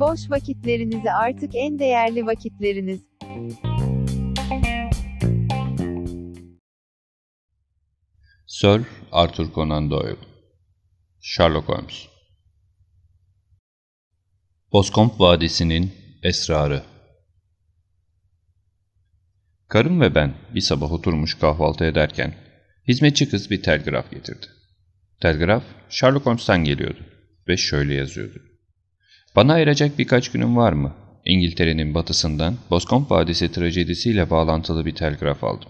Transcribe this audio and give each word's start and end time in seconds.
Boş 0.00 0.30
vakitlerinizi 0.30 1.10
artık 1.10 1.50
en 1.54 1.78
değerli 1.78 2.26
vakitleriniz. 2.26 3.00
Sir 8.46 8.82
Arthur 9.12 9.52
Conan 9.54 9.90
Doyle 9.90 10.16
Sherlock 11.20 11.68
Holmes 11.68 12.06
Boscombe 14.72 15.14
Vadisi'nin 15.18 15.92
Esrarı 16.22 16.82
Karım 19.68 20.00
ve 20.00 20.14
ben 20.14 20.34
bir 20.54 20.60
sabah 20.60 20.92
oturmuş 20.92 21.38
kahvaltı 21.38 21.84
ederken 21.84 22.34
hizmetçi 22.88 23.28
kız 23.28 23.50
bir 23.50 23.62
telgraf 23.62 24.10
getirdi. 24.10 24.46
Telgraf 25.20 25.62
Sherlock 25.88 26.26
Holmes'tan 26.26 26.64
geliyordu 26.64 27.00
ve 27.48 27.56
şöyle 27.56 27.94
yazıyordu. 27.94 28.38
Bana 29.36 29.52
ayıracak 29.52 29.98
birkaç 29.98 30.30
günüm 30.30 30.56
var 30.56 30.72
mı? 30.72 30.94
İngiltere'nin 31.24 31.94
batısından 31.94 32.56
Boscombe 32.70 33.10
Vadisi 33.10 33.52
trajedisiyle 33.52 34.30
bağlantılı 34.30 34.86
bir 34.86 34.94
telgraf 34.94 35.44
aldım. 35.44 35.68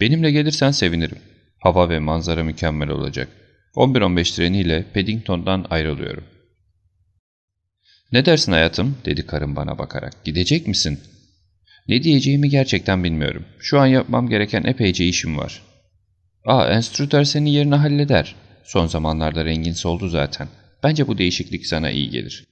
Benimle 0.00 0.30
gelirsen 0.30 0.70
sevinirim. 0.70 1.18
Hava 1.58 1.88
ve 1.88 1.98
manzara 1.98 2.44
mükemmel 2.44 2.88
olacak. 2.88 3.28
11-15 3.76 4.36
treniyle 4.36 4.84
Paddington'dan 4.94 5.66
ayrılıyorum. 5.70 6.24
Ne 8.12 8.24
dersin 8.24 8.52
hayatım? 8.52 8.96
dedi 9.04 9.26
karım 9.26 9.56
bana 9.56 9.78
bakarak. 9.78 10.24
Gidecek 10.24 10.66
misin? 10.66 11.00
Ne 11.88 12.02
diyeceğimi 12.02 12.48
gerçekten 12.48 13.04
bilmiyorum. 13.04 13.44
Şu 13.58 13.80
an 13.80 13.86
yapmam 13.86 14.28
gereken 14.28 14.64
epeyce 14.64 15.06
işim 15.06 15.38
var. 15.38 15.62
Aa, 16.46 16.68
enstrütör 16.68 17.24
senin 17.24 17.50
yerini 17.50 17.74
halleder. 17.74 18.34
Son 18.70 18.86
zamanlarda 18.86 19.44
rengin 19.44 19.72
soldu 19.72 20.08
zaten. 20.08 20.48
Bence 20.82 21.06
bu 21.06 21.18
değişiklik 21.18 21.66
sana 21.66 21.90
iyi 21.90 22.10
gelir. 22.10 22.44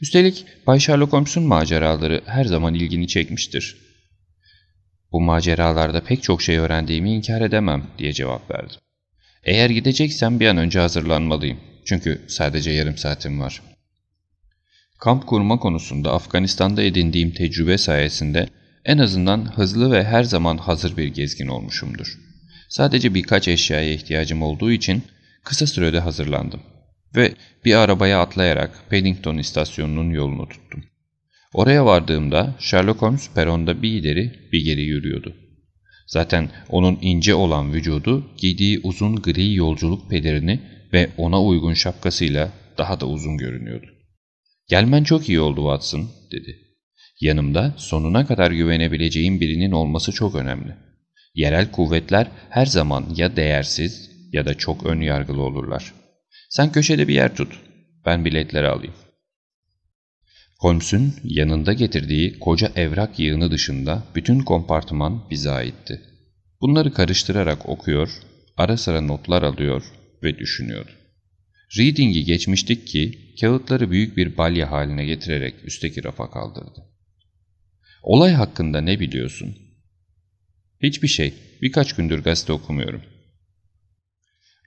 Üstelik 0.00 0.46
Bay 0.66 0.80
Sherlock 0.80 1.12
Holmes'un 1.12 1.42
maceraları 1.42 2.22
her 2.26 2.44
zaman 2.44 2.74
ilgini 2.74 3.08
çekmiştir. 3.08 3.76
Bu 5.12 5.20
maceralarda 5.20 6.00
pek 6.04 6.22
çok 6.22 6.42
şey 6.42 6.58
öğrendiğimi 6.58 7.10
inkar 7.10 7.40
edemem 7.40 7.86
diye 7.98 8.12
cevap 8.12 8.50
verdim. 8.50 8.76
Eğer 9.44 9.70
gideceksem 9.70 10.40
bir 10.40 10.46
an 10.46 10.56
önce 10.56 10.78
hazırlanmalıyım. 10.80 11.58
Çünkü 11.84 12.20
sadece 12.28 12.70
yarım 12.70 12.96
saatim 12.96 13.40
var. 13.40 13.62
Kamp 14.98 15.26
kurma 15.26 15.58
konusunda 15.58 16.12
Afganistan'da 16.12 16.82
edindiğim 16.82 17.30
tecrübe 17.30 17.78
sayesinde 17.78 18.48
en 18.84 18.98
azından 18.98 19.56
hızlı 19.56 19.92
ve 19.92 20.04
her 20.04 20.22
zaman 20.22 20.58
hazır 20.58 20.96
bir 20.96 21.08
gezgin 21.08 21.48
olmuşumdur. 21.48 22.18
Sadece 22.68 23.14
birkaç 23.14 23.48
eşyaya 23.48 23.92
ihtiyacım 23.92 24.42
olduğu 24.42 24.72
için 24.72 25.02
kısa 25.44 25.66
sürede 25.66 26.00
hazırlandım 26.00 26.60
ve 27.16 27.34
bir 27.64 27.74
arabaya 27.74 28.20
atlayarak 28.20 28.90
Paddington 28.90 29.38
istasyonunun 29.38 30.10
yolunu 30.10 30.48
tuttum. 30.48 30.84
Oraya 31.54 31.86
vardığımda 31.86 32.54
Sherlock 32.58 33.02
Holmes 33.02 33.30
peronda 33.34 33.82
bir 33.82 33.90
ileri 33.90 34.48
bir 34.52 34.64
geri 34.64 34.82
yürüyordu. 34.82 35.36
Zaten 36.06 36.50
onun 36.68 36.98
ince 37.02 37.34
olan 37.34 37.72
vücudu 37.72 38.30
giydiği 38.36 38.80
uzun 38.82 39.16
gri 39.16 39.54
yolculuk 39.54 40.10
pelerini 40.10 40.60
ve 40.92 41.10
ona 41.16 41.42
uygun 41.42 41.74
şapkasıyla 41.74 42.52
daha 42.78 43.00
da 43.00 43.06
uzun 43.06 43.36
görünüyordu. 43.38 43.86
''Gelmen 44.68 45.04
çok 45.04 45.28
iyi 45.28 45.40
oldu 45.40 45.60
Watson'' 45.60 46.10
dedi. 46.32 46.58
''Yanımda 47.20 47.74
sonuna 47.76 48.26
kadar 48.26 48.50
güvenebileceğim 48.50 49.40
birinin 49.40 49.72
olması 49.72 50.12
çok 50.12 50.34
önemli. 50.34 50.74
Yerel 51.34 51.70
kuvvetler 51.70 52.26
her 52.50 52.66
zaman 52.66 53.06
ya 53.16 53.36
değersiz 53.36 54.09
ya 54.32 54.46
da 54.46 54.54
çok 54.54 54.86
ön 54.86 55.00
yargılı 55.00 55.42
olurlar. 55.42 55.94
Sen 56.48 56.72
köşede 56.72 57.08
bir 57.08 57.14
yer 57.14 57.36
tut. 57.36 57.60
Ben 58.06 58.24
biletleri 58.24 58.68
alayım. 58.68 58.94
Holmes'un 60.58 61.14
yanında 61.24 61.72
getirdiği 61.72 62.38
koca 62.38 62.72
evrak 62.76 63.18
yığını 63.18 63.50
dışında 63.50 64.02
bütün 64.14 64.40
kompartıman 64.40 65.30
bize 65.30 65.50
aitti. 65.50 66.00
Bunları 66.60 66.92
karıştırarak 66.92 67.68
okuyor, 67.68 68.10
ara 68.56 68.76
sıra 68.76 69.00
notlar 69.00 69.42
alıyor 69.42 69.82
ve 70.22 70.38
düşünüyordu. 70.38 70.90
Reading'i 71.78 72.24
geçmiştik 72.24 72.86
ki 72.86 73.34
kağıtları 73.40 73.90
büyük 73.90 74.16
bir 74.16 74.36
balya 74.36 74.70
haline 74.70 75.04
getirerek 75.04 75.54
üstteki 75.64 76.04
rafa 76.04 76.30
kaldırdı. 76.30 76.84
Olay 78.02 78.32
hakkında 78.32 78.80
ne 78.80 79.00
biliyorsun? 79.00 79.56
Hiçbir 80.82 81.08
şey. 81.08 81.34
Birkaç 81.62 81.92
gündür 81.92 82.22
gazete 82.22 82.52
okumuyorum. 82.52 83.02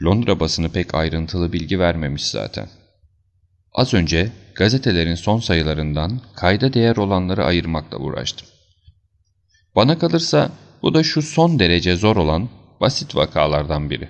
Londra 0.02 0.40
basını 0.40 0.72
pek 0.72 0.96
ayrıntılı 0.96 1.54
bilgi 1.54 1.80
vermemiş 1.80 2.26
zaten. 2.26 2.70
Az 3.74 3.94
önce 3.94 4.32
gazetelerin 4.56 5.16
son 5.16 5.40
sayılarından 5.40 6.22
kayda 6.36 6.74
değer 6.74 6.96
olanları 6.96 7.46
ayırmakla 7.46 7.98
uğraştım. 7.98 8.48
Bana 9.76 10.00
kalırsa 10.00 10.52
bu 10.82 10.94
da 10.94 11.04
şu 11.04 11.22
son 11.22 11.60
derece 11.60 11.96
zor 11.96 12.16
olan 12.16 12.50
basit 12.82 13.16
vakalardan 13.16 13.90
biri. 13.90 14.10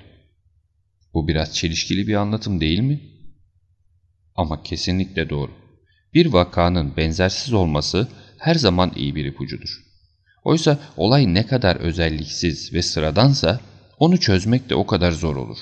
Bu 1.14 1.28
biraz 1.28 1.56
çelişkili 1.56 2.08
bir 2.08 2.16
anlatım 2.16 2.62
değil 2.62 2.80
mi? 2.80 3.02
Ama 4.36 4.64
kesinlikle 4.64 5.30
doğru. 5.30 5.52
Bir 6.14 6.26
vakanın 6.26 6.98
benzersiz 6.98 7.54
olması 7.54 8.08
her 8.38 8.56
zaman 8.56 8.92
iyi 8.96 9.16
bir 9.16 9.26
ipucudur. 9.26 9.84
Oysa 10.44 10.80
olay 10.98 11.34
ne 11.34 11.48
kadar 11.48 11.76
özelliksiz 11.76 12.74
ve 12.74 12.82
sıradansa 12.82 13.60
onu 14.00 14.20
çözmek 14.20 14.70
de 14.70 14.76
o 14.76 14.86
kadar 14.86 15.12
zor 15.12 15.36
olur. 15.36 15.58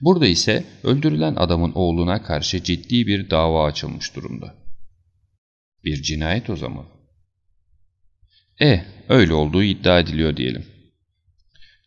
Burada 0.00 0.26
ise 0.26 0.64
öldürülen 0.82 1.34
adamın 1.34 1.72
oğluna 1.72 2.22
karşı 2.22 2.62
ciddi 2.62 3.06
bir 3.06 3.30
dava 3.30 3.64
açılmış 3.64 4.16
durumda. 4.16 4.54
Bir 5.84 6.02
cinayet 6.02 6.50
o 6.50 6.56
zaman. 6.56 6.84
E, 8.60 8.84
öyle 9.08 9.34
olduğu 9.34 9.62
iddia 9.62 10.00
ediliyor 10.00 10.36
diyelim. 10.36 10.66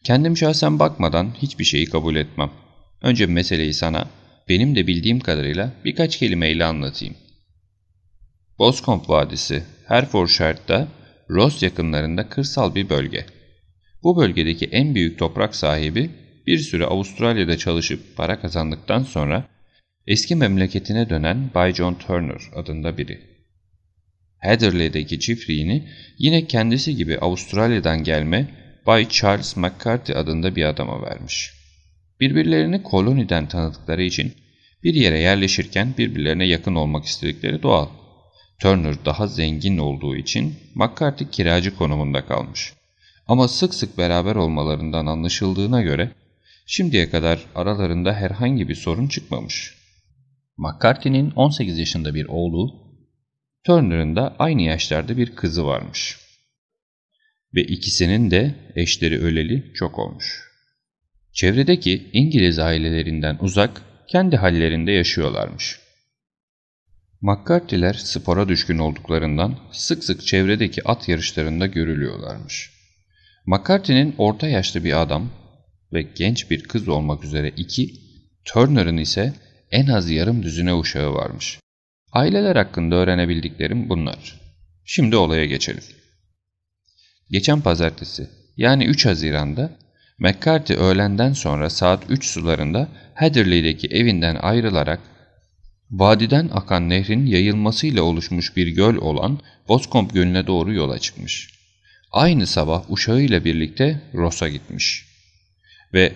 Kendim 0.03 0.38
şahsen 0.38 0.80
bakmadan 0.80 1.34
hiçbir 1.42 1.64
şeyi 1.64 1.86
kabul 1.86 2.16
etmem. 2.16 2.52
Önce 3.02 3.25
meseleyi 3.25 3.74
sana, 3.74 4.09
benim 4.50 4.75
de 4.75 4.88
bildiğim 4.88 5.19
kadarıyla 5.19 5.74
birkaç 5.86 6.18
kelimeyle 6.18 6.66
anlatayım. 6.66 7.16
Boscombe 8.59 9.08
Vadisi, 9.08 9.64
Hertfordshire'da 9.88 10.88
Ross 11.30 11.64
yakınlarında 11.64 12.30
kırsal 12.30 12.75
bir 12.75 12.90
bölge. 12.90 13.25
Bu 14.04 14.18
bölgedeki 14.18 14.66
en 14.66 14.96
büyük 14.96 15.20
toprak 15.20 15.56
sahibi 15.56 16.10
bir 16.48 16.58
süre 16.58 16.86
Avustralya'da 16.86 17.58
çalışıp 17.58 18.16
para 18.16 18.40
kazandıktan 18.40 19.04
sonra 19.04 19.48
eski 20.08 20.36
memleketine 20.36 21.10
dönen 21.10 21.50
Bay 21.56 21.74
John 21.74 21.94
Turner 21.94 22.42
adında 22.56 22.98
biri. 22.98 23.20
Heatherley'deki 24.38 25.20
çiftliğini 25.20 25.90
yine 26.18 26.48
kendisi 26.48 26.96
gibi 26.96 27.20
Avustralya'dan 27.20 28.04
gelme 28.04 28.48
Bay 28.86 29.10
Charles 29.10 29.58
McCarthy 29.58 30.18
adında 30.18 30.56
bir 30.56 30.64
adama 30.64 31.02
vermiş. 31.02 31.52
Birbirlerini 32.20 32.84
koloniden 32.84 33.48
tanıdıkları 33.48 34.04
için 34.04 34.34
bir 34.84 34.94
yere 34.94 35.20
yerleşirken 35.20 35.94
birbirlerine 35.98 36.46
yakın 36.46 36.76
olmak 36.76 37.06
istedikleri 37.06 37.64
doğal. 37.64 37.88
Turner 38.60 38.96
daha 39.06 39.28
zengin 39.28 39.78
olduğu 39.78 40.16
için 40.16 40.56
McCarthy 40.76 41.30
kiracı 41.30 41.76
konumunda 41.76 42.26
kalmış. 42.26 42.74
Ama 43.29 43.47
sık 43.47 43.73
sık 43.73 43.97
beraber 43.97 44.35
olmalarından 44.35 45.06
anlaşıldığına 45.06 45.81
göre 45.81 46.12
Şimdiye 46.72 47.09
kadar 47.09 47.45
aralarında 47.56 48.13
herhangi 48.13 48.69
bir 48.69 48.75
sorun 48.75 49.07
çıkmamış. 49.07 49.75
McCarthy'nin 50.57 51.31
18 51.31 51.79
yaşında 51.79 52.13
bir 52.13 52.25
oğlu, 52.25 52.73
Turner'ın 53.63 54.16
da 54.16 54.35
aynı 54.39 54.62
yaşlarda 54.62 55.18
bir 55.18 55.35
kızı 55.35 55.66
varmış. 55.66 56.18
Ve 57.56 57.63
ikisinin 57.63 58.31
de 58.31 58.56
eşleri 58.75 59.19
öleli 59.19 59.73
çok 59.73 60.00
olmuş. 60.00 60.44
Çevredeki 61.34 62.09
İngiliz 62.13 62.59
ailelerinden 62.59 63.38
uzak, 63.41 63.81
kendi 64.07 64.38
hallerinde 64.38 64.92
yaşıyorlarmış. 64.92 65.80
McCarthy'ler 67.21 67.94
spora 67.94 68.50
düşkün 68.50 68.77
olduklarından 68.77 69.59
sık 69.71 70.04
sık 70.04 70.27
çevredeki 70.27 70.88
at 70.88 71.09
yarışlarında 71.09 71.65
görülüyorlarmış. 71.65 72.79
McCarthy'nin 73.45 74.15
orta 74.18 74.47
yaşlı 74.47 74.83
bir 74.83 75.01
adam 75.01 75.30
ve 75.94 76.01
genç 76.01 76.51
bir 76.51 76.63
kız 76.63 76.88
olmak 76.88 77.24
üzere 77.24 77.50
iki, 77.50 77.94
Turner'ın 78.45 78.97
ise 78.97 79.33
en 79.71 79.88
az 79.88 80.09
yarım 80.09 80.44
düzine 80.44 80.74
uşağı 80.74 81.13
varmış. 81.13 81.59
Aileler 82.12 82.56
hakkında 82.56 82.95
öğrenebildiklerim 82.95 83.89
bunlar. 83.89 84.39
Şimdi 84.86 85.15
olaya 85.15 85.45
geçelim. 85.45 85.83
Geçen 87.31 87.62
pazartesi 87.62 88.30
yani 88.57 88.86
3 88.86 89.06
Haziran'da 89.06 89.71
McCarthy 90.19 90.80
öğlenden 90.80 91.33
sonra 91.33 91.69
saat 91.69 92.03
3 92.09 92.25
sularında 92.25 92.89
Heatherley'deki 93.15 93.88
evinden 93.88 94.35
ayrılarak 94.35 95.00
vadiden 95.92 96.50
akan 96.53 96.89
nehrin 96.89 97.25
yayılmasıyla 97.25 98.03
oluşmuş 98.03 98.56
bir 98.56 98.68
göl 98.68 98.95
olan 98.95 99.39
Boscombe 99.68 100.13
Gölü'ne 100.13 100.47
doğru 100.47 100.74
yola 100.74 101.00
çıkmış. 101.00 101.58
Aynı 102.11 102.47
sabah 102.47 102.91
uşağıyla 102.91 103.45
birlikte 103.45 104.01
Ross'a 104.13 104.50
gitmiş 104.50 105.06
ve 105.94 106.13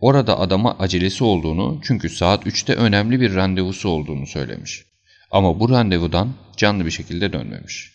orada 0.00 0.38
adama 0.38 0.78
acelesi 0.78 1.24
olduğunu 1.24 1.80
çünkü 1.84 2.08
saat 2.08 2.46
3'te 2.46 2.74
önemli 2.74 3.20
bir 3.20 3.34
randevusu 3.34 3.88
olduğunu 3.88 4.26
söylemiş. 4.26 4.84
Ama 5.30 5.60
bu 5.60 5.70
randevudan 5.70 6.34
canlı 6.56 6.86
bir 6.86 6.90
şekilde 6.90 7.32
dönmemiş. 7.32 7.92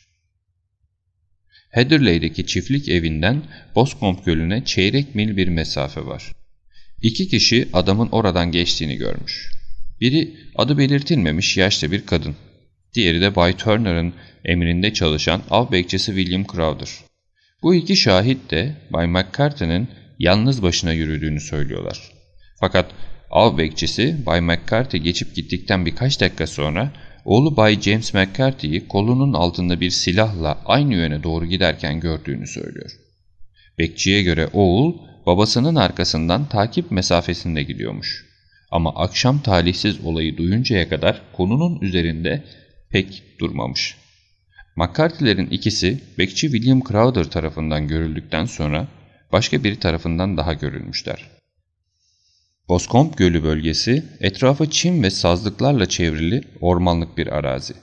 Heatherley'deki 1.70 2.46
çiftlik 2.46 2.90
evinden 2.90 3.44
Boscombe 3.76 4.22
Gölü'ne 4.26 4.66
çeyrek 4.66 5.16
mil 5.16 5.38
bir 5.38 5.48
mesafe 5.48 6.06
var. 6.06 6.32
İki 7.02 7.28
kişi 7.28 7.70
adamın 7.74 8.08
oradan 8.08 8.52
geçtiğini 8.52 8.96
görmüş. 8.96 9.52
Biri 10.02 10.38
adı 10.56 10.78
belirtilmemiş 10.78 11.58
yaşlı 11.58 11.92
bir 11.92 12.06
kadın. 12.06 12.36
Diğeri 12.94 13.22
de 13.22 13.36
Bay 13.36 13.58
Turner'ın 13.58 14.14
emrinde 14.46 14.94
çalışan 14.94 15.42
av 15.50 15.72
bekçisi 15.72 16.16
William 16.16 16.44
Crowder. 16.44 17.09
Bu 17.64 17.76
iki 17.76 17.96
şahit 17.96 18.52
de 18.52 18.76
Bay 18.90 19.08
McCarthy'nin 19.08 19.88
yalnız 20.20 20.62
başına 20.62 20.94
yürüdüğünü 20.94 21.40
söylüyorlar. 21.40 22.12
Fakat 22.60 22.92
av 23.32 23.58
bekçisi 23.58 24.26
Bay 24.26 24.42
McCarthy 24.42 25.04
geçip 25.04 25.36
gittikten 25.36 25.86
birkaç 25.86 26.22
dakika 26.22 26.48
sonra 26.48 26.92
oğlu 27.26 27.58
Bay 27.58 27.82
James 27.82 28.14
McCarthy'yi 28.14 28.88
kolunun 28.88 29.34
altında 29.34 29.82
bir 29.82 29.90
silahla 29.90 30.62
aynı 30.66 30.94
yöne 30.94 31.24
doğru 31.24 31.46
giderken 31.46 32.00
gördüğünü 32.00 32.48
söylüyor. 32.48 32.92
Bekçiye 33.78 34.24
göre 34.24 34.48
oğul 34.54 34.94
babasının 35.26 35.76
arkasından 35.76 36.50
takip 36.50 36.92
mesafesinde 36.92 37.64
gidiyormuş. 37.64 38.26
Ama 38.72 38.96
akşam 38.96 39.42
talihsiz 39.42 40.06
olayı 40.06 40.38
duyuncaya 40.38 40.90
kadar 40.90 41.22
konunun 41.34 41.82
üzerinde 41.82 42.44
pek 42.90 43.24
durmamış. 43.40 43.99
McCarthy'lerin 44.80 45.48
ikisi 45.48 46.00
bekçi 46.18 46.52
William 46.52 46.82
Crowder 46.84 47.24
tarafından 47.24 47.88
görüldükten 47.88 48.46
sonra 48.46 48.88
başka 49.32 49.64
biri 49.64 49.80
tarafından 49.80 50.38
daha 50.38 50.54
görülmüşler. 50.54 51.30
Boscombe 52.70 53.14
Gölü 53.18 53.44
bölgesi 53.44 54.06
etrafı 54.20 54.70
çim 54.70 55.04
ve 55.04 55.10
sazlıklarla 55.10 55.86
çevrili 55.86 56.44
ormanlık 56.62 57.18
bir 57.18 57.28
arazi. 57.28 57.74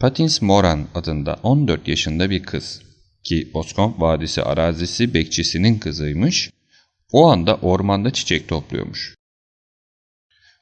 Patins 0.00 0.42
Moran 0.42 0.86
adında 0.94 1.38
14 1.42 1.88
yaşında 1.88 2.30
bir 2.30 2.42
kız 2.42 2.82
ki 3.22 3.50
Boscombe 3.54 4.00
Vadisi 4.00 4.42
arazisi 4.42 5.14
bekçisinin 5.14 5.78
kızıymış, 5.78 6.50
o 7.12 7.26
anda 7.26 7.54
ormanda 7.56 8.12
çiçek 8.12 8.48
topluyormuş. 8.48 9.14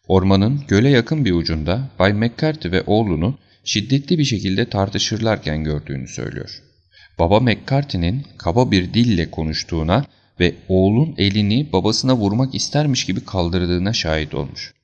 Ormanın 0.08 0.64
göle 0.68 0.88
yakın 0.88 1.24
bir 1.24 1.32
ucunda 1.32 1.90
Bay 1.98 2.12
McCarthy 2.12 2.72
ve 2.72 2.82
oğlunu 2.86 3.38
şiddetli 3.64 4.18
bir 4.18 4.24
şekilde 4.24 4.68
tartışırlarken 4.68 5.64
gördüğünü 5.64 6.08
söylüyor. 6.08 6.62
Baba 7.18 7.40
McCarthy'nin 7.40 8.26
kaba 8.38 8.70
bir 8.70 8.94
dille 8.94 9.30
konuştuğuna 9.30 10.06
ve 10.40 10.54
oğlun 10.68 11.14
elini 11.18 11.72
babasına 11.72 12.16
vurmak 12.16 12.54
istermiş 12.54 13.04
gibi 13.04 13.24
kaldırdığına 13.24 13.92
şahit 13.92 14.34
olmuş. 14.34 14.74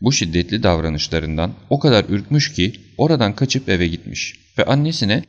Bu 0.00 0.12
şiddetli 0.12 0.62
davranışlarından 0.62 1.52
o 1.70 1.78
kadar 1.78 2.04
ürkmüş 2.08 2.52
ki 2.52 2.72
oradan 2.98 3.34
kaçıp 3.34 3.68
eve 3.68 3.86
gitmiş 3.88 4.34
ve 4.58 4.64
annesine 4.64 5.24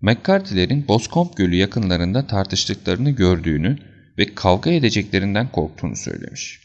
McCarthy'lerin 0.00 0.88
Boscombe 0.88 1.32
Gölü 1.36 1.56
yakınlarında 1.56 2.26
tartıştıklarını 2.26 3.10
gördüğünü 3.10 3.78
ve 4.18 4.34
kavga 4.34 4.70
edeceklerinden 4.70 5.52
korktuğunu 5.52 5.96
söylemiş. 5.96 6.60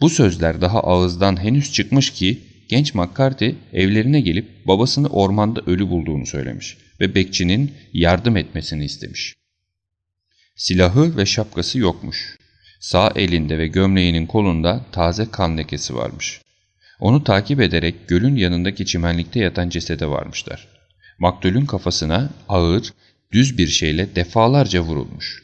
Bu 0.00 0.10
sözler 0.10 0.60
daha 0.60 0.80
ağızdan 0.80 1.42
henüz 1.42 1.72
çıkmış 1.72 2.10
ki 2.10 2.40
genç 2.68 2.94
McCarthy 2.94 3.54
evlerine 3.72 4.20
gelip 4.20 4.66
babasını 4.66 5.08
ormanda 5.08 5.60
ölü 5.66 5.88
bulduğunu 5.90 6.26
söylemiş 6.26 6.76
ve 7.00 7.14
bekçinin 7.14 7.72
yardım 7.92 8.36
etmesini 8.36 8.84
istemiş. 8.84 9.34
Silahı 10.56 11.16
ve 11.16 11.26
şapkası 11.26 11.78
yokmuş. 11.78 12.36
Sağ 12.80 13.12
elinde 13.16 13.58
ve 13.58 13.66
gömleğinin 13.66 14.26
kolunda 14.26 14.86
taze 14.92 15.30
kan 15.30 15.58
lekesi 15.58 15.94
varmış. 15.94 16.40
Onu 17.00 17.24
takip 17.24 17.60
ederek 17.60 18.08
gölün 18.08 18.36
yanındaki 18.36 18.86
çimenlikte 18.86 19.40
yatan 19.40 19.68
cesede 19.68 20.06
varmışlar. 20.06 20.68
Maktulün 21.18 21.66
kafasına 21.66 22.30
ağır, 22.48 22.92
düz 23.32 23.58
bir 23.58 23.66
şeyle 23.66 24.16
defalarca 24.16 24.80
vurulmuş. 24.80 25.42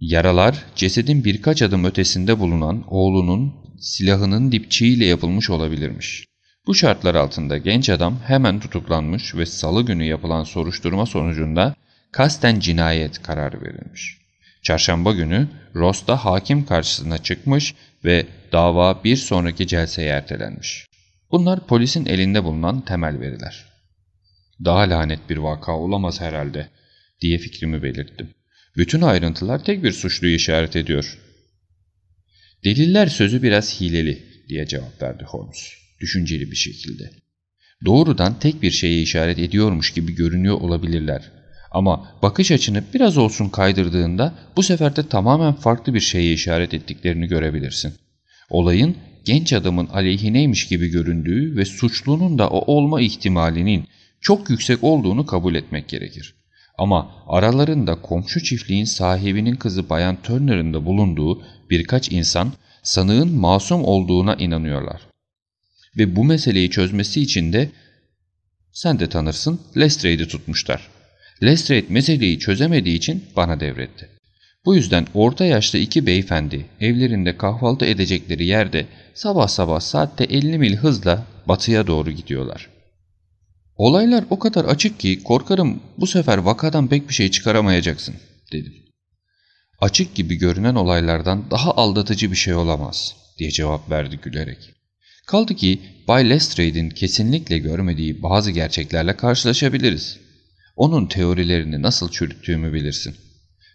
Yaralar 0.00 0.64
cesedin 0.76 1.24
birkaç 1.24 1.62
adım 1.62 1.84
ötesinde 1.84 2.38
bulunan 2.38 2.84
oğlunun 2.88 3.54
silahının 3.80 4.52
dipçiğiyle 4.52 5.04
yapılmış 5.04 5.50
olabilirmiş. 5.50 6.24
Bu 6.66 6.74
şartlar 6.74 7.14
altında 7.14 7.58
genç 7.58 7.90
adam 7.90 8.18
hemen 8.26 8.60
tutuklanmış 8.60 9.34
ve 9.34 9.46
salı 9.46 9.82
günü 9.82 10.04
yapılan 10.04 10.44
soruşturma 10.44 11.06
sonucunda 11.06 11.74
kasten 12.12 12.60
cinayet 12.60 13.22
kararı 13.22 13.62
verilmiş. 13.62 14.18
Çarşamba 14.62 15.12
günü 15.12 15.48
Ross'ta 15.74 16.24
hakim 16.24 16.66
karşısına 16.66 17.18
çıkmış 17.18 17.74
ve 18.04 18.26
dava 18.52 19.04
bir 19.04 19.16
sonraki 19.16 19.66
celseye 19.66 20.08
ertelenmiş. 20.08 20.86
Bunlar 21.30 21.66
polisin 21.66 22.06
elinde 22.06 22.44
bulunan 22.44 22.80
temel 22.80 23.20
veriler. 23.20 23.66
Daha 24.64 24.80
lanet 24.80 25.30
bir 25.30 25.36
vaka 25.36 25.72
olamaz 25.72 26.20
herhalde 26.20 26.68
diye 27.20 27.38
fikrimi 27.38 27.82
belirttim. 27.82 28.30
Bütün 28.76 29.00
ayrıntılar 29.00 29.64
tek 29.64 29.82
bir 29.82 29.92
suçluyu 29.92 30.34
işaret 30.34 30.76
ediyor. 30.76 31.18
Deliller 32.64 33.06
sözü 33.06 33.42
biraz 33.42 33.80
hileli 33.80 34.22
diye 34.48 34.66
cevap 34.66 35.02
verdi 35.02 35.24
Holmes 35.24 35.72
düşünceli 36.00 36.50
bir 36.50 36.56
şekilde. 36.56 37.10
Doğrudan 37.84 38.38
tek 38.38 38.62
bir 38.62 38.70
şeye 38.70 39.02
işaret 39.02 39.38
ediyormuş 39.38 39.92
gibi 39.92 40.14
görünüyor 40.14 40.60
olabilirler. 40.60 41.30
Ama 41.70 42.14
bakış 42.22 42.50
açını 42.50 42.84
biraz 42.94 43.18
olsun 43.18 43.48
kaydırdığında 43.48 44.34
bu 44.56 44.62
sefer 44.62 44.96
de 44.96 45.08
tamamen 45.08 45.52
farklı 45.52 45.94
bir 45.94 46.00
şeye 46.00 46.32
işaret 46.32 46.74
ettiklerini 46.74 47.26
görebilirsin. 47.26 47.94
Olayın 48.50 48.96
genç 49.24 49.52
adamın 49.52 49.86
aleyhineymiş 49.86 50.68
gibi 50.68 50.88
göründüğü 50.88 51.56
ve 51.56 51.64
suçlunun 51.64 52.38
da 52.38 52.50
o 52.50 52.74
olma 52.74 53.00
ihtimalinin 53.00 53.84
çok 54.20 54.50
yüksek 54.50 54.84
olduğunu 54.84 55.26
kabul 55.26 55.54
etmek 55.54 55.88
gerekir. 55.88 56.34
Ama 56.78 57.10
aralarında 57.26 58.02
komşu 58.02 58.42
çiftliğin 58.42 58.84
sahibinin 58.84 59.54
kızı 59.54 59.90
Bayan 59.90 60.22
Turner'ın 60.22 60.74
da 60.74 60.86
bulunduğu 60.86 61.42
birkaç 61.70 62.12
insan 62.12 62.52
sanığın 62.82 63.32
masum 63.32 63.84
olduğuna 63.84 64.34
inanıyorlar. 64.34 65.00
Ve 65.98 66.16
bu 66.16 66.24
meseleyi 66.24 66.70
çözmesi 66.70 67.20
için 67.20 67.52
de 67.52 67.70
sen 68.72 68.98
de 68.98 69.08
tanırsın 69.08 69.60
Lestrade'i 69.76 70.28
tutmuşlar. 70.28 70.88
Lestrade 71.42 71.86
meseleyi 71.88 72.38
çözemediği 72.38 72.96
için 72.96 73.24
bana 73.36 73.60
devretti. 73.60 74.08
Bu 74.64 74.76
yüzden 74.76 75.06
orta 75.14 75.44
yaşlı 75.44 75.78
iki 75.78 76.06
beyefendi 76.06 76.66
evlerinde 76.80 77.36
kahvaltı 77.36 77.84
edecekleri 77.86 78.46
yerde 78.46 78.86
sabah 79.14 79.48
sabah 79.48 79.80
saatte 79.80 80.24
50 80.24 80.58
mil 80.58 80.76
hızla 80.76 81.26
batıya 81.48 81.86
doğru 81.86 82.10
gidiyorlar. 82.10 82.68
Olaylar 83.76 84.24
o 84.30 84.38
kadar 84.38 84.64
açık 84.64 85.00
ki 85.00 85.22
korkarım 85.22 85.80
bu 85.98 86.06
sefer 86.06 86.38
vakadan 86.38 86.88
pek 86.88 87.08
bir 87.08 87.14
şey 87.14 87.30
çıkaramayacaksın 87.30 88.14
dedim. 88.52 88.74
Açık 89.80 90.14
gibi 90.14 90.34
görünen 90.34 90.74
olaylardan 90.74 91.50
daha 91.50 91.72
aldatıcı 91.76 92.30
bir 92.30 92.36
şey 92.36 92.54
olamaz 92.54 93.16
diye 93.38 93.50
cevap 93.50 93.90
verdi 93.90 94.16
gülerek. 94.16 94.58
Kaldı 95.26 95.54
ki 95.54 95.80
Bay 96.08 96.30
Lestrade'in 96.30 96.90
kesinlikle 96.90 97.58
görmediği 97.58 98.22
bazı 98.22 98.50
gerçeklerle 98.50 99.16
karşılaşabiliriz. 99.16 100.18
Onun 100.76 101.06
teorilerini 101.06 101.82
nasıl 101.82 102.10
çürüttüğümü 102.10 102.72
bilirsin. 102.72 103.16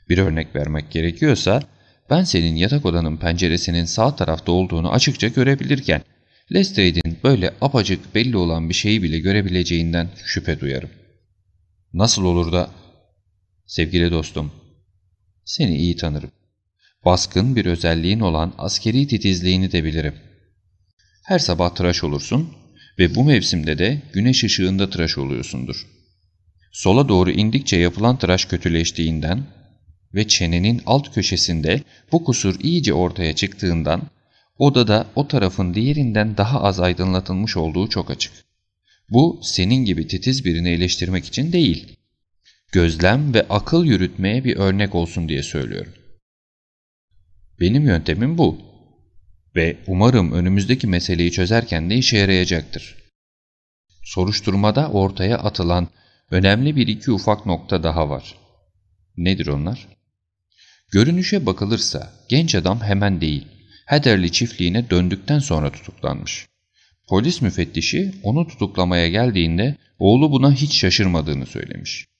Bir 0.09 0.17
örnek 0.17 0.55
vermek 0.55 0.91
gerekiyorsa 0.91 1.63
ben 2.09 2.23
senin 2.23 2.55
yatak 2.55 2.85
odanın 2.85 3.17
penceresinin 3.17 3.85
sağ 3.85 4.15
tarafta 4.15 4.51
olduğunu 4.51 4.91
açıkça 4.91 5.27
görebilirken 5.27 6.01
Lestrade'in 6.53 7.17
böyle 7.23 7.53
apacık 7.61 8.15
belli 8.15 8.37
olan 8.37 8.69
bir 8.69 8.73
şeyi 8.73 9.03
bile 9.03 9.19
görebileceğinden 9.19 10.09
şüphe 10.25 10.59
duyarım. 10.59 10.89
Nasıl 11.93 12.23
olur 12.25 12.51
da... 12.51 12.69
Sevgili 13.67 14.11
dostum, 14.11 14.51
seni 15.45 15.77
iyi 15.77 15.95
tanırım. 15.95 16.31
Baskın 17.05 17.55
bir 17.55 17.65
özelliğin 17.65 18.19
olan 18.19 18.53
askeri 18.57 19.07
titizliğini 19.07 19.71
de 19.71 19.83
bilirim. 19.83 20.15
Her 21.23 21.39
sabah 21.39 21.75
tıraş 21.75 22.03
olursun 22.03 22.49
ve 22.99 23.15
bu 23.15 23.23
mevsimde 23.23 23.77
de 23.77 24.01
güneş 24.13 24.43
ışığında 24.43 24.89
tıraş 24.89 25.17
oluyorsundur. 25.17 25.87
Sola 26.71 27.09
doğru 27.09 27.31
indikçe 27.31 27.77
yapılan 27.77 28.17
tıraş 28.17 28.45
kötüleştiğinden 28.45 29.43
ve 30.13 30.27
çenenin 30.27 30.81
alt 30.85 31.13
köşesinde 31.13 31.83
bu 32.11 32.23
kusur 32.23 32.59
iyice 32.59 32.93
ortaya 32.93 33.35
çıktığından 33.35 34.01
odada 34.57 35.07
o 35.15 35.27
tarafın 35.27 35.73
diğerinden 35.73 36.37
daha 36.37 36.61
az 36.61 36.79
aydınlatılmış 36.79 37.57
olduğu 37.57 37.89
çok 37.89 38.11
açık. 38.11 38.33
Bu 39.09 39.39
senin 39.43 39.85
gibi 39.85 40.07
titiz 40.07 40.45
birini 40.45 40.69
eleştirmek 40.69 41.25
için 41.25 41.51
değil. 41.51 41.97
Gözlem 42.75 43.33
ve 43.33 43.45
akıl 43.49 43.85
yürütmeye 43.85 44.43
bir 44.43 44.55
örnek 44.55 44.95
olsun 44.95 45.29
diye 45.29 45.43
söylüyorum. 45.43 45.93
Benim 47.59 47.85
yöntemim 47.85 48.37
bu 48.37 48.61
ve 49.55 49.77
umarım 49.87 50.31
önümüzdeki 50.31 50.87
meseleyi 50.87 51.31
çözerken 51.31 51.89
de 51.89 51.95
işe 51.95 52.17
yarayacaktır. 52.17 52.95
Soruşturmada 54.03 54.91
ortaya 54.91 55.37
atılan 55.37 55.87
önemli 56.31 56.75
bir 56.75 56.87
iki 56.87 57.11
ufak 57.11 57.45
nokta 57.45 57.83
daha 57.83 58.09
var. 58.09 58.35
Nedir 59.17 59.47
onlar? 59.47 59.87
Görünüşe 60.91 61.45
bakılırsa 61.45 62.13
genç 62.29 62.55
adam 62.55 62.81
hemen 62.81 63.21
değil, 63.21 63.47
Heatherley 63.85 64.29
çiftliğine 64.29 64.89
döndükten 64.89 65.39
sonra 65.39 65.71
tutuklanmış. 65.71 66.47
Polis 67.07 67.41
müfettişi 67.41 68.15
onu 68.23 68.47
tutuklamaya 68.47 69.09
geldiğinde 69.09 69.75
oğlu 69.99 70.31
buna 70.31 70.51
hiç 70.53 70.73
şaşırmadığını 70.75 71.45
söylemiş. 71.45 72.14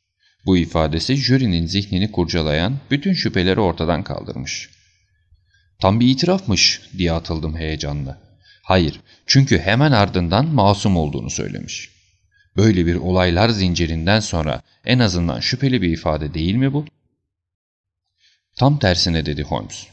Bu 0.46 0.58
ifadesi 0.58 1.16
jürinin 1.16 1.66
zihnini 1.66 2.12
kurcalayan 2.12 2.78
bütün 2.92 3.14
şüpheleri 3.14 3.60
ortadan 3.60 4.04
kaldırmış. 4.04 4.70
Tam 5.80 6.00
bir 6.00 6.08
itirafmış 6.08 6.82
diye 6.98 7.12
atıldım 7.12 7.58
heyecanla. 7.58 8.22
Hayır, 8.64 9.02
çünkü 9.26 9.60
hemen 9.60 9.92
ardından 9.92 10.46
masum 10.46 10.98
olduğunu 10.98 11.30
söylemiş. 11.30 11.90
Böyle 12.58 12.86
bir 12.86 12.96
olaylar 12.96 13.50
zincirinden 13.50 14.20
sonra 14.20 14.62
en 14.86 15.00
azından 15.00 15.40
şüpheli 15.40 15.82
bir 15.82 15.90
ifade 15.90 16.34
değil 16.34 16.56
mi 16.56 16.74
bu? 16.74 16.86
Tam 18.56 18.80
tersine 18.80 19.26
dedi 19.26 19.44
Holmes. 19.44 19.88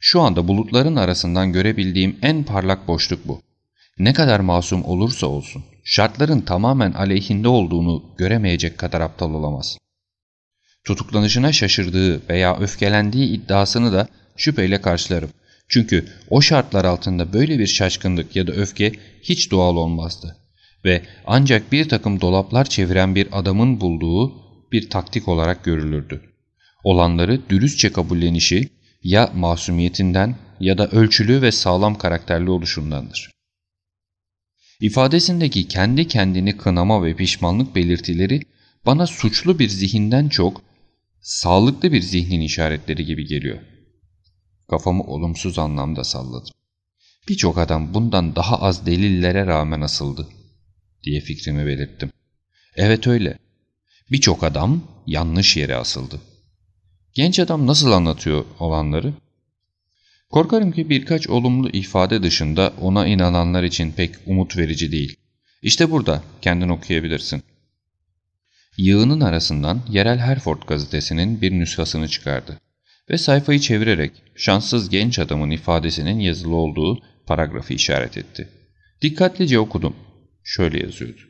Şu 0.00 0.20
anda 0.20 0.48
bulutların 0.48 0.96
arasından 0.96 1.52
görebildiğim 1.52 2.18
en 2.22 2.44
parlak 2.44 2.88
boşluk 2.88 3.28
bu. 3.28 3.42
Ne 3.98 4.12
kadar 4.12 4.40
masum 4.40 4.84
olursa 4.84 5.26
olsun, 5.26 5.64
şartların 5.84 6.40
tamamen 6.40 6.92
aleyhinde 6.92 7.48
olduğunu 7.48 8.04
göremeyecek 8.18 8.78
kadar 8.78 9.00
aptal 9.00 9.34
olamaz. 9.34 9.78
Tutuklanışına 10.86 11.52
şaşırdığı 11.52 12.28
veya 12.28 12.58
öfkelendiği 12.58 13.28
iddiasını 13.28 13.92
da 13.92 14.08
şüpheyle 14.36 14.80
karşılarım. 14.80 15.30
Çünkü 15.68 16.06
o 16.30 16.40
şartlar 16.40 16.84
altında 16.84 17.32
böyle 17.32 17.58
bir 17.58 17.66
şaşkınlık 17.66 18.36
ya 18.36 18.46
da 18.46 18.52
öfke 18.52 18.92
hiç 19.22 19.50
doğal 19.50 19.76
olmazdı. 19.76 20.36
Ve 20.84 21.02
ancak 21.26 21.72
bir 21.72 21.88
takım 21.88 22.20
dolaplar 22.20 22.64
çeviren 22.64 23.14
bir 23.14 23.28
adamın 23.32 23.80
bulduğu 23.80 24.32
bir 24.72 24.90
taktik 24.90 25.28
olarak 25.28 25.64
görülürdü. 25.64 26.22
Olanları 26.84 27.40
dürüstçe 27.48 27.92
kabullenişi 27.92 28.68
ya 29.02 29.30
masumiyetinden 29.34 30.36
ya 30.60 30.78
da 30.78 30.88
ölçülü 30.88 31.42
ve 31.42 31.52
sağlam 31.52 31.98
karakterli 31.98 32.50
oluşundandır. 32.50 33.30
İfadesindeki 34.80 35.68
kendi 35.68 36.08
kendini 36.08 36.56
kınama 36.56 37.04
ve 37.04 37.16
pişmanlık 37.16 37.74
belirtileri 37.76 38.40
bana 38.86 39.06
suçlu 39.06 39.58
bir 39.58 39.68
zihinden 39.68 40.28
çok 40.28 40.62
sağlıklı 41.26 41.92
bir 41.92 42.02
zihnin 42.02 42.40
işaretleri 42.40 43.04
gibi 43.04 43.26
geliyor. 43.26 43.58
Kafamı 44.70 45.02
olumsuz 45.02 45.58
anlamda 45.58 46.04
salladım. 46.04 46.54
Birçok 47.28 47.58
adam 47.58 47.94
bundan 47.94 48.36
daha 48.36 48.56
az 48.56 48.86
delillere 48.86 49.46
rağmen 49.46 49.80
asıldı 49.80 50.28
diye 51.02 51.20
fikrimi 51.20 51.66
belirttim. 51.66 52.10
Evet 52.76 53.06
öyle. 53.06 53.38
Birçok 54.10 54.44
adam 54.44 54.82
yanlış 55.06 55.56
yere 55.56 55.76
asıldı. 55.76 56.20
Genç 57.14 57.38
adam 57.38 57.66
nasıl 57.66 57.92
anlatıyor 57.92 58.44
olanları? 58.58 59.14
Korkarım 60.30 60.72
ki 60.72 60.90
birkaç 60.90 61.28
olumlu 61.28 61.68
ifade 61.68 62.22
dışında 62.22 62.72
ona 62.80 63.06
inananlar 63.06 63.62
için 63.62 63.92
pek 63.92 64.14
umut 64.26 64.56
verici 64.56 64.92
değil. 64.92 65.16
İşte 65.62 65.90
burada 65.90 66.22
kendin 66.42 66.68
okuyabilirsin. 66.68 67.42
Yığının 68.76 69.20
arasından 69.20 69.82
yerel 69.90 70.18
Hereford 70.18 70.62
gazetesinin 70.62 71.40
bir 71.40 71.52
nüshasını 71.52 72.08
çıkardı 72.08 72.60
ve 73.10 73.18
sayfayı 73.18 73.60
çevirerek 73.60 74.12
şanssız 74.36 74.88
genç 74.88 75.18
adamın 75.18 75.50
ifadesinin 75.50 76.18
yazılı 76.18 76.54
olduğu 76.54 77.02
paragrafı 77.26 77.74
işaret 77.74 78.18
etti. 78.18 78.48
Dikkatlice 79.02 79.58
okudum. 79.58 79.96
Şöyle 80.44 80.82
yazıyordu. 80.82 81.20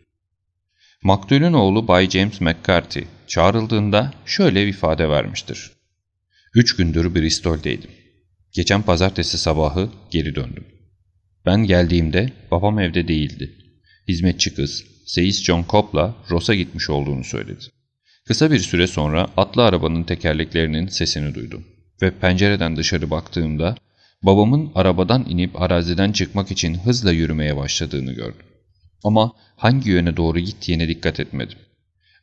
Maktulün 1.03 1.53
oğlu 1.53 1.89
Bay 1.89 2.11
James 2.11 2.41
McCarthy 2.41 3.07
çağrıldığında 3.27 4.13
şöyle 4.27 4.63
bir 4.63 4.71
ifade 4.71 5.09
vermiştir. 5.09 5.73
Üç 6.55 6.77
gündür 6.77 7.15
Bristol'deydim. 7.15 7.91
Geçen 8.53 8.83
pazartesi 8.83 9.39
sabahı 9.39 9.91
geri 10.11 10.35
döndüm. 10.35 10.67
Ben 11.47 11.65
geldiğimde 11.65 12.33
babam 12.51 12.79
evde 12.79 13.09
değildi. 13.09 13.57
Hizmetçi 14.09 14.55
kız, 14.55 14.85
Seyis 15.07 15.43
John 15.45 15.65
Cobb'la 15.69 16.15
Ross'a 16.31 16.55
gitmiş 16.55 16.91
olduğunu 16.91 17.25
söyledi. 17.25 17.65
Kısa 18.25 18.51
bir 18.51 18.59
süre 18.59 18.87
sonra 18.87 19.29
atlı 19.37 19.65
arabanın 19.65 20.03
tekerleklerinin 20.03 20.87
sesini 20.87 21.35
duydum 21.35 21.65
ve 22.03 22.11
pencereden 22.11 22.77
dışarı 22.77 23.11
baktığımda 23.11 23.77
babamın 24.23 24.73
arabadan 24.75 25.27
inip 25.29 25.63
araziden 25.63 26.13
çıkmak 26.13 26.51
için 26.51 26.75
hızla 26.75 27.13
yürümeye 27.13 27.57
başladığını 27.57 28.13
gördüm. 28.13 28.47
Ama 29.05 29.33
hangi 29.57 29.91
yöne 29.91 30.17
doğru 30.17 30.39
gittiğine 30.39 30.89
dikkat 30.89 31.21
etmedim. 31.21 31.59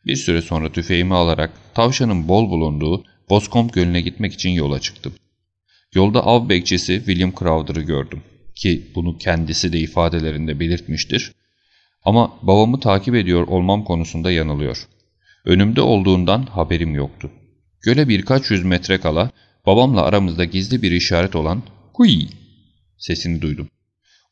Bir 0.05 0.15
süre 0.15 0.41
sonra 0.41 0.71
tüfeğimi 0.71 1.13
alarak 1.13 1.51
tavşanın 1.73 2.27
bol 2.27 2.49
bulunduğu 2.49 3.03
Boscombe 3.29 3.71
Gölü'ne 3.73 4.01
gitmek 4.01 4.33
için 4.33 4.49
yola 4.49 4.79
çıktım. 4.79 5.13
Yolda 5.93 6.25
av 6.25 6.49
bekçisi 6.49 6.97
William 6.97 7.33
Crowder'ı 7.39 7.81
gördüm 7.81 8.21
ki 8.55 8.91
bunu 8.95 9.17
kendisi 9.17 9.73
de 9.73 9.79
ifadelerinde 9.79 10.59
belirtmiştir. 10.59 11.31
Ama 12.05 12.33
babamı 12.41 12.79
takip 12.79 13.15
ediyor 13.15 13.47
olmam 13.47 13.83
konusunda 13.83 14.31
yanılıyor. 14.31 14.87
Önümde 15.45 15.81
olduğundan 15.81 16.45
haberim 16.45 16.95
yoktu. 16.95 17.31
Göle 17.81 18.07
birkaç 18.07 18.51
yüz 18.51 18.63
metre 18.63 18.97
kala 18.97 19.31
babamla 19.65 20.01
aramızda 20.01 20.45
gizli 20.45 20.81
bir 20.81 20.91
işaret 20.91 21.35
olan 21.35 21.63
''Huy!'' 21.93 22.29
sesini 22.97 23.41
duydum. 23.41 23.69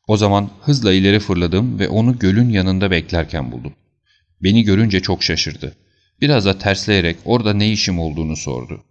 O 0.06 0.16
zaman 0.16 0.50
hızla 0.60 0.92
ileri 0.92 1.20
fırladım 1.20 1.78
ve 1.78 1.88
onu 1.88 2.18
gölün 2.18 2.48
yanında 2.48 2.90
beklerken 2.90 3.52
buldum. 3.52 3.72
Beni 4.42 4.62
görünce 4.62 5.00
çok 5.00 5.22
şaşırdı. 5.22 5.76
Biraz 6.20 6.44
da 6.44 6.58
tersleyerek 6.58 7.16
orada 7.24 7.54
ne 7.54 7.72
işim 7.72 7.98
olduğunu 7.98 8.36
sordu. 8.36 8.84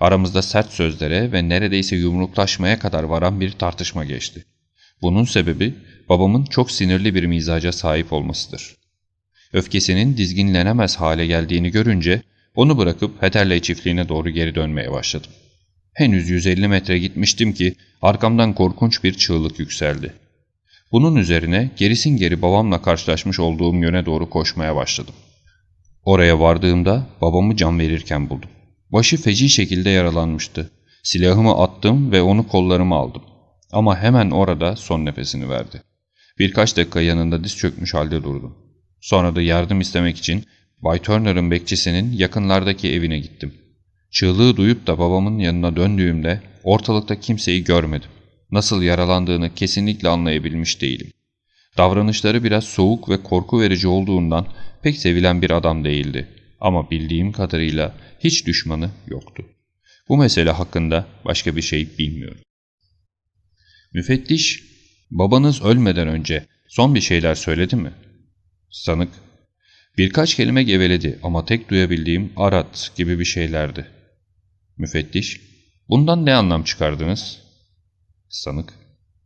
Aramızda 0.00 0.42
sert 0.42 0.72
sözlere 0.72 1.32
ve 1.32 1.48
neredeyse 1.48 1.96
yumruklaşmaya 1.96 2.78
kadar 2.78 3.02
varan 3.02 3.40
bir 3.40 3.52
tartışma 3.52 4.04
geçti. 4.04 4.44
Bunun 5.02 5.24
sebebi 5.24 5.74
babamın 6.08 6.44
çok 6.44 6.70
sinirli 6.70 7.14
bir 7.14 7.26
mizaca 7.26 7.72
sahip 7.72 8.12
olmasıdır. 8.12 8.76
Öfkesinin 9.52 10.16
dizginlenemez 10.16 10.96
hale 10.96 11.26
geldiğini 11.26 11.70
görünce 11.70 12.22
onu 12.54 12.78
bırakıp 12.78 13.22
Heterley 13.22 13.60
çiftliğine 13.60 14.08
doğru 14.08 14.30
geri 14.30 14.54
dönmeye 14.54 14.92
başladım. 14.92 15.30
Henüz 15.92 16.28
150 16.28 16.68
metre 16.68 16.98
gitmiştim 16.98 17.52
ki 17.52 17.74
arkamdan 18.02 18.54
korkunç 18.54 19.04
bir 19.04 19.14
çığlık 19.14 19.58
yükseldi. 19.58 20.12
Bunun 20.92 21.16
üzerine 21.16 21.70
gerisin 21.76 22.16
geri 22.16 22.42
babamla 22.42 22.82
karşılaşmış 22.82 23.40
olduğum 23.40 23.74
yöne 23.74 24.06
doğru 24.06 24.30
koşmaya 24.30 24.76
başladım. 24.76 25.14
Oraya 26.04 26.40
vardığımda 26.40 27.06
babamı 27.20 27.56
can 27.56 27.78
verirken 27.78 28.30
buldum. 28.30 28.50
Başı 28.92 29.16
feci 29.16 29.48
şekilde 29.48 29.90
yaralanmıştı. 29.90 30.70
Silahımı 31.02 31.62
attım 31.62 32.12
ve 32.12 32.22
onu 32.22 32.48
kollarıma 32.48 32.96
aldım. 32.96 33.22
Ama 33.72 33.98
hemen 33.98 34.30
orada 34.30 34.76
son 34.76 35.04
nefesini 35.04 35.48
verdi. 35.48 35.82
Birkaç 36.38 36.76
dakika 36.76 37.00
yanında 37.00 37.44
diz 37.44 37.56
çökmüş 37.56 37.94
halde 37.94 38.24
durdum. 38.24 38.56
Sonra 39.00 39.36
da 39.36 39.42
yardım 39.42 39.80
istemek 39.80 40.18
için 40.18 40.44
Bay 40.78 40.98
Turner'ın 40.98 41.50
bekçisinin 41.50 42.12
yakınlardaki 42.12 42.92
evine 42.92 43.18
gittim. 43.18 43.54
Çığlığı 44.10 44.56
duyup 44.56 44.86
da 44.86 44.98
babamın 44.98 45.38
yanına 45.38 45.76
döndüğümde 45.76 46.42
ortalıkta 46.64 47.20
kimseyi 47.20 47.64
görmedim. 47.64 48.10
Nasıl 48.50 48.82
yaralandığını 48.82 49.54
kesinlikle 49.54 50.08
anlayabilmiş 50.08 50.82
değilim. 50.82 51.10
Davranışları 51.76 52.44
biraz 52.44 52.64
soğuk 52.64 53.08
ve 53.08 53.22
korku 53.22 53.60
verici 53.60 53.88
olduğundan 53.88 54.46
pek 54.82 54.96
sevilen 54.96 55.42
bir 55.42 55.50
adam 55.50 55.84
değildi. 55.84 56.28
Ama 56.60 56.90
bildiğim 56.90 57.32
kadarıyla 57.32 57.94
hiç 58.20 58.46
düşmanı 58.46 58.90
yoktu. 59.06 59.44
Bu 60.08 60.16
mesele 60.16 60.50
hakkında 60.50 61.06
başka 61.24 61.56
bir 61.56 61.62
şey 61.62 61.98
bilmiyorum. 61.98 62.40
Müfettiş, 63.92 64.65
babanız 65.10 65.62
ölmeden 65.62 66.08
önce 66.08 66.46
son 66.68 66.94
bir 66.94 67.00
şeyler 67.00 67.34
söyledi 67.34 67.76
mi? 67.76 67.92
Sanık, 68.70 69.08
birkaç 69.98 70.34
kelime 70.34 70.62
geveledi 70.62 71.18
ama 71.22 71.44
tek 71.44 71.70
duyabildiğim 71.70 72.32
arat 72.36 72.92
gibi 72.96 73.18
bir 73.18 73.24
şeylerdi. 73.24 73.86
Müfettiş, 74.76 75.40
bundan 75.88 76.26
ne 76.26 76.34
anlam 76.34 76.64
çıkardınız? 76.64 77.38
Sanık, 78.28 78.74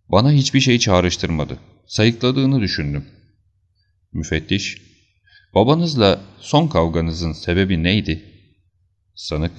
bana 0.09 0.33
hiçbir 0.33 0.61
şey 0.61 0.79
çağrıştırmadı. 0.79 1.59
Sayıkladığını 1.87 2.61
düşündüm. 2.61 3.07
Müfettiş, 4.13 4.83
babanızla 5.55 6.21
son 6.41 6.69
kavganızın 6.69 7.33
sebebi 7.33 7.83
neydi? 7.83 8.25
Sanık, 9.15 9.53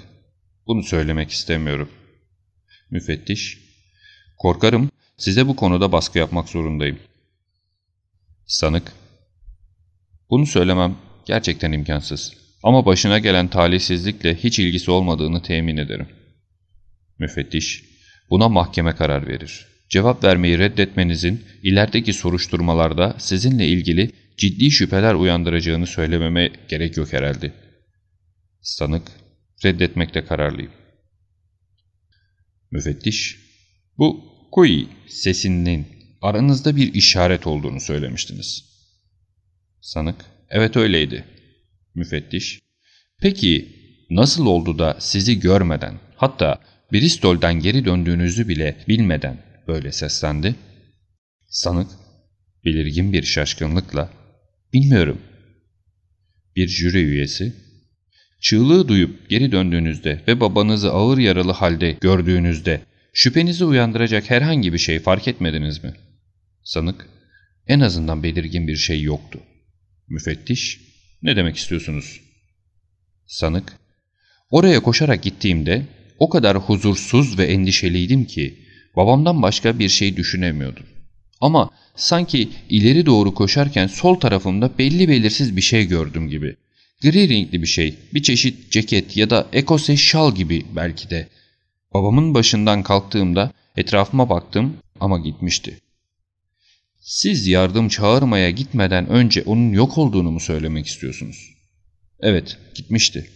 bunu 0.68 0.84
söylemek 0.84 1.32
istemiyorum. 1.32 1.90
Müfettiş, 2.92 3.60
korkarım 4.38 4.92
size 5.22 5.48
bu 5.48 5.56
konuda 5.56 5.92
baskı 5.92 6.20
yapmak 6.20 6.50
zorundayım. 6.50 7.00
Sanık, 8.46 8.92
bunu 10.30 10.46
söylemem 10.46 10.98
gerçekten 11.26 11.72
imkansız. 11.72 12.34
Ama 12.64 12.86
başına 12.86 13.20
gelen 13.20 13.48
talihsizlikle 13.48 14.36
hiç 14.36 14.60
ilgisi 14.60 14.92
olmadığını 14.92 15.42
temin 15.42 15.78
ederim. 15.78 16.08
Müfettiş, 17.20 17.84
buna 18.30 18.50
mahkeme 18.50 18.96
karar 18.96 19.28
verir. 19.28 19.68
Cevap 19.90 20.24
vermeyi 20.24 20.60
reddetmenizin 20.60 21.46
ilerideki 21.64 22.14
soruşturmalarda 22.14 23.16
sizinle 23.20 23.68
ilgili 23.68 24.12
ciddi 24.38 24.72
şüpheler 24.72 25.14
uyandıracağını 25.14 25.88
söylememe 25.88 26.52
gerek 26.70 26.98
yok 26.98 27.14
herhalde. 27.14 27.54
Sanık, 28.62 29.12
reddetmekte 29.66 30.26
kararlıyım. 30.26 30.72
Müfettiş, 32.72 33.40
bu 33.98 34.31
Kui 34.52 34.88
sesinin 35.08 35.88
aranızda 36.22 36.76
bir 36.76 36.94
işaret 36.94 37.48
olduğunu 37.48 37.82
söylemiştiniz. 37.82 38.66
Sanık, 39.82 40.26
evet 40.50 40.78
öyleydi. 40.78 41.26
Müfettiş, 41.96 42.60
peki 43.22 43.76
nasıl 44.10 44.46
oldu 44.46 44.80
da 44.80 44.98
sizi 45.00 45.40
görmeden, 45.40 46.00
hatta 46.16 46.62
Bristol'den 46.94 47.60
geri 47.60 47.86
döndüğünüzü 47.86 48.48
bile 48.48 48.78
bilmeden 48.88 49.38
böyle 49.68 49.92
seslendi? 49.92 50.56
Sanık, 51.48 51.88
belirgin 52.66 53.14
bir 53.14 53.24
şaşkınlıkla, 53.24 54.10
bilmiyorum. 54.74 55.22
Bir 56.56 56.68
jüri 56.68 57.04
üyesi, 57.04 57.54
çığlığı 58.42 58.88
duyup 58.88 59.30
geri 59.30 59.52
döndüğünüzde 59.52 60.22
ve 60.28 60.40
babanızı 60.40 60.92
ağır 60.92 61.18
yaralı 61.18 61.52
halde 61.52 61.98
gördüğünüzde 62.02 62.82
şüphenizi 63.14 63.66
uyandıracak 63.66 64.30
herhangi 64.30 64.74
bir 64.74 64.78
şey 64.78 65.00
fark 65.00 65.28
etmediniz 65.28 65.84
mi? 65.84 65.94
Sanık, 66.64 67.10
en 67.68 67.80
azından 67.80 68.24
belirgin 68.24 68.68
bir 68.68 68.76
şey 68.76 69.02
yoktu. 69.02 69.40
Müfettiş, 70.08 70.80
ne 71.22 71.36
demek 71.36 71.58
istiyorsunuz? 71.58 72.22
Sanık, 73.28 73.74
oraya 74.50 74.80
koşarak 74.80 75.24
gittiğimde 75.24 75.86
o 76.20 76.30
kadar 76.30 76.58
huzursuz 76.58 77.38
ve 77.38 77.46
endişeliydim 77.46 78.26
ki 78.26 78.60
babamdan 78.96 79.42
başka 79.42 79.80
bir 79.80 79.90
şey 79.90 80.18
düşünemiyordum. 80.18 80.86
Ama 81.42 81.70
sanki 81.96 82.50
ileri 82.70 83.06
doğru 83.06 83.34
koşarken 83.34 83.88
sol 83.88 84.16
tarafımda 84.16 84.78
belli 84.78 85.10
belirsiz 85.10 85.56
bir 85.56 85.62
şey 85.62 85.88
gördüm 85.88 86.30
gibi. 86.30 86.56
Gri 87.02 87.30
renkli 87.30 87.62
bir 87.62 87.68
şey, 87.68 87.96
bir 88.14 88.24
çeşit 88.24 88.72
ceket 88.72 89.18
ya 89.18 89.30
da 89.30 89.48
ekose 89.54 89.98
şal 89.98 90.36
gibi 90.36 90.66
belki 90.76 91.10
de. 91.10 91.28
Babamın 91.94 92.34
başından 92.34 92.84
kalktığımda 92.84 93.52
etrafıma 93.76 94.30
baktım 94.30 94.78
ama 95.00 95.20
gitmişti. 95.20 95.80
Siz 97.00 97.48
yardım 97.48 97.90
çağırmaya 97.90 98.50
gitmeden 98.50 99.10
önce 99.10 99.44
onun 99.44 99.72
yok 99.72 99.98
olduğunu 99.98 100.32
mu 100.32 100.40
söylemek 100.40 100.88
istiyorsunuz? 100.88 101.54
Evet, 102.20 102.58
gitmişti. 102.76 103.30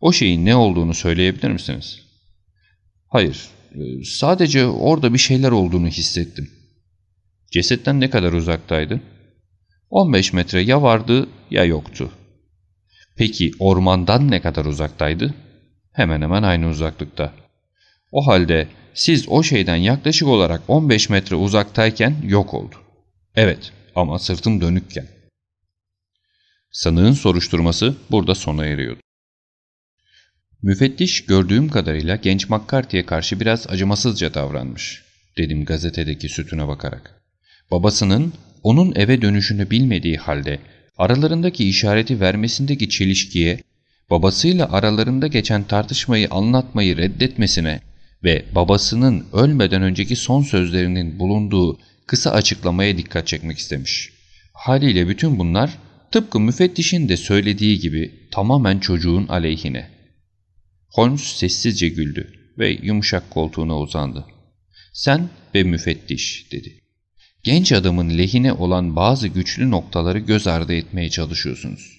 O 0.00 0.12
şeyin 0.12 0.44
ne 0.44 0.56
olduğunu 0.56 0.94
söyleyebilir 0.94 1.50
misiniz? 1.50 2.02
Hayır, 3.08 3.48
e, 3.74 4.04
sadece 4.04 4.66
orada 4.66 5.14
bir 5.14 5.18
şeyler 5.18 5.50
olduğunu 5.50 5.88
hissettim. 5.88 6.50
Cesetten 7.50 8.00
ne 8.00 8.10
kadar 8.10 8.32
uzaktaydı? 8.32 9.00
15 9.90 10.32
metre 10.32 10.60
ya 10.60 10.82
vardı 10.82 11.28
ya 11.50 11.64
yoktu. 11.64 12.12
Peki 13.16 13.52
ormandan 13.58 14.30
ne 14.30 14.40
kadar 14.42 14.64
uzaktaydı? 14.64 15.34
Hemen 15.98 16.22
hemen 16.22 16.42
aynı 16.42 16.68
uzaklıkta. 16.68 17.32
O 18.12 18.26
halde 18.26 18.68
siz 18.94 19.28
o 19.28 19.42
şeyden 19.42 19.76
yaklaşık 19.76 20.28
olarak 20.28 20.62
15 20.68 21.08
metre 21.08 21.36
uzaktayken 21.36 22.16
yok 22.22 22.54
oldu. 22.54 22.74
Evet 23.36 23.72
ama 23.94 24.18
sırtım 24.18 24.60
dönükken. 24.60 25.06
Sanığın 26.70 27.12
soruşturması 27.12 27.96
burada 28.10 28.34
sona 28.34 28.66
eriyordu. 28.66 29.00
Müfettiş 30.62 31.26
gördüğüm 31.26 31.68
kadarıyla 31.68 32.16
genç 32.16 32.48
McCarthy'ye 32.48 33.06
karşı 33.06 33.40
biraz 33.40 33.66
acımasızca 33.66 34.34
davranmış, 34.34 35.04
dedim 35.38 35.64
gazetedeki 35.64 36.28
sütüne 36.28 36.68
bakarak. 36.68 37.22
Babasının 37.70 38.32
onun 38.62 38.94
eve 38.94 39.22
dönüşünü 39.22 39.70
bilmediği 39.70 40.16
halde 40.16 40.58
aralarındaki 40.98 41.68
işareti 41.68 42.20
vermesindeki 42.20 42.88
çelişkiye, 42.88 43.60
babasıyla 44.10 44.72
aralarında 44.72 45.26
geçen 45.26 45.64
tartışmayı 45.64 46.28
anlatmayı 46.30 46.96
reddetmesine 46.96 47.80
ve 48.24 48.44
babasının 48.54 49.26
ölmeden 49.32 49.82
önceki 49.82 50.16
son 50.16 50.42
sözlerinin 50.42 51.18
bulunduğu 51.18 51.78
kısa 52.06 52.30
açıklamaya 52.30 52.98
dikkat 52.98 53.26
çekmek 53.26 53.58
istemiş. 53.58 54.12
Haliyle 54.52 55.08
bütün 55.08 55.38
bunlar 55.38 55.78
tıpkı 56.12 56.40
müfettişin 56.40 57.08
de 57.08 57.16
söylediği 57.16 57.78
gibi 57.78 58.28
tamamen 58.30 58.78
çocuğun 58.78 59.26
aleyhine. 59.26 59.90
Holmes 60.88 61.22
sessizce 61.22 61.88
güldü 61.88 62.32
ve 62.58 62.78
yumuşak 62.82 63.30
koltuğuna 63.30 63.78
uzandı. 63.78 64.24
Sen 64.92 65.28
ve 65.54 65.62
müfettiş 65.62 66.52
dedi. 66.52 66.80
Genç 67.42 67.72
adamın 67.72 68.18
lehine 68.18 68.52
olan 68.52 68.96
bazı 68.96 69.28
güçlü 69.28 69.70
noktaları 69.70 70.18
göz 70.18 70.46
ardı 70.46 70.74
etmeye 70.74 71.10
çalışıyorsunuz. 71.10 71.97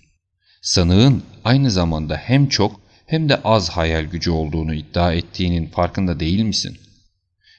Sanığın 0.61 1.23
aynı 1.43 1.71
zamanda 1.71 2.17
hem 2.17 2.49
çok 2.49 2.81
hem 3.05 3.29
de 3.29 3.41
az 3.43 3.69
hayal 3.69 4.03
gücü 4.03 4.31
olduğunu 4.31 4.73
iddia 4.73 5.13
ettiğinin 5.13 5.67
farkında 5.67 6.19
değil 6.19 6.43
misin? 6.43 6.77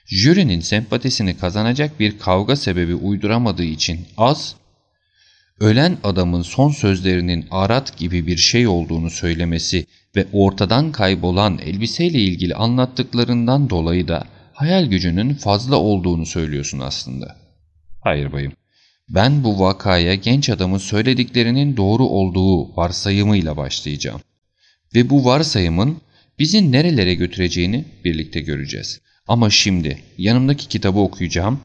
Jürinin 0.07 0.61
sempatisini 0.61 1.37
kazanacak 1.39 2.01
bir 2.01 2.19
kavga 2.19 2.57
sebebi 2.57 2.95
uyduramadığı 2.95 3.65
için 3.65 4.07
az, 4.17 4.57
ölen 5.61 5.97
adamın 6.05 6.43
son 6.43 6.71
sözlerinin 6.71 7.47
arat 7.51 7.99
gibi 7.99 8.27
bir 8.27 8.37
şey 8.37 8.67
olduğunu 8.67 9.11
söylemesi 9.11 9.87
ve 10.17 10.27
ortadan 10.33 10.93
kaybolan 10.93 11.59
elbiseyle 11.59 12.19
ilgili 12.19 12.55
anlattıklarından 12.55 13.71
dolayı 13.71 14.09
da 14.09 14.25
hayal 14.53 14.87
gücünün 14.87 15.35
fazla 15.35 15.77
olduğunu 15.77 16.27
söylüyorsun 16.27 16.79
aslında. 16.79 17.37
Hayır 18.01 18.33
bayım. 18.33 18.53
Ben 19.14 19.44
bu 19.44 19.61
vakaya 19.61 20.14
genç 20.14 20.51
adamın 20.51 20.79
söylediklerinin 20.79 21.77
doğru 21.77 22.05
olduğu 22.05 22.77
varsayımıyla 22.77 23.57
başlayacağım. 23.57 24.20
Ve 24.94 25.11
bu 25.11 25.25
varsayımın 25.25 26.01
bizi 26.38 26.73
nerelere 26.73 27.14
götüreceğini 27.14 27.85
birlikte 28.05 28.40
göreceğiz. 28.40 29.01
Ama 29.27 29.51
şimdi 29.51 30.03
yanımdaki 30.18 30.68
kitabı 30.68 30.99
okuyacağım 30.99 31.61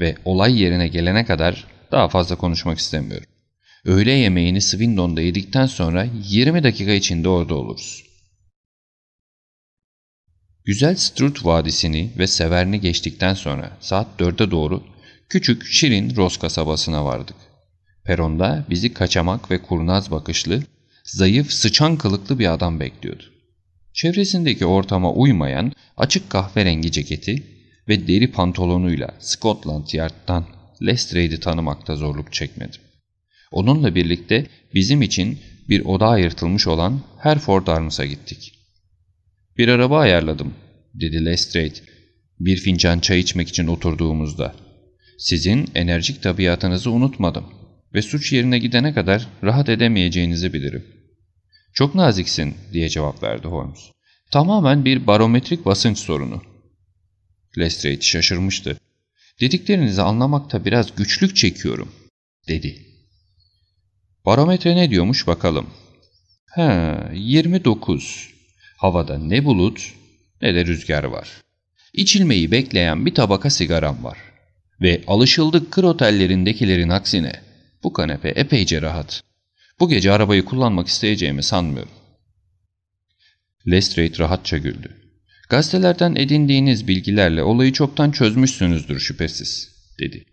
ve 0.00 0.16
olay 0.24 0.62
yerine 0.62 0.88
gelene 0.88 1.24
kadar 1.24 1.66
daha 1.92 2.08
fazla 2.08 2.36
konuşmak 2.36 2.78
istemiyorum. 2.78 3.26
Öğle 3.84 4.12
yemeğini 4.12 4.60
Swindon'da 4.60 5.20
yedikten 5.20 5.66
sonra 5.66 6.06
20 6.28 6.62
dakika 6.62 6.92
içinde 6.92 7.28
orada 7.28 7.54
oluruz. 7.54 8.04
Güzel 10.64 10.96
Strut 10.96 11.44
Vadisi'ni 11.44 12.10
ve 12.18 12.26
Severni 12.26 12.80
geçtikten 12.80 13.34
sonra 13.34 13.76
saat 13.80 14.20
4'e 14.20 14.50
doğru 14.50 14.82
küçük 15.28 15.66
şirin 15.66 16.16
Ros 16.16 16.36
kasabasına 16.36 17.04
vardık. 17.04 17.36
Peronda 18.04 18.66
bizi 18.70 18.94
kaçamak 18.94 19.50
ve 19.50 19.62
kurnaz 19.62 20.10
bakışlı, 20.10 20.62
zayıf 21.04 21.52
sıçan 21.52 21.96
kılıklı 21.96 22.38
bir 22.38 22.52
adam 22.52 22.80
bekliyordu. 22.80 23.24
Çevresindeki 23.92 24.66
ortama 24.66 25.12
uymayan 25.12 25.72
açık 25.96 26.30
kahverengi 26.30 26.92
ceketi 26.92 27.42
ve 27.88 28.08
deri 28.08 28.32
pantolonuyla 28.32 29.14
Scotland 29.18 29.86
Yard'dan 29.92 30.46
Lestrade'i 30.82 31.40
tanımakta 31.40 31.96
zorluk 31.96 32.32
çekmedim. 32.32 32.80
Onunla 33.52 33.94
birlikte 33.94 34.46
bizim 34.74 35.02
için 35.02 35.38
bir 35.68 35.84
oda 35.84 36.08
ayırtılmış 36.08 36.66
olan 36.66 37.00
Hereford 37.18 37.66
Arms'a 37.66 38.06
gittik. 38.06 38.54
Bir 39.58 39.68
araba 39.68 39.98
ayarladım, 39.98 40.54
dedi 40.94 41.24
Lestrade, 41.24 41.74
bir 42.40 42.56
fincan 42.56 43.00
çay 43.00 43.20
içmek 43.20 43.48
için 43.48 43.66
oturduğumuzda. 43.66 44.67
Sizin 45.18 45.70
enerjik 45.74 46.22
tabiatınızı 46.22 46.90
unutmadım 46.90 47.44
ve 47.94 48.02
suç 48.02 48.32
yerine 48.32 48.58
gidene 48.58 48.94
kadar 48.94 49.28
rahat 49.44 49.68
edemeyeceğinizi 49.68 50.52
bilirim. 50.52 50.86
Çok 51.72 51.94
naziksin 51.94 52.54
diye 52.72 52.88
cevap 52.88 53.22
verdi 53.22 53.48
Holmes. 53.48 53.80
Tamamen 54.30 54.84
bir 54.84 55.06
barometrik 55.06 55.64
basınç 55.64 55.98
sorunu. 55.98 56.42
Lestrade 57.58 58.00
şaşırmıştı. 58.00 58.80
Dediklerinizi 59.40 60.02
anlamakta 60.02 60.64
biraz 60.64 60.96
güçlük 60.96 61.36
çekiyorum, 61.36 61.92
dedi. 62.48 62.86
Barometre 64.26 64.76
ne 64.76 64.90
diyormuş 64.90 65.26
bakalım. 65.26 65.66
He, 66.54 66.98
29. 67.14 68.34
Havada 68.76 69.18
ne 69.18 69.44
bulut 69.44 69.94
ne 70.42 70.54
de 70.54 70.66
rüzgar 70.66 71.04
var. 71.04 71.28
İçilmeyi 71.92 72.50
bekleyen 72.50 73.06
bir 73.06 73.14
tabaka 73.14 73.50
sigaram 73.50 74.04
var. 74.04 74.27
Ve 74.80 75.02
alışıldık 75.06 75.72
kır 75.72 75.84
otellerindekilerin 75.84 76.88
aksine 76.88 77.32
bu 77.82 77.92
kanepe 77.92 78.28
epeyce 78.28 78.82
rahat. 78.82 79.22
Bu 79.80 79.88
gece 79.88 80.12
arabayı 80.12 80.44
kullanmak 80.44 80.88
isteyeceğimi 80.88 81.42
sanmıyorum. 81.42 81.92
Lestrade 83.70 84.18
rahatça 84.18 84.58
güldü. 84.58 84.96
Gazetelerden 85.48 86.14
edindiğiniz 86.14 86.88
bilgilerle 86.88 87.42
olayı 87.42 87.72
çoktan 87.72 88.10
çözmüşsünüzdür 88.10 89.00
şüphesiz, 89.00 89.70
dedi. 89.98 90.24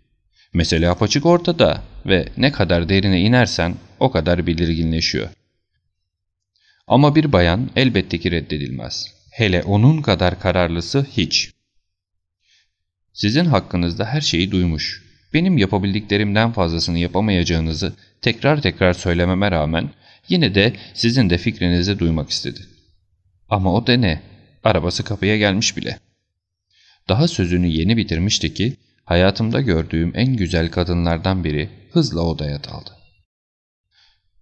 Mesele 0.54 0.88
apaçık 0.88 1.26
ortada 1.26 1.82
ve 2.06 2.28
ne 2.36 2.52
kadar 2.52 2.88
derine 2.88 3.20
inersen 3.20 3.74
o 4.00 4.10
kadar 4.10 4.46
belirginleşiyor. 4.46 5.28
Ama 6.86 7.14
bir 7.14 7.32
bayan 7.32 7.70
elbette 7.76 8.18
ki 8.18 8.30
reddedilmez. 8.30 9.14
Hele 9.30 9.62
onun 9.62 10.02
kadar 10.02 10.40
kararlısı 10.40 11.06
hiç. 11.16 11.50
Sizin 13.16 13.44
hakkınızda 13.44 14.04
her 14.04 14.20
şeyi 14.20 14.50
duymuş. 14.50 15.02
Benim 15.34 15.58
yapabildiklerimden 15.58 16.52
fazlasını 16.52 16.98
yapamayacağınızı 16.98 17.92
tekrar 18.22 18.62
tekrar 18.62 18.92
söylememe 18.92 19.50
rağmen 19.50 19.90
yine 20.28 20.54
de 20.54 20.72
sizin 20.94 21.30
de 21.30 21.38
fikrinizi 21.38 21.98
duymak 21.98 22.30
istedi. 22.30 22.60
Ama 23.48 23.74
o 23.74 23.86
da 23.86 23.96
ne? 23.96 24.22
Arabası 24.64 25.04
kapıya 25.04 25.36
gelmiş 25.36 25.76
bile. 25.76 25.98
Daha 27.08 27.28
sözünü 27.28 27.66
yeni 27.66 27.96
bitirmişti 27.96 28.54
ki 28.54 28.76
hayatımda 29.04 29.60
gördüğüm 29.60 30.12
en 30.14 30.36
güzel 30.36 30.70
kadınlardan 30.70 31.44
biri 31.44 31.68
hızla 31.92 32.20
odaya 32.20 32.64
daldı. 32.64 32.90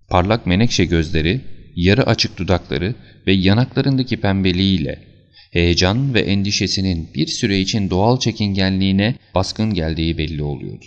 Parlak 0.09 0.47
menekşe 0.47 0.85
gözleri, 0.85 1.41
yarı 1.77 2.07
açık 2.07 2.39
dudakları 2.39 2.95
ve 3.27 3.33
yanaklarındaki 3.33 4.21
pembeliğiyle 4.21 5.14
heyecan 5.55 6.15
ve 6.15 6.21
endişesinin 6.21 7.11
bir 7.15 7.27
süre 7.27 7.61
için 7.61 7.91
doğal 7.91 8.21
çekingenliğine 8.21 9.15
baskın 9.35 9.75
geldiği 9.75 10.19
belli 10.19 10.43
oluyordu. 10.43 10.85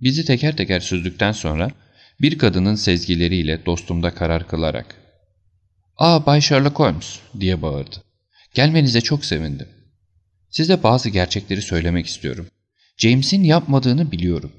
Bizi 0.00 0.24
teker 0.24 0.56
teker 0.56 0.80
süzdükten 0.80 1.32
sonra 1.32 1.70
bir 2.20 2.38
kadının 2.38 2.74
sezgileriyle 2.74 3.66
dostumda 3.66 4.14
karar 4.14 4.48
kılarak 4.48 4.96
''Aa 5.96 6.26
Bay 6.26 6.40
Sherlock 6.40 6.78
Holmes'' 6.78 7.20
diye 7.40 7.62
bağırdı. 7.62 7.96
''Gelmenize 8.54 9.00
çok 9.00 9.24
sevindim. 9.24 9.68
Size 10.50 10.82
bazı 10.82 11.10
gerçekleri 11.10 11.62
söylemek 11.62 12.06
istiyorum. 12.06 12.46
James'in 12.96 13.42
yapmadığını 13.42 14.12
biliyorum. 14.12 14.52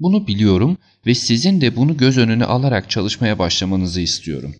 Bunu 0.00 0.26
biliyorum 0.26 0.78
ve 1.06 1.14
sizin 1.14 1.60
de 1.60 1.76
bunu 1.76 1.96
göz 1.96 2.18
önüne 2.18 2.44
alarak 2.44 2.90
çalışmaya 2.90 3.38
başlamanızı 3.38 4.00
istiyorum. 4.00 4.54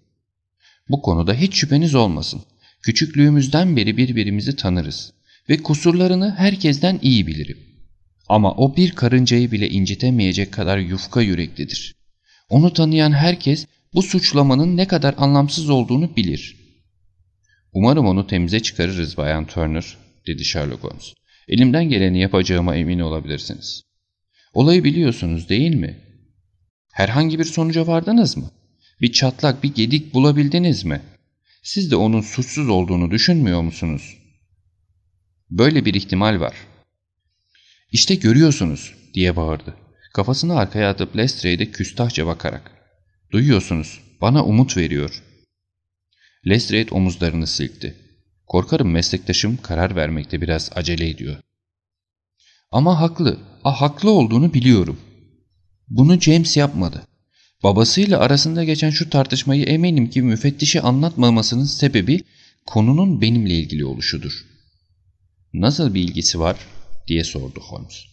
Bu 0.89 1.03
konuda 1.03 1.35
hiç 1.35 1.55
şüpheniz 1.55 1.95
olmasın. 1.95 2.43
Küçüklüğümüzden 2.83 3.77
beri 3.77 3.97
birbirimizi 3.97 4.57
tanırız 4.57 5.13
ve 5.49 5.57
kusurlarını 5.57 6.35
herkesten 6.37 6.99
iyi 7.03 7.27
bilirim. 7.27 7.59
Ama 8.29 8.53
o 8.53 8.77
bir 8.77 8.91
karıncayı 8.93 9.53
bile 9.53 9.69
incitemeyecek 9.69 10.53
kadar 10.53 10.79
yufka 10.79 11.23
yüreklidir. 11.23 11.95
Onu 12.49 12.73
tanıyan 12.73 13.13
herkes 13.13 13.67
bu 13.95 14.03
suçlamanın 14.03 14.77
ne 14.77 14.87
kadar 14.87 15.15
anlamsız 15.19 15.71
olduğunu 15.71 16.17
bilir. 16.17 16.57
Umarım 17.73 18.07
onu 18.07 18.27
temize 18.27 18.61
çıkarırız 18.61 19.17
Bayan 19.17 19.47
Turner, 19.47 19.97
dedi 20.27 20.45
Sherlock 20.45 20.85
Holmes. 20.85 21.15
Elimden 21.49 21.89
geleni 21.89 22.21
yapacağıma 22.21 22.77
emin 22.77 22.99
olabilirsiniz. 22.99 23.83
Olayı 24.55 24.85
biliyorsunuz 24.85 25.49
değil 25.49 25.75
mi? 25.75 25.99
Herhangi 26.93 27.39
bir 27.39 27.45
sonuca 27.45 27.87
vardınız 27.87 28.37
mı? 28.37 28.51
Bir 29.01 29.13
çatlak, 29.13 29.63
bir 29.63 29.75
gedik 29.75 30.15
bulabildiniz 30.15 30.85
mi? 30.85 31.01
Siz 31.63 31.91
de 31.91 31.97
onun 31.97 32.21
suçsuz 32.21 32.69
olduğunu 32.69 33.11
düşünmüyor 33.11 33.63
musunuz? 33.63 34.19
Böyle 35.51 35.85
bir 35.85 35.95
ihtimal 35.95 36.41
var. 36.41 36.57
İşte 37.93 38.15
görüyorsunuz 38.15 38.95
diye 39.15 39.37
bağırdı. 39.37 39.77
Kafasını 40.15 40.59
arkaya 40.59 40.91
atıp 40.91 41.17
Lestrade'e 41.17 41.71
küstahça 41.71 42.27
bakarak. 42.27 42.73
Duyuyorsunuz, 43.33 44.01
bana 44.21 44.45
umut 44.45 44.77
veriyor. 44.77 45.23
Lestrade 46.47 46.91
omuzlarını 46.91 47.47
silkti. 47.47 47.97
Korkarım 48.47 48.91
meslektaşım 48.91 49.57
karar 49.57 49.97
vermekte 49.97 50.41
biraz 50.41 50.71
acele 50.75 51.09
ediyor. 51.09 51.37
Ama 52.71 53.01
haklı, 53.01 53.41
ah 53.65 53.81
haklı 53.81 54.11
olduğunu 54.11 54.55
biliyorum. 54.55 55.01
Bunu 55.89 56.21
James 56.21 56.57
yapmadı. 56.57 57.07
Babasıyla 57.63 58.19
arasında 58.19 58.65
geçen 58.65 58.91
şu 58.91 59.11
tartışmayı 59.11 59.65
eminim 59.65 60.11
ki 60.11 60.23
müfettişi 60.23 60.81
anlatmamasının 60.81 61.65
sebebi 61.65 62.25
konunun 62.67 63.21
benimle 63.21 63.55
ilgili 63.55 63.85
oluşudur. 63.85 64.47
Nasıl 65.53 65.95
bir 65.95 66.01
ilgisi 66.01 66.41
var 66.41 66.57
diye 67.07 67.25
sordu 67.25 67.61
Holmes. 67.61 68.05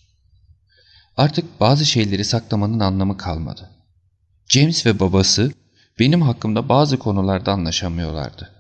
Artık 1.18 1.60
bazı 1.60 1.86
şeyleri 1.86 2.26
saklamanın 2.26 2.80
anlamı 2.80 3.18
kalmadı. 3.18 3.72
James 4.48 4.86
ve 4.86 5.00
babası 5.00 5.52
benim 6.00 6.22
hakkımda 6.22 6.70
bazı 6.70 7.00
konularda 7.00 7.52
anlaşamıyorlardı. 7.52 8.54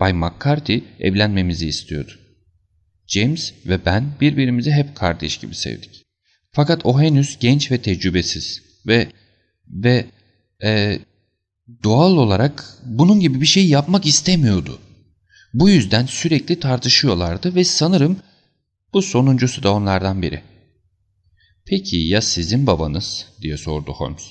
Bay 0.00 0.12
McCarthy 0.12 0.84
evlenmemizi 1.00 1.68
istiyordu. 1.68 2.12
James 3.06 3.54
ve 3.66 3.84
ben 3.84 4.12
birbirimizi 4.20 4.72
hep 4.72 4.96
kardeş 4.96 5.38
gibi 5.38 5.54
sevdik. 5.54 6.02
Fakat 6.52 6.86
o 6.86 7.00
henüz 7.00 7.38
genç 7.38 7.70
ve 7.70 7.82
tecrübesiz 7.82 8.62
ve 8.86 9.08
ve 9.70 10.06
e, 10.64 10.98
doğal 11.84 12.12
olarak 12.12 12.64
bunun 12.84 13.20
gibi 13.20 13.40
bir 13.40 13.46
şey 13.46 13.68
yapmak 13.68 14.06
istemiyordu. 14.06 14.78
Bu 15.54 15.68
yüzden 15.68 16.06
sürekli 16.06 16.60
tartışıyorlardı 16.60 17.54
ve 17.54 17.64
sanırım 17.64 18.16
bu 18.92 19.02
sonuncusu 19.02 19.62
da 19.62 19.74
onlardan 19.74 20.22
biri. 20.22 20.42
Peki 21.66 21.96
ya 21.96 22.20
sizin 22.20 22.66
babanız 22.66 23.26
diye 23.40 23.56
sordu 23.56 23.92
Holmes. 23.92 24.24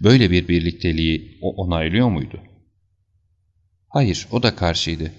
Böyle 0.00 0.30
bir 0.30 0.48
birlikteliği 0.48 1.38
o 1.42 1.64
onaylıyor 1.64 2.08
muydu? 2.08 2.40
Hayır, 3.88 4.28
o 4.30 4.42
da 4.42 4.56
karşıydı. 4.56 5.12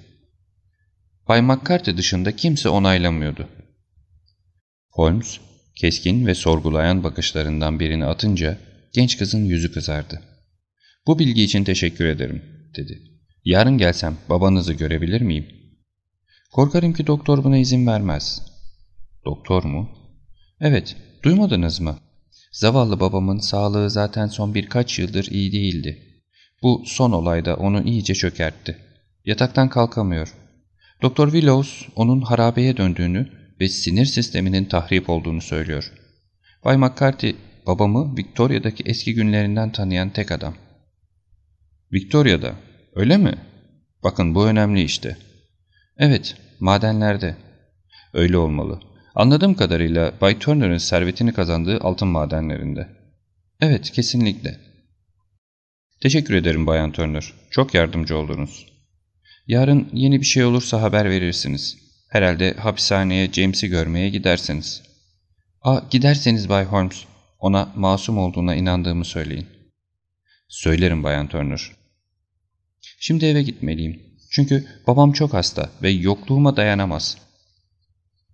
Bay 1.27 1.41
McCarthy 1.41 1.97
dışında 1.97 2.35
kimse 2.35 2.69
onaylamıyordu. 2.69 3.49
Holmes, 4.89 5.39
keskin 5.75 6.27
ve 6.27 6.35
sorgulayan 6.35 7.03
bakışlarından 7.03 7.79
birini 7.79 8.05
atınca 8.05 8.57
genç 8.93 9.17
kızın 9.17 9.45
yüzü 9.45 9.71
kızardı. 9.71 10.21
Bu 11.07 11.19
bilgi 11.19 11.43
için 11.43 11.63
teşekkür 11.63 12.05
ederim, 12.05 12.43
dedi. 12.75 13.01
Yarın 13.45 13.77
gelsem 13.77 14.17
babanızı 14.29 14.73
görebilir 14.73 15.21
miyim? 15.21 15.47
Korkarım 16.51 16.93
ki 16.93 17.07
doktor 17.07 17.43
buna 17.43 17.57
izin 17.57 17.87
vermez. 17.87 18.41
Doktor 19.25 19.63
mu? 19.63 19.89
Evet, 20.59 20.95
duymadınız 21.23 21.79
mı? 21.79 21.97
Zavallı 22.51 22.99
babamın 22.99 23.39
sağlığı 23.39 23.89
zaten 23.89 24.27
son 24.27 24.53
birkaç 24.53 24.99
yıldır 24.99 25.25
iyi 25.31 25.51
değildi. 25.51 26.21
Bu 26.63 26.83
son 26.85 27.11
olayda 27.11 27.55
onu 27.55 27.83
iyice 27.83 28.15
çökertti. 28.15 28.77
Yataktan 29.25 29.69
kalkamıyor. 29.69 30.35
Doktor 31.01 31.31
Willows 31.31 31.87
onun 31.95 32.21
harabeye 32.21 32.77
döndüğünü 32.77 33.29
ve 33.59 33.67
sinir 33.67 34.05
sisteminin 34.05 34.65
tahrip 34.65 35.09
olduğunu 35.09 35.41
söylüyor. 35.41 35.91
Bay 36.65 36.77
McCarthy 36.77 37.35
babamı 37.67 38.17
Victoria'daki 38.17 38.83
eski 38.85 39.13
günlerinden 39.13 39.71
tanıyan 39.71 40.09
tek 40.09 40.31
adam. 40.31 40.55
Victoria'da, 41.93 42.55
öyle 42.95 43.17
mi? 43.17 43.33
Bakın 44.03 44.35
bu 44.35 44.47
önemli 44.47 44.81
işte. 44.83 45.17
Evet, 45.97 46.35
madenlerde. 46.59 47.35
Öyle 48.13 48.37
olmalı. 48.37 48.79
Anladığım 49.15 49.55
kadarıyla 49.55 50.13
Bay 50.21 50.39
Turner'ın 50.39 50.77
servetini 50.77 51.33
kazandığı 51.33 51.79
altın 51.79 52.07
madenlerinde. 52.07 52.87
Evet, 53.61 53.91
kesinlikle. 53.91 54.59
Teşekkür 56.01 56.33
ederim 56.33 56.67
Bayan 56.67 56.91
Turner. 56.91 57.33
Çok 57.51 57.73
yardımcı 57.73 58.17
oldunuz. 58.17 58.65
Yarın 59.47 59.89
yeni 59.93 60.21
bir 60.21 60.25
şey 60.25 60.43
olursa 60.43 60.81
haber 60.81 61.09
verirsiniz. 61.09 61.77
Herhalde 62.09 62.53
hapishaneye 62.53 63.31
James'i 63.31 63.67
görmeye 63.67 64.09
gidersiniz. 64.09 64.83
Aa, 65.61 65.79
giderseniz 65.91 66.49
Bay 66.49 66.65
Holmes, 66.65 67.05
ona 67.43 67.73
masum 67.75 68.17
olduğuna 68.17 68.55
inandığımı 68.55 69.05
söyleyin. 69.05 69.47
Söylerim 70.47 71.03
Bayan 71.03 71.27
Turner. 71.27 71.71
Şimdi 72.99 73.25
eve 73.25 73.43
gitmeliyim. 73.43 74.01
Çünkü 74.31 74.67
babam 74.87 75.11
çok 75.11 75.33
hasta 75.33 75.69
ve 75.81 75.89
yokluğuma 75.89 76.57
dayanamaz. 76.57 77.17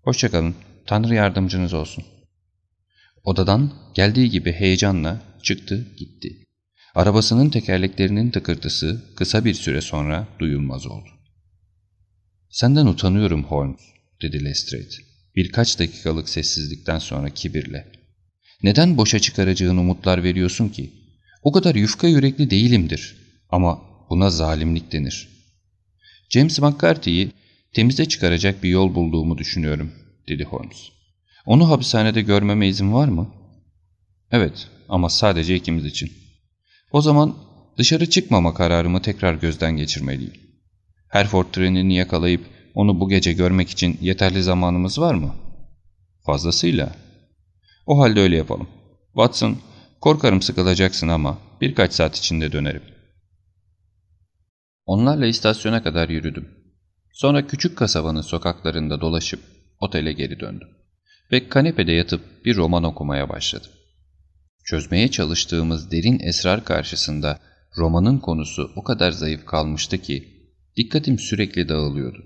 Hoşçakalın. 0.04 0.56
Tanrı 0.86 1.16
yardımcınız 1.16 1.74
olsun. 1.74 2.04
Odadan 3.24 3.74
geldiği 3.94 4.30
gibi 4.30 4.52
heyecanla 4.52 5.22
çıktı 5.44 5.88
gitti. 5.98 6.46
Arabasının 6.96 7.50
tekerleklerinin 7.50 8.32
tıkırtısı 8.32 9.04
kısa 9.16 9.46
bir 9.46 9.54
süre 9.54 9.82
sonra 9.82 10.28
duyulmaz 10.40 10.88
oldu. 10.88 11.10
''Senden 12.50 12.86
utanıyorum 12.86 13.44
Holmes'' 13.44 13.94
dedi 14.22 14.46
Lestrade. 14.46 14.96
Birkaç 15.36 15.80
dakikalık 15.80 16.30
sessizlikten 16.30 17.00
sonra 17.00 17.30
kibirle. 17.30 17.99
''Neden 18.64 18.98
boşa 18.98 19.20
çıkaracağın 19.20 19.78
umutlar 19.78 20.24
veriyorsun 20.24 20.70
ki? 20.70 20.90
O 21.44 21.52
kadar 21.52 21.76
yufka 21.76 22.08
yürekli 22.08 22.50
değilimdir. 22.50 23.16
Ama 23.50 23.82
buna 24.10 24.30
zalimlik 24.30 24.92
denir.'' 24.92 25.40
James 26.30 26.60
McCarthy'yi 26.60 27.32
temize 27.74 28.06
çıkaracak 28.06 28.64
bir 28.64 28.70
yol 28.70 28.96
bulduğumu 28.96 29.38
düşünüyorum, 29.38 29.92
dedi 30.28 30.44
Holmes. 30.44 30.90
Onu 31.46 31.70
hapishanede 31.70 32.22
görmeme 32.22 32.68
izin 32.68 32.94
var 32.94 33.08
mı? 33.08 33.28
Evet 34.32 34.68
ama 34.90 35.10
sadece 35.10 35.56
ikimiz 35.56 35.86
için. 35.86 36.12
O 36.92 37.02
zaman 37.02 37.36
dışarı 37.78 38.10
çıkmama 38.10 38.54
kararımı 38.54 39.02
tekrar 39.02 39.34
gözden 39.34 39.78
geçirmeliyim. 39.78 40.34
Hereford 41.08 41.46
trenini 41.52 41.96
yakalayıp 41.96 42.46
onu 42.74 43.00
bu 43.00 43.10
gece 43.10 43.34
görmek 43.34 43.70
için 43.70 43.98
yeterli 44.02 44.44
zamanımız 44.44 45.00
var 45.00 45.14
mı? 45.14 45.36
Fazlasıyla. 46.26 46.96
O 47.90 48.00
halde 48.00 48.20
öyle 48.20 48.36
yapalım. 48.38 48.68
Watson, 49.14 49.58
korkarım 50.02 50.42
sıkılacaksın 50.42 51.08
ama 51.08 51.38
birkaç 51.62 51.94
saat 51.94 52.18
içinde 52.18 52.52
dönerim. 52.52 52.82
Onlarla 54.86 55.26
istasyona 55.26 55.84
kadar 55.84 56.10
yürüdüm. 56.10 56.50
Sonra 57.14 57.48
küçük 57.48 57.78
kasabanın 57.78 58.22
sokaklarında 58.22 59.02
dolaşıp 59.02 59.40
otele 59.80 60.14
geri 60.14 60.40
döndüm. 60.40 60.68
Ve 61.32 61.50
kanepede 61.50 61.92
yatıp 61.92 62.46
bir 62.46 62.56
roman 62.56 62.84
okumaya 62.84 63.30
başladım. 63.30 63.72
Çözmeye 64.64 65.12
çalıştığımız 65.12 65.92
derin 65.92 66.20
esrar 66.20 66.64
karşısında 66.64 67.40
romanın 67.78 68.20
konusu 68.20 68.72
o 68.76 68.84
kadar 68.84 69.12
zayıf 69.12 69.46
kalmıştı 69.46 69.98
ki 69.98 70.28
dikkatim 70.78 71.20
sürekli 71.20 71.70
dağılıyordu. 71.70 72.26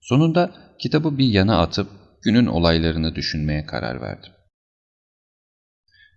Sonunda 0.00 0.54
kitabı 0.78 1.18
bir 1.18 1.28
yana 1.28 1.62
atıp 1.62 1.88
günün 2.22 2.46
olaylarını 2.46 3.14
düşünmeye 3.14 3.66
karar 3.66 4.00
verdim. 4.00 4.35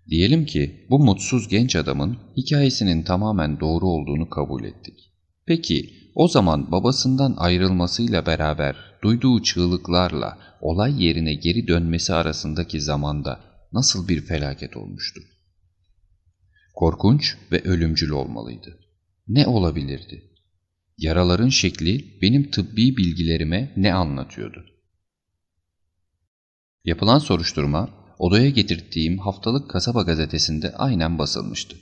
Diyelim 0.09 0.45
ki 0.45 0.85
bu 0.89 0.99
mutsuz 0.99 1.47
genç 1.47 1.75
adamın 1.75 2.17
hikayesinin 2.37 3.03
tamamen 3.03 3.59
doğru 3.59 3.85
olduğunu 3.85 4.29
kabul 4.29 4.63
ettik. 4.63 5.13
Peki 5.45 5.93
o 6.15 6.27
zaman 6.27 6.71
babasından 6.71 7.35
ayrılmasıyla 7.37 8.25
beraber 8.25 8.75
duyduğu 9.03 9.43
çığlıklarla 9.43 10.37
olay 10.61 11.03
yerine 11.03 11.33
geri 11.33 11.67
dönmesi 11.67 12.13
arasındaki 12.13 12.81
zamanda 12.81 13.39
nasıl 13.73 14.07
bir 14.07 14.21
felaket 14.21 14.77
olmuştu? 14.77 15.21
Korkunç 16.75 17.37
ve 17.51 17.61
ölümcül 17.61 18.09
olmalıydı. 18.09 18.79
Ne 19.27 19.47
olabilirdi? 19.47 20.23
Yaraların 20.97 21.49
şekli 21.49 22.21
benim 22.21 22.51
tıbbi 22.51 22.97
bilgilerime 22.97 23.73
ne 23.77 23.93
anlatıyordu? 23.93 24.65
Yapılan 26.85 27.19
soruşturma 27.19 27.98
odaya 28.19 28.49
getirdiğim 28.49 29.17
haftalık 29.17 29.69
kasaba 29.69 30.01
gazetesinde 30.01 30.73
aynen 30.73 31.19
basılmıştı. 31.19 31.77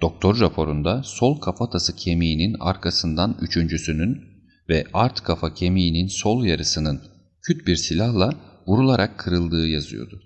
Doktor 0.00 0.40
raporunda 0.40 1.02
sol 1.02 1.40
kafatası 1.40 1.96
kemiğinin 1.96 2.56
arkasından 2.60 3.38
üçüncüsünün 3.40 4.20
ve 4.68 4.84
art 4.92 5.20
kafa 5.22 5.54
kemiğinin 5.54 6.06
sol 6.06 6.44
yarısının 6.44 7.02
küt 7.42 7.66
bir 7.66 7.76
silahla 7.76 8.34
vurularak 8.66 9.18
kırıldığı 9.18 9.68
yazıyordu. 9.68 10.22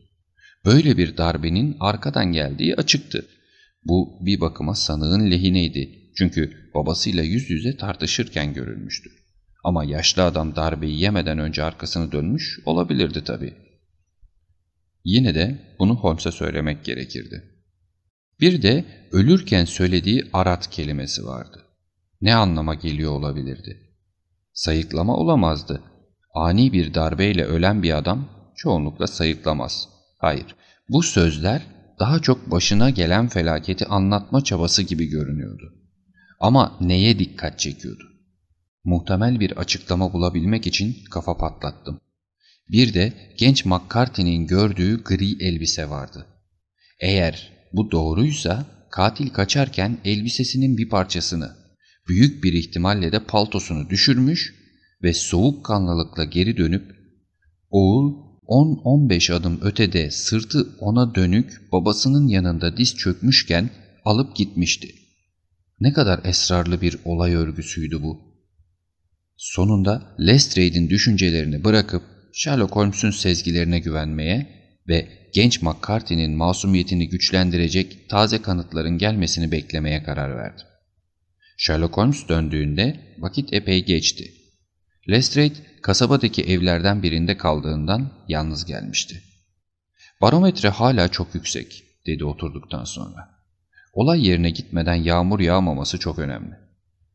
Böyle 0.64 0.96
bir 0.96 1.16
darbenin 1.16 1.76
arkadan 1.80 2.32
geldiği 2.32 2.76
açıktı. 2.76 3.26
Bu 3.84 4.18
bir 4.20 4.40
bakıma 4.40 4.74
sanığın 4.74 5.30
lehineydi 5.30 5.98
çünkü 6.18 6.70
babasıyla 6.74 7.22
yüz 7.22 7.50
yüze 7.50 7.76
tartışırken 7.76 8.54
görülmüştü. 8.54 9.10
Ama 9.64 9.84
yaşlı 9.84 10.24
adam 10.24 10.56
darbeyi 10.56 11.00
yemeden 11.00 11.38
önce 11.38 11.62
arkasını 11.62 12.12
dönmüş 12.12 12.58
olabilirdi 12.64 13.24
tabii. 13.24 13.67
Yine 15.08 15.34
de 15.34 15.58
bunu 15.78 15.96
Holmes'a 15.96 16.32
söylemek 16.32 16.84
gerekirdi. 16.84 17.42
Bir 18.40 18.62
de 18.62 18.84
ölürken 19.12 19.64
söylediği 19.64 20.24
arat 20.32 20.70
kelimesi 20.70 21.26
vardı. 21.26 21.64
Ne 22.20 22.34
anlama 22.34 22.74
geliyor 22.74 23.12
olabilirdi? 23.12 23.76
Sayıklama 24.52 25.16
olamazdı. 25.16 25.82
Ani 26.34 26.72
bir 26.72 26.94
darbeyle 26.94 27.44
ölen 27.44 27.82
bir 27.82 27.96
adam 27.96 28.28
çoğunlukla 28.56 29.06
sayıklamaz. 29.06 29.88
Hayır, 30.18 30.54
bu 30.88 31.02
sözler 31.02 31.66
daha 31.98 32.18
çok 32.18 32.50
başına 32.50 32.90
gelen 32.90 33.28
felaketi 33.28 33.86
anlatma 33.86 34.44
çabası 34.44 34.82
gibi 34.82 35.06
görünüyordu. 35.06 35.74
Ama 36.40 36.76
neye 36.80 37.18
dikkat 37.18 37.58
çekiyordu? 37.58 38.04
Muhtemel 38.84 39.40
bir 39.40 39.56
açıklama 39.58 40.12
bulabilmek 40.12 40.66
için 40.66 40.96
kafa 41.10 41.36
patlattım. 41.36 42.00
Bir 42.70 42.94
de 42.94 43.12
genç 43.36 43.64
McCarthy'nin 43.64 44.46
gördüğü 44.46 45.04
gri 45.04 45.44
elbise 45.44 45.90
vardı. 45.90 46.26
Eğer 47.00 47.52
bu 47.72 47.90
doğruysa 47.90 48.66
katil 48.90 49.28
kaçarken 49.28 49.98
elbisesinin 50.04 50.76
bir 50.76 50.88
parçasını, 50.88 51.56
büyük 52.08 52.44
bir 52.44 52.52
ihtimalle 52.52 53.12
de 53.12 53.24
paltosunu 53.24 53.90
düşürmüş 53.90 54.54
ve 55.02 55.12
soğukkanlılıkla 55.14 56.24
geri 56.24 56.56
dönüp 56.56 56.96
oğul 57.70 58.28
10-15 58.46 59.32
adım 59.32 59.60
ötede 59.62 60.10
sırtı 60.10 60.68
ona 60.80 61.14
dönük 61.14 61.72
babasının 61.72 62.28
yanında 62.28 62.76
diz 62.76 62.96
çökmüşken 62.96 63.70
alıp 64.04 64.36
gitmişti. 64.36 64.94
Ne 65.80 65.92
kadar 65.92 66.20
esrarlı 66.24 66.80
bir 66.80 66.98
olay 67.04 67.34
örgüsüydü 67.34 68.02
bu. 68.02 68.20
Sonunda 69.36 70.16
Lestrade'in 70.20 70.90
düşüncelerini 70.90 71.64
bırakıp 71.64 72.02
Sherlock 72.32 72.76
Holmes'un 72.76 73.10
sezgilerine 73.10 73.78
güvenmeye 73.78 74.46
ve 74.88 75.08
genç 75.34 75.62
McCarthy'nin 75.62 76.36
masumiyetini 76.36 77.08
güçlendirecek 77.08 78.08
taze 78.08 78.42
kanıtların 78.42 78.98
gelmesini 78.98 79.52
beklemeye 79.52 80.02
karar 80.02 80.36
verdim. 80.36 80.66
Sherlock 81.56 81.96
Holmes 81.96 82.28
döndüğünde 82.28 83.14
vakit 83.18 83.52
epey 83.52 83.84
geçti. 83.84 84.32
Lestrade 85.08 85.54
kasabadaki 85.82 86.42
evlerden 86.42 87.02
birinde 87.02 87.36
kaldığından 87.36 88.12
yalnız 88.28 88.64
gelmişti. 88.64 89.22
Barometre 90.20 90.68
hala 90.68 91.08
çok 91.08 91.34
yüksek 91.34 91.84
dedi 92.06 92.24
oturduktan 92.24 92.84
sonra. 92.84 93.38
Olay 93.92 94.28
yerine 94.28 94.50
gitmeden 94.50 94.94
yağmur 94.94 95.40
yağmaması 95.40 95.98
çok 95.98 96.18
önemli. 96.18 96.54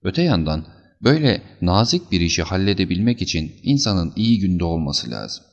Öte 0.03 0.21
yandan 0.21 0.65
böyle 1.03 1.41
nazik 1.61 2.11
bir 2.11 2.21
işi 2.21 2.43
halledebilmek 2.43 3.21
için 3.21 3.55
insanın 3.63 4.13
iyi 4.15 4.39
günde 4.39 4.63
olması 4.63 5.11
lazım. 5.11 5.43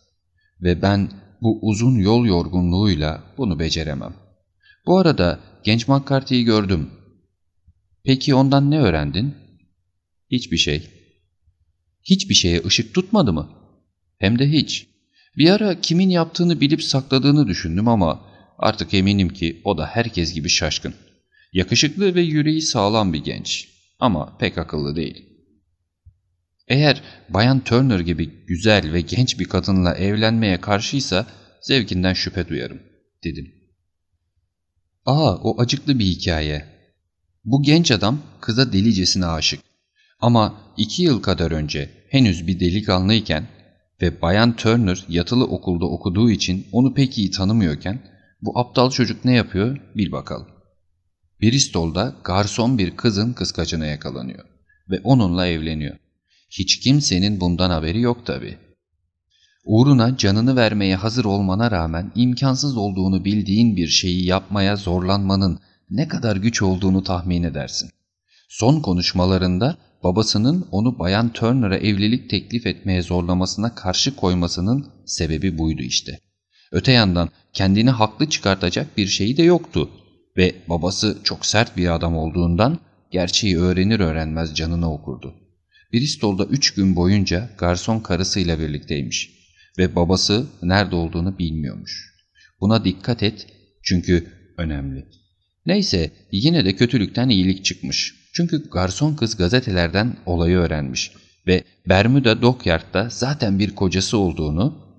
Ve 0.61 0.83
ben 0.83 1.11
bu 1.43 1.59
uzun 1.63 1.99
yol 1.99 2.27
yorgunluğuyla 2.27 3.25
bunu 3.39 3.59
beceremem. 3.59 4.15
Bu 4.87 4.99
arada 4.99 5.41
genç 5.65 5.89
McCarthy'yi 5.89 6.45
gördüm. 6.45 6.91
Peki 8.05 8.35
ondan 8.35 8.71
ne 8.71 8.81
öğrendin? 8.81 9.35
Hiçbir 10.31 10.57
şey. 10.57 10.91
Hiçbir 12.03 12.35
şeye 12.35 12.63
ışık 12.67 12.95
tutmadı 12.95 13.33
mı? 13.33 13.49
Hem 14.19 14.39
de 14.39 14.53
hiç. 14.53 14.87
Bir 15.37 15.51
ara 15.51 15.81
kimin 15.81 16.11
yaptığını 16.11 16.61
bilip 16.61 16.83
sakladığını 16.83 17.47
düşündüm 17.47 17.89
ama 17.89 18.21
artık 18.59 18.95
eminim 18.95 19.29
ki 19.29 19.61
o 19.65 19.79
da 19.79 19.87
herkes 19.87 20.35
gibi 20.35 20.49
şaşkın. 20.49 20.95
Yakışıklı 21.53 22.15
ve 22.15 22.21
yüreği 22.21 22.63
sağlam 22.63 23.13
bir 23.13 23.25
genç 23.25 23.69
ama 24.01 24.37
pek 24.39 24.59
akıllı 24.59 24.97
değil. 24.97 25.30
Eğer 26.71 27.03
Bayan 27.29 27.61
Turner 27.65 28.01
gibi 28.01 28.31
güzel 28.47 28.93
ve 28.93 29.01
genç 29.01 29.39
bir 29.39 29.45
kadınla 29.45 29.95
evlenmeye 29.95 30.61
karşıysa 30.61 31.27
zevkinden 31.61 32.13
şüphe 32.13 32.49
duyarım, 32.49 32.81
dedim. 33.25 33.55
Aa 35.07 35.37
o 35.37 35.61
acıklı 35.61 35.99
bir 35.99 36.05
hikaye. 36.05 36.65
Bu 37.45 37.63
genç 37.63 37.91
adam 37.91 38.19
kıza 38.41 38.73
delicesine 38.73 39.27
aşık. 39.27 39.61
Ama 40.21 40.61
iki 40.77 41.03
yıl 41.03 41.23
kadar 41.23 41.51
önce 41.51 41.91
henüz 42.09 42.47
bir 42.47 42.61
delikanlıyken 42.61 43.47
ve 44.03 44.23
Bayan 44.23 44.57
Turner 44.57 45.05
yatılı 45.09 45.45
okulda 45.45 45.87
okuduğu 45.87 46.31
için 46.31 46.67
onu 46.73 46.95
pek 46.95 47.19
iyi 47.19 47.31
tanımıyorken 47.31 47.99
bu 48.43 48.59
aptal 48.59 48.91
çocuk 48.91 49.25
ne 49.25 49.35
yapıyor 49.35 49.81
bil 49.97 50.13
bakalım. 50.13 50.49
Bristol'da 51.43 52.17
garson 52.25 52.79
bir 52.79 52.97
kızın 52.97 53.33
kıskacına 53.33 53.87
yakalanıyor 53.87 54.45
ve 54.91 55.01
onunla 55.05 55.47
evleniyor. 55.47 55.97
Hiç 56.51 56.81
kimsenin 56.81 57.41
bundan 57.41 57.71
haberi 57.71 58.01
yok 58.01 58.27
tabi. 58.27 58.59
Uğruna 59.65 60.17
canını 60.17 60.57
vermeye 60.57 60.97
hazır 60.97 61.25
olmana 61.25 61.71
rağmen 61.71 62.13
imkansız 62.15 62.77
olduğunu 62.77 63.25
bildiğin 63.25 63.77
bir 63.77 63.89
şeyi 63.89 64.27
yapmaya 64.27 64.77
zorlanmanın 64.77 65.61
ne 65.91 66.09
kadar 66.09 66.37
güç 66.37 66.63
olduğunu 66.63 67.05
tahmin 67.05 67.43
edersin. 67.43 67.91
Son 68.49 68.81
konuşmalarında 68.81 69.77
babasının 70.03 70.69
onu 70.71 70.99
Bayan 70.99 71.33
Turner'a 71.33 71.77
evlilik 71.77 72.31
teklif 72.31 72.67
etmeye 72.67 73.03
zorlamasına 73.03 73.75
karşı 73.75 74.17
koymasının 74.17 74.87
sebebi 75.07 75.59
buydu 75.59 75.83
işte. 75.83 76.19
Öte 76.73 76.93
yandan 76.93 77.29
kendini 77.53 77.91
haklı 77.91 78.29
çıkartacak 78.29 78.97
bir 78.97 79.07
şeyi 79.07 79.37
de 79.37 79.43
yoktu 79.43 79.91
ve 80.37 80.55
babası 80.69 81.19
çok 81.25 81.47
sert 81.47 81.77
bir 81.77 81.95
adam 81.95 82.17
olduğundan 82.17 82.79
gerçeği 83.11 83.59
öğrenir 83.59 84.01
öğrenmez 84.01 84.55
canını 84.55 84.93
okurdu. 84.93 85.35
Bristol'da 85.93 86.45
üç 86.45 86.75
gün 86.75 86.97
boyunca 86.97 87.51
garson 87.59 88.01
karısıyla 88.01 88.59
birlikteymiş 88.59 89.31
ve 89.79 89.97
babası 89.97 90.47
nerede 90.63 90.97
olduğunu 90.97 91.39
bilmiyormuş. 91.39 92.15
Buna 92.61 92.85
dikkat 92.85 93.23
et 93.23 93.47
çünkü 93.83 94.27
önemli. 94.59 95.07
Neyse 95.67 96.11
yine 96.33 96.65
de 96.65 96.77
kötülükten 96.77 97.29
iyilik 97.29 97.65
çıkmış. 97.65 98.15
Çünkü 98.33 98.71
garson 98.71 99.15
kız 99.15 99.37
gazetelerden 99.37 100.17
olayı 100.27 100.57
öğrenmiş 100.57 101.13
ve 101.47 101.65
Bermuda 101.89 102.43
Dockyard'da 102.43 103.09
zaten 103.11 103.59
bir 103.59 103.75
kocası 103.75 104.19
olduğunu 104.19 104.91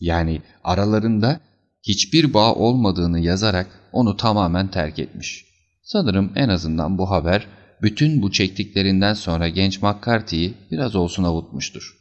yani 0.00 0.42
aralarında 0.64 1.40
hiçbir 1.82 2.34
bağ 2.34 2.54
olmadığını 2.54 3.20
yazarak 3.20 3.80
onu 3.92 4.16
tamamen 4.16 4.70
terk 4.70 4.98
etmiş. 4.98 5.46
Sanırım 5.82 6.32
en 6.34 6.48
azından 6.48 6.98
bu 6.98 7.10
haber 7.10 7.46
bütün 7.82 8.22
bu 8.22 8.32
çektiklerinden 8.32 9.14
sonra 9.14 9.48
genç 9.48 9.82
McCarthy'yi 9.82 10.54
biraz 10.70 10.96
olsun 10.96 11.24
avutmuştur. 11.24 11.96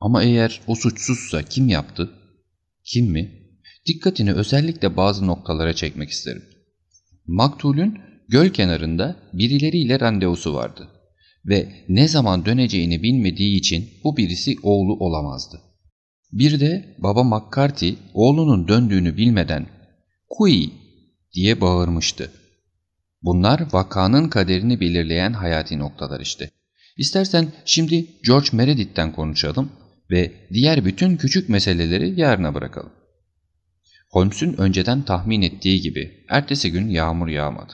Ama 0.00 0.22
eğer 0.22 0.60
o 0.66 0.74
suçsuzsa 0.74 1.42
kim 1.42 1.68
yaptı? 1.68 2.10
Kim 2.84 3.06
mi? 3.06 3.46
Dikkatini 3.86 4.32
özellikle 4.32 4.96
bazı 4.96 5.26
noktalara 5.26 5.74
çekmek 5.74 6.10
isterim. 6.10 6.44
Maktul'ün 7.26 7.98
göl 8.28 8.48
kenarında 8.48 9.16
birileriyle 9.32 10.00
randevusu 10.00 10.54
vardı 10.54 10.88
ve 11.44 11.84
ne 11.88 12.08
zaman 12.08 12.46
döneceğini 12.46 13.02
bilmediği 13.02 13.58
için 13.58 13.88
bu 14.04 14.16
birisi 14.16 14.56
oğlu 14.62 14.96
olamazdı. 14.96 15.60
Bir 16.32 16.60
de 16.60 16.96
baba 16.98 17.24
McCarthy 17.24 17.94
oğlunun 18.14 18.68
döndüğünü 18.68 19.16
bilmeden 19.16 19.66
''Kui!'' 20.28 20.72
diye 21.34 21.60
bağırmıştı. 21.60 22.32
Bunlar 23.22 23.72
vakanın 23.72 24.28
kaderini 24.28 24.80
belirleyen 24.80 25.32
hayati 25.32 25.78
noktalar 25.78 26.20
işte. 26.20 26.50
İstersen 26.96 27.52
şimdi 27.64 28.06
George 28.26 28.48
Meredith'ten 28.52 29.12
konuşalım 29.12 29.72
ve 30.10 30.32
diğer 30.52 30.84
bütün 30.84 31.16
küçük 31.16 31.48
meseleleri 31.48 32.20
yarına 32.20 32.54
bırakalım. 32.54 32.92
Holmes'un 34.10 34.52
önceden 34.58 35.02
tahmin 35.02 35.42
ettiği 35.42 35.80
gibi 35.80 36.24
ertesi 36.28 36.72
gün 36.72 36.88
yağmur 36.88 37.28
yağmadı. 37.28 37.72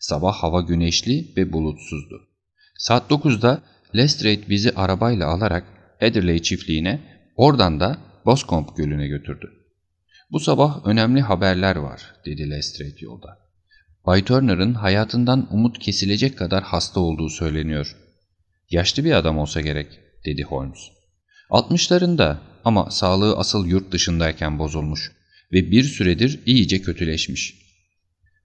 Sabah 0.00 0.34
hava 0.34 0.60
güneşli 0.60 1.32
ve 1.36 1.52
bulutsuzdu. 1.52 2.28
Saat 2.78 3.10
9'da 3.10 3.62
Lestrade 3.96 4.48
bizi 4.48 4.70
arabayla 4.70 5.28
alarak 5.28 5.64
Heatherley 5.98 6.42
çiftliğine, 6.42 7.00
oradan 7.36 7.80
da 7.80 7.98
Boscombe 8.26 8.70
Gölü'ne 8.76 9.08
götürdü. 9.08 9.50
Bu 10.30 10.40
sabah 10.40 10.86
önemli 10.86 11.20
haberler 11.20 11.76
var, 11.76 12.14
dedi 12.26 12.50
Lestrade 12.50 13.00
yolda. 13.00 13.38
Bay 14.06 14.24
Turner'ın 14.24 14.74
hayatından 14.74 15.48
umut 15.50 15.78
kesilecek 15.78 16.38
kadar 16.38 16.62
hasta 16.62 17.00
olduğu 17.00 17.28
söyleniyor. 17.28 17.96
Yaşlı 18.70 19.04
bir 19.04 19.12
adam 19.12 19.38
olsa 19.38 19.60
gerek, 19.60 19.86
dedi 20.24 20.42
Holmes. 20.42 20.80
Altmışlarında 21.50 22.40
ama 22.64 22.90
sağlığı 22.90 23.36
asıl 23.36 23.66
yurt 23.66 23.92
dışındayken 23.92 24.58
bozulmuş 24.58 25.12
ve 25.52 25.70
bir 25.70 25.84
süredir 25.84 26.40
iyice 26.46 26.82
kötüleşmiş. 26.82 27.54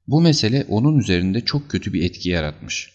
Bu 0.08 0.22
mesele 0.22 0.66
onun 0.70 1.00
üzerinde 1.00 1.42
çok 1.42 1.70
kötü 1.70 1.94
bir 1.94 2.04
etki 2.04 2.30
yaratmış. 2.30 2.92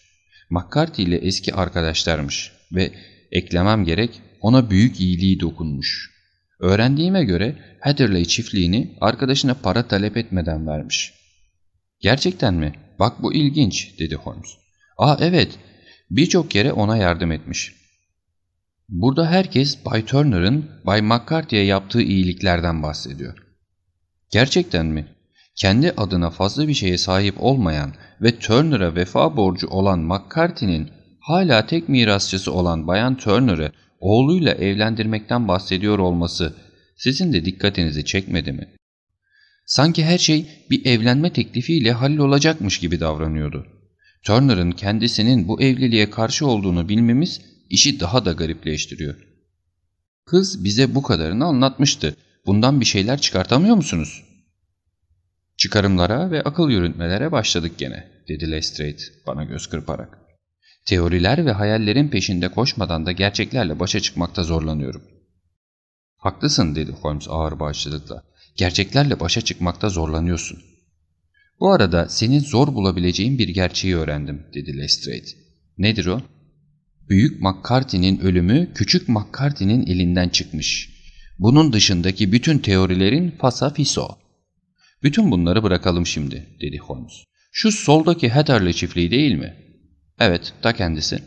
McCarthy 0.49 1.07
ile 1.07 1.17
eski 1.17 1.53
arkadaşlarmış 1.53 2.51
ve 2.71 2.91
eklemem 3.31 3.85
gerek 3.85 4.21
ona 4.41 4.69
büyük 4.69 4.99
iyiliği 4.99 5.39
dokunmuş. 5.39 6.11
Öğrendiğime 6.59 7.23
göre 7.23 7.55
Hatherley 7.79 8.25
çiftliğini 8.25 8.97
arkadaşına 9.01 9.53
para 9.53 9.87
talep 9.87 10.17
etmeden 10.17 10.67
vermiş. 10.67 11.20
Gerçekten 12.01 12.53
mi? 12.53 12.73
Bak 12.99 13.23
bu 13.23 13.33
ilginç 13.33 13.99
dedi 13.99 14.15
Holmes. 14.15 14.49
Aa 14.97 15.17
evet 15.19 15.59
birçok 16.11 16.55
yere 16.55 16.73
ona 16.73 16.97
yardım 16.97 17.31
etmiş. 17.31 17.75
Burada 18.89 19.27
herkes 19.27 19.85
Bay 19.85 20.05
Turner'ın 20.05 20.65
Bay 20.85 21.01
McCarthy'ye 21.01 21.63
yaptığı 21.63 22.01
iyiliklerden 22.01 22.83
bahsediyor. 22.83 23.37
Gerçekten 24.31 24.85
mi? 24.85 25.07
Kendi 25.55 25.91
adına 25.91 26.29
fazla 26.29 26.67
bir 26.67 26.73
şeye 26.73 26.97
sahip 26.97 27.35
olmayan 27.39 27.93
ve 28.21 28.39
Turner'a 28.39 28.95
vefa 28.95 29.37
borcu 29.37 29.67
olan 29.67 29.99
McCarthy'nin 29.99 30.89
hala 31.19 31.65
tek 31.65 31.89
mirasçısı 31.89 32.53
olan 32.53 32.87
Bayan 32.87 33.17
Turner'ı 33.17 33.71
oğluyla 33.99 34.53
evlendirmekten 34.53 35.47
bahsediyor 35.47 35.99
olması 35.99 36.55
sizin 36.97 37.33
de 37.33 37.45
dikkatinizi 37.45 38.05
çekmedi 38.05 38.51
mi? 38.51 38.67
Sanki 39.71 40.05
her 40.05 40.17
şey 40.17 40.65
bir 40.69 40.85
evlenme 40.85 41.33
teklifiyle 41.33 41.91
hallolacakmış 41.91 42.79
gibi 42.79 42.99
davranıyordu. 42.99 43.67
Turner'ın 44.23 44.71
kendisinin 44.71 45.47
bu 45.47 45.61
evliliğe 45.61 46.09
karşı 46.09 46.47
olduğunu 46.47 46.89
bilmemiz 46.89 47.41
işi 47.69 47.99
daha 47.99 48.25
da 48.25 48.31
garipleştiriyor. 48.31 49.15
Kız 50.25 50.63
bize 50.63 50.95
bu 50.95 51.01
kadarını 51.01 51.45
anlatmıştı. 51.45 52.15
Bundan 52.45 52.79
bir 52.79 52.85
şeyler 52.85 53.21
çıkartamıyor 53.21 53.75
musunuz? 53.75 54.23
Çıkarımlara 55.57 56.31
ve 56.31 56.41
akıl 56.41 56.69
yürütmelere 56.69 57.31
başladık 57.31 57.77
gene, 57.77 58.11
dedi 58.27 58.51
Lestrade 58.51 59.03
bana 59.27 59.43
göz 59.43 59.67
kırparak. 59.67 60.17
Teoriler 60.85 61.45
ve 61.45 61.51
hayallerin 61.51 62.07
peşinde 62.07 62.47
koşmadan 62.47 63.05
da 63.05 63.11
gerçeklerle 63.11 63.79
başa 63.79 63.99
çıkmakta 63.99 64.43
zorlanıyorum. 64.43 65.03
Haklısın 66.17 66.75
dedi 66.75 66.91
Holmes 66.91 67.27
ağır 67.29 67.59
bağışlılıkla. 67.59 68.30
Gerçeklerle 68.61 69.19
başa 69.19 69.41
çıkmakta 69.41 69.89
zorlanıyorsun. 69.89 70.59
Bu 71.59 71.71
arada 71.71 72.09
senin 72.09 72.39
zor 72.39 72.67
bulabileceğin 72.67 73.37
bir 73.37 73.49
gerçeği 73.49 73.95
öğrendim 73.95 74.43
dedi 74.53 74.77
Lestrade. 74.77 75.27
Nedir 75.77 76.05
o? 76.05 76.21
Büyük 77.09 77.41
McCarthy'nin 77.41 78.19
ölümü 78.19 78.73
küçük 78.75 79.09
McCarthy'nin 79.09 79.85
elinden 79.85 80.29
çıkmış. 80.29 80.89
Bunun 81.39 81.73
dışındaki 81.73 82.31
bütün 82.31 82.59
teorilerin 82.59 83.31
fasafiso. 83.31 84.07
Bütün 85.03 85.31
bunları 85.31 85.63
bırakalım 85.63 86.05
şimdi 86.05 86.47
dedi 86.61 86.77
Holmes. 86.77 87.13
Şu 87.51 87.71
soldaki 87.71 88.29
Hatterley 88.29 88.73
çiftliği 88.73 89.11
değil 89.11 89.35
mi? 89.35 89.55
Evet, 90.19 90.53
ta 90.61 90.73
kendisi. 90.73 91.19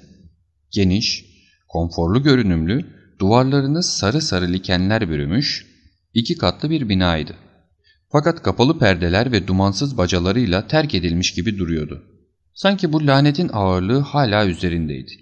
Geniş, 0.70 1.24
konforlu 1.68 2.22
görünümlü, 2.22 2.86
duvarlarını 3.18 3.82
sarı 3.82 4.20
sarı 4.20 4.52
likenler 4.52 5.10
bürümüş, 5.10 5.73
iki 6.14 6.38
katlı 6.38 6.70
bir 6.70 6.88
binaydı. 6.88 7.36
Fakat 8.12 8.42
kapalı 8.42 8.78
perdeler 8.78 9.32
ve 9.32 9.46
dumansız 9.46 9.98
bacalarıyla 9.98 10.66
terk 10.66 10.94
edilmiş 10.94 11.34
gibi 11.34 11.58
duruyordu. 11.58 12.02
Sanki 12.54 12.92
bu 12.92 13.06
lanetin 13.06 13.50
ağırlığı 13.52 13.98
hala 13.98 14.46
üzerindeydi. 14.46 15.12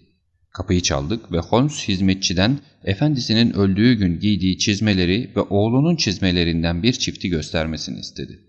Kapıyı 0.51 0.81
çaldık 0.81 1.33
ve 1.33 1.39
Holmes 1.39 1.89
hizmetçiden 1.89 2.59
efendisinin 2.85 3.53
öldüğü 3.53 3.95
gün 3.95 4.21
giydiği 4.21 4.59
çizmeleri 4.59 5.33
ve 5.37 5.41
oğlunun 5.41 5.97
çizmelerinden 5.97 6.83
bir 6.83 6.93
çifti 6.93 7.29
göstermesini 7.29 7.99
istedi. 7.99 8.41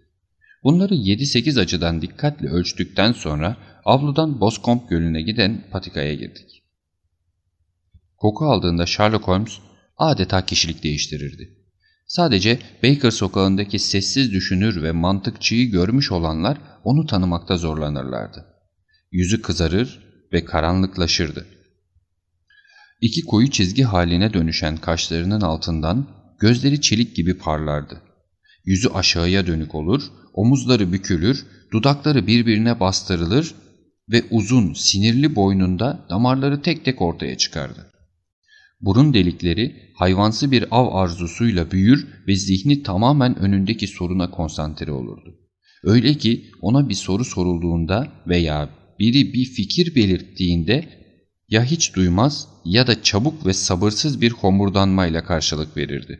Bunları 0.63 0.93
7-8 0.93 1.59
açıdan 1.59 2.01
dikkatle 2.01 2.49
ölçtükten 2.49 3.11
sonra 3.11 3.57
avludan 3.85 4.41
Boscombe 4.41 4.83
Gölü'ne 4.89 5.21
giden 5.21 5.63
patikaya 5.71 6.13
girdik. 6.13 6.63
Koku 8.17 8.45
aldığında 8.45 8.85
Sherlock 8.85 9.27
Holmes 9.27 9.57
adeta 9.97 10.45
kişilik 10.45 10.83
değiştirirdi. 10.83 11.62
Sadece 12.15 12.59
Baker 12.83 13.11
sokağındaki 13.11 13.79
sessiz 13.79 14.31
düşünür 14.31 14.83
ve 14.83 14.91
mantıkçıyı 14.91 15.71
görmüş 15.71 16.11
olanlar 16.11 16.57
onu 16.83 17.05
tanımakta 17.05 17.57
zorlanırlardı. 17.57 18.45
Yüzü 19.11 19.41
kızarır 19.41 19.99
ve 20.33 20.45
karanlıklaşırdı. 20.45 21.45
İki 23.01 23.21
koyu 23.21 23.51
çizgi 23.51 23.83
haline 23.83 24.33
dönüşen 24.33 24.77
kaşlarının 24.77 25.41
altından 25.41 26.07
gözleri 26.39 26.81
çelik 26.81 27.15
gibi 27.15 27.37
parlardı. 27.37 28.01
Yüzü 28.65 28.89
aşağıya 28.89 29.47
dönük 29.47 29.75
olur, 29.75 30.03
omuzları 30.33 30.93
bükülür, 30.93 31.45
dudakları 31.71 32.27
birbirine 32.27 32.79
bastırılır 32.79 33.55
ve 34.11 34.23
uzun, 34.31 34.73
sinirli 34.73 35.35
boynunda 35.35 36.05
damarları 36.09 36.61
tek 36.61 36.85
tek 36.85 37.01
ortaya 37.01 37.37
çıkardı. 37.37 37.91
Burun 38.81 39.13
delikleri 39.13 39.92
hayvansı 39.93 40.51
bir 40.51 40.65
av 40.71 40.95
arzusuyla 40.95 41.71
büyür 41.71 42.07
ve 42.27 42.35
zihni 42.35 42.83
tamamen 42.83 43.39
önündeki 43.39 43.87
soruna 43.87 44.31
konsantre 44.31 44.91
olurdu. 44.91 45.39
Öyle 45.83 46.13
ki 46.13 46.51
ona 46.61 46.89
bir 46.89 46.93
soru 46.93 47.25
sorulduğunda 47.25 48.11
veya 48.27 48.69
biri 48.99 49.33
bir 49.33 49.45
fikir 49.45 49.95
belirttiğinde 49.95 50.89
ya 51.49 51.63
hiç 51.63 51.95
duymaz 51.95 52.47
ya 52.65 52.87
da 52.87 53.03
çabuk 53.03 53.45
ve 53.45 53.53
sabırsız 53.53 54.21
bir 54.21 54.31
homurdanmayla 54.31 55.23
karşılık 55.23 55.77
verirdi. 55.77 56.19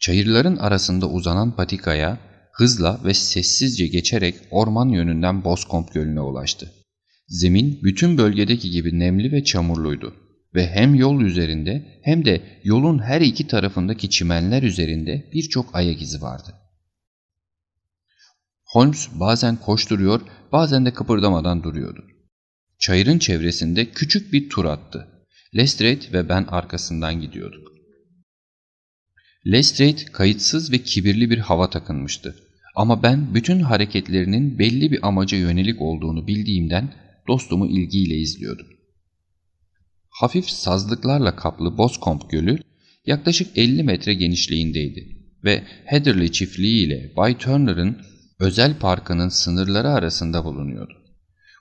Çayırların 0.00 0.56
arasında 0.56 1.10
uzanan 1.10 1.56
patikaya 1.56 2.18
hızla 2.52 3.00
ve 3.04 3.14
sessizce 3.14 3.86
geçerek 3.86 4.34
orman 4.50 4.88
yönünden 4.88 5.44
Boskomp 5.44 5.94
Gölü'ne 5.94 6.20
ulaştı. 6.20 6.72
Zemin 7.28 7.80
bütün 7.82 8.18
bölgedeki 8.18 8.70
gibi 8.70 8.98
nemli 8.98 9.32
ve 9.32 9.44
çamurluydu 9.44 10.27
ve 10.54 10.66
hem 10.66 10.94
yol 10.94 11.20
üzerinde 11.20 12.00
hem 12.02 12.24
de 12.24 12.60
yolun 12.64 12.98
her 12.98 13.20
iki 13.20 13.46
tarafındaki 13.46 14.10
çimenler 14.10 14.62
üzerinde 14.62 15.30
birçok 15.32 15.74
ayak 15.74 16.02
izi 16.02 16.22
vardı. 16.22 16.54
Holmes 18.64 19.08
bazen 19.20 19.56
koşturuyor, 19.56 20.20
bazen 20.52 20.86
de 20.86 20.92
kıpırdamadan 20.92 21.62
duruyordu. 21.62 22.04
Çayırın 22.78 23.18
çevresinde 23.18 23.90
küçük 23.90 24.32
bir 24.32 24.48
tur 24.48 24.64
attı. 24.64 25.08
Lestrade 25.56 26.12
ve 26.12 26.28
ben 26.28 26.44
arkasından 26.48 27.20
gidiyorduk. 27.20 27.68
Lestrade 29.46 30.04
kayıtsız 30.12 30.72
ve 30.72 30.78
kibirli 30.78 31.30
bir 31.30 31.38
hava 31.38 31.70
takınmıştı. 31.70 32.36
Ama 32.76 33.02
ben 33.02 33.34
bütün 33.34 33.60
hareketlerinin 33.60 34.58
belli 34.58 34.92
bir 34.92 35.08
amaca 35.08 35.38
yönelik 35.38 35.82
olduğunu 35.82 36.26
bildiğimden 36.26 36.94
dostumu 37.28 37.66
ilgiyle 37.66 38.16
izliyordum. 38.16 38.77
Hafif 40.18 40.50
sazlıklarla 40.50 41.36
kaplı 41.36 41.78
Boscombe 41.78 42.24
Gölü 42.28 42.58
yaklaşık 43.06 43.58
50 43.58 43.82
metre 43.82 44.14
genişliğindeydi 44.14 45.18
ve 45.44 45.62
Heatherley 45.84 46.32
çiftliği 46.32 46.86
ile 46.86 47.12
Bay 47.16 47.38
Turner'ın 47.38 47.98
özel 48.38 48.78
parkının 48.78 49.28
sınırları 49.28 49.88
arasında 49.88 50.44
bulunuyordu. 50.44 50.92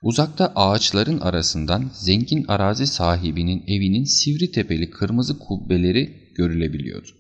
Uzakta 0.02 0.52
ağaçların 0.56 1.20
arasından 1.20 1.92
zengin 1.94 2.46
arazi 2.48 2.88
sahibinin 2.88 3.64
evinin 3.68 4.04
sivri 4.04 4.52
tepeli 4.52 4.90
kırmızı 4.90 5.40
kubbeleri 5.40 6.34
görülebiliyordu. 6.36 7.12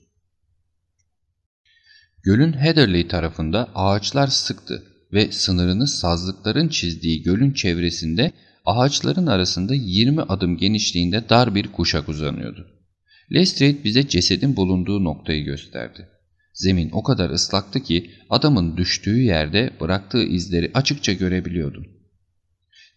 Gölün 2.23 2.53
Heatherley 2.53 3.07
tarafında 3.07 3.69
ağaçlar 3.75 4.27
sıktı 4.27 4.83
ve 5.13 5.31
sınırını 5.31 5.88
sazlıkların 5.88 6.67
çizdiği 6.67 7.23
gölün 7.23 7.51
çevresinde 7.51 8.31
ağaçların 8.68 9.28
arasında 9.28 9.76
20 9.76 10.22
adım 10.22 10.57
genişliğinde 10.57 11.30
dar 11.30 11.55
bir 11.55 11.72
kuşak 11.72 12.09
uzanıyordu. 12.09 12.68
Lestrade 13.34 13.84
bize 13.84 14.07
cesedin 14.07 14.55
bulunduğu 14.55 15.03
noktayı 15.03 15.43
gösterdi. 15.45 16.07
Zemin 16.53 16.89
o 16.91 17.03
kadar 17.03 17.30
ıslaktı 17.30 17.80
ki 17.84 18.11
adamın 18.30 18.78
düştüğü 18.78 19.22
yerde 19.22 19.72
bıraktığı 19.82 20.24
izleri 20.24 20.72
açıkça 20.74 21.13
görebiliyordum. 21.13 21.88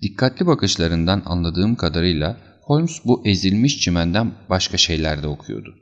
Dikkatli 0.02 0.46
bakışlarından 0.46 1.22
anladığım 1.24 1.74
kadarıyla 1.74 2.36
Holmes 2.62 3.00
bu 3.04 3.22
ezilmiş 3.26 3.80
çimenden 3.80 4.34
başka 4.48 4.76
şeyler 4.76 5.22
de 5.22 5.26
okuyordu. 5.26 5.74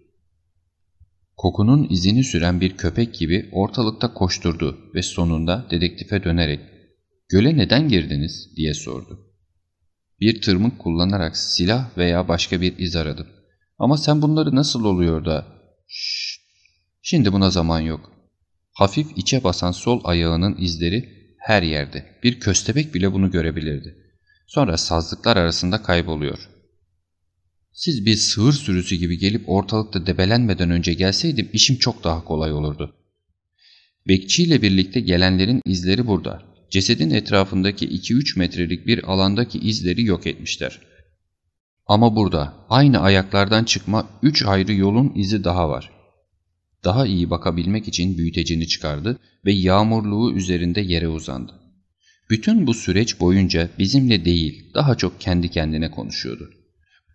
Kokunun 1.36 1.86
izini 1.90 2.24
süren 2.24 2.60
bir 2.60 2.76
köpek 2.76 3.14
gibi 3.14 3.48
ortalıkta 3.52 4.14
koşturdu 4.14 4.78
ve 4.94 5.02
sonunda 5.02 5.66
dedektife 5.70 6.24
dönerek 6.24 6.60
''Göle 7.28 7.56
neden 7.56 7.88
girdiniz?'' 7.88 8.56
diye 8.56 8.74
sordu. 8.74 9.27
Bir 10.20 10.42
tırmık 10.42 10.78
kullanarak 10.78 11.36
silah 11.36 11.96
veya 11.96 12.28
başka 12.28 12.60
bir 12.60 12.78
iz 12.78 12.96
aradım. 12.96 13.26
Ama 13.78 13.96
sen 13.96 14.22
bunları 14.22 14.56
nasıl 14.56 14.84
oluyor 14.84 15.24
da... 15.24 15.46
Şşş, 15.88 16.40
şimdi 17.02 17.32
buna 17.32 17.50
zaman 17.50 17.80
yok. 17.80 18.12
Hafif 18.72 19.06
içe 19.16 19.44
basan 19.44 19.72
sol 19.72 20.00
ayağının 20.04 20.56
izleri 20.58 21.18
her 21.38 21.62
yerde. 21.62 22.18
Bir 22.22 22.40
köstebek 22.40 22.94
bile 22.94 23.12
bunu 23.12 23.30
görebilirdi. 23.30 23.96
Sonra 24.46 24.76
sazlıklar 24.76 25.36
arasında 25.36 25.82
kayboluyor. 25.82 26.48
Siz 27.72 28.06
bir 28.06 28.16
sığır 28.16 28.52
sürüsü 28.52 28.96
gibi 28.96 29.18
gelip 29.18 29.48
ortalıkta 29.48 30.06
debelenmeden 30.06 30.70
önce 30.70 30.94
gelseydim 30.94 31.48
işim 31.52 31.76
çok 31.76 32.04
daha 32.04 32.24
kolay 32.24 32.52
olurdu. 32.52 32.96
Bekçi 34.08 34.42
ile 34.42 34.62
birlikte 34.62 35.00
gelenlerin 35.00 35.62
izleri 35.64 36.06
burada. 36.06 36.42
Cesedin 36.70 37.10
etrafındaki 37.10 37.88
2-3 37.88 38.38
metrelik 38.38 38.86
bir 38.86 39.12
alandaki 39.12 39.58
izleri 39.58 40.04
yok 40.04 40.26
etmişler. 40.26 40.80
Ama 41.86 42.16
burada 42.16 42.54
aynı 42.68 43.00
ayaklardan 43.00 43.64
çıkma 43.64 44.08
3 44.22 44.42
ayrı 44.42 44.72
yolun 44.72 45.12
izi 45.14 45.44
daha 45.44 45.68
var. 45.68 45.90
Daha 46.84 47.06
iyi 47.06 47.30
bakabilmek 47.30 47.88
için 47.88 48.18
büyütecini 48.18 48.68
çıkardı 48.68 49.18
ve 49.44 49.52
yağmurluğu 49.52 50.32
üzerinde 50.32 50.80
yere 50.80 51.08
uzandı. 51.08 51.52
Bütün 52.30 52.66
bu 52.66 52.74
süreç 52.74 53.20
boyunca 53.20 53.70
bizimle 53.78 54.24
değil, 54.24 54.74
daha 54.74 54.94
çok 54.94 55.20
kendi 55.20 55.50
kendine 55.50 55.90
konuşuyordu. 55.90 56.50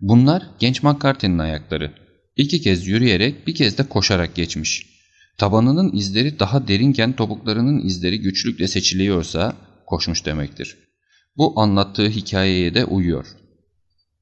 Bunlar 0.02 0.44
genç 0.60 0.84
McCarthy'nin 0.84 1.40
ayakları. 1.40 1.94
İki 2.36 2.62
kez 2.62 2.88
yürüyerek 2.88 3.48
bir 3.48 3.56
kez 3.56 3.78
de 3.78 3.84
koşarak 3.84 4.36
geçmiş. 4.36 4.93
Tabanının 5.38 5.94
izleri 5.94 6.40
daha 6.40 6.68
derinken 6.68 7.14
topuklarının 7.14 7.86
izleri 7.86 8.20
güçlükle 8.20 8.68
seçiliyorsa 8.68 9.56
koşmuş 9.86 10.26
demektir. 10.26 10.78
Bu 11.38 11.60
anlattığı 11.60 12.10
hikayeye 12.10 12.74
de 12.74 12.86
uyuyor. 12.86 13.28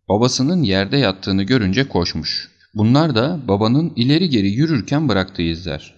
Babasının 0.10 0.64
yerde 0.64 0.98
yattığını 0.98 1.44
görünce 1.44 1.88
koşmuş. 1.88 2.52
Bunlar 2.74 3.16
da 3.16 3.48
babanın 3.48 3.94
ileri 3.96 4.30
geri 4.30 4.50
yürürken 4.50 5.10
bıraktığı 5.10 5.42
izler. 5.42 5.96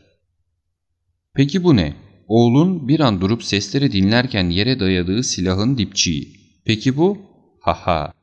Peki 1.34 1.64
bu 1.64 1.76
ne? 1.76 1.96
Oğlun 2.28 2.88
bir 2.88 3.00
an 3.00 3.22
durup 3.22 3.44
sesleri 3.44 3.92
dinlerken 3.92 4.50
yere 4.50 4.80
dayadığı 4.80 5.24
silahın 5.24 5.78
dipçiği. 5.78 6.40
Peki 6.66 6.98
bu? 6.98 7.18
Haha. 7.60 8.14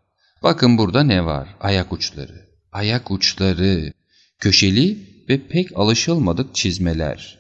Bakın 0.43 0.79
burada 0.79 1.03
ne 1.03 1.25
var? 1.25 1.49
Ayak 1.61 1.93
uçları. 1.93 2.47
Ayak 2.73 3.11
uçları. 3.11 3.93
Köşeli 4.39 5.10
ve 5.31 5.47
pek 5.49 5.79
alışılmadık 5.79 6.55
çizmeler. 6.55 7.39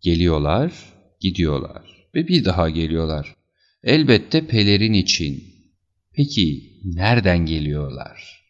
Geliyorlar, 0.00 0.72
gidiyorlar 1.20 2.08
ve 2.14 2.28
bir 2.28 2.44
daha 2.44 2.70
geliyorlar. 2.70 3.34
Elbette 3.84 4.46
pelerin 4.46 4.92
için. 4.92 5.44
Peki 6.12 6.72
nereden 6.84 7.46
geliyorlar? 7.46 8.42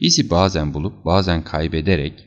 İzi 0.00 0.30
bazen 0.30 0.74
bulup 0.74 1.04
bazen 1.04 1.44
kaybederek 1.44 2.26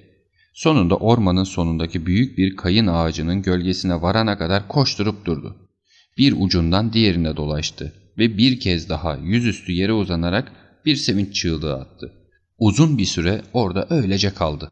sonunda 0.53 0.97
ormanın 0.97 1.43
sonundaki 1.43 2.05
büyük 2.05 2.37
bir 2.37 2.55
kayın 2.55 2.87
ağacının 2.87 3.41
gölgesine 3.41 4.01
varana 4.01 4.37
kadar 4.37 4.67
koşturup 4.67 5.25
durdu. 5.25 5.69
Bir 6.17 6.33
ucundan 6.39 6.93
diğerine 6.93 7.35
dolaştı 7.35 7.93
ve 8.17 8.37
bir 8.37 8.59
kez 8.59 8.89
daha 8.89 9.15
yüzüstü 9.17 9.71
yere 9.71 9.93
uzanarak 9.93 10.51
bir 10.85 10.95
sevinç 10.95 11.35
çığlığı 11.35 11.73
attı. 11.73 12.22
Uzun 12.57 12.97
bir 12.97 13.05
süre 13.05 13.41
orada 13.53 13.87
öylece 13.89 14.33
kaldı. 14.33 14.71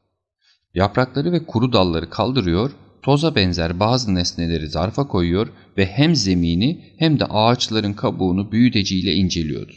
Yaprakları 0.73 1.31
ve 1.31 1.45
kuru 1.45 1.73
dalları 1.73 2.09
kaldırıyor, 2.09 2.71
toza 3.01 3.35
benzer 3.35 3.79
bazı 3.79 4.15
nesneleri 4.15 4.67
zarfa 4.67 5.07
koyuyor 5.07 5.47
ve 5.77 5.85
hem 5.85 6.15
zemini 6.15 6.93
hem 6.97 7.19
de 7.19 7.25
ağaçların 7.25 7.93
kabuğunu 7.93 8.51
büyüteciyle 8.51 9.13
inceliyordu. 9.13 9.73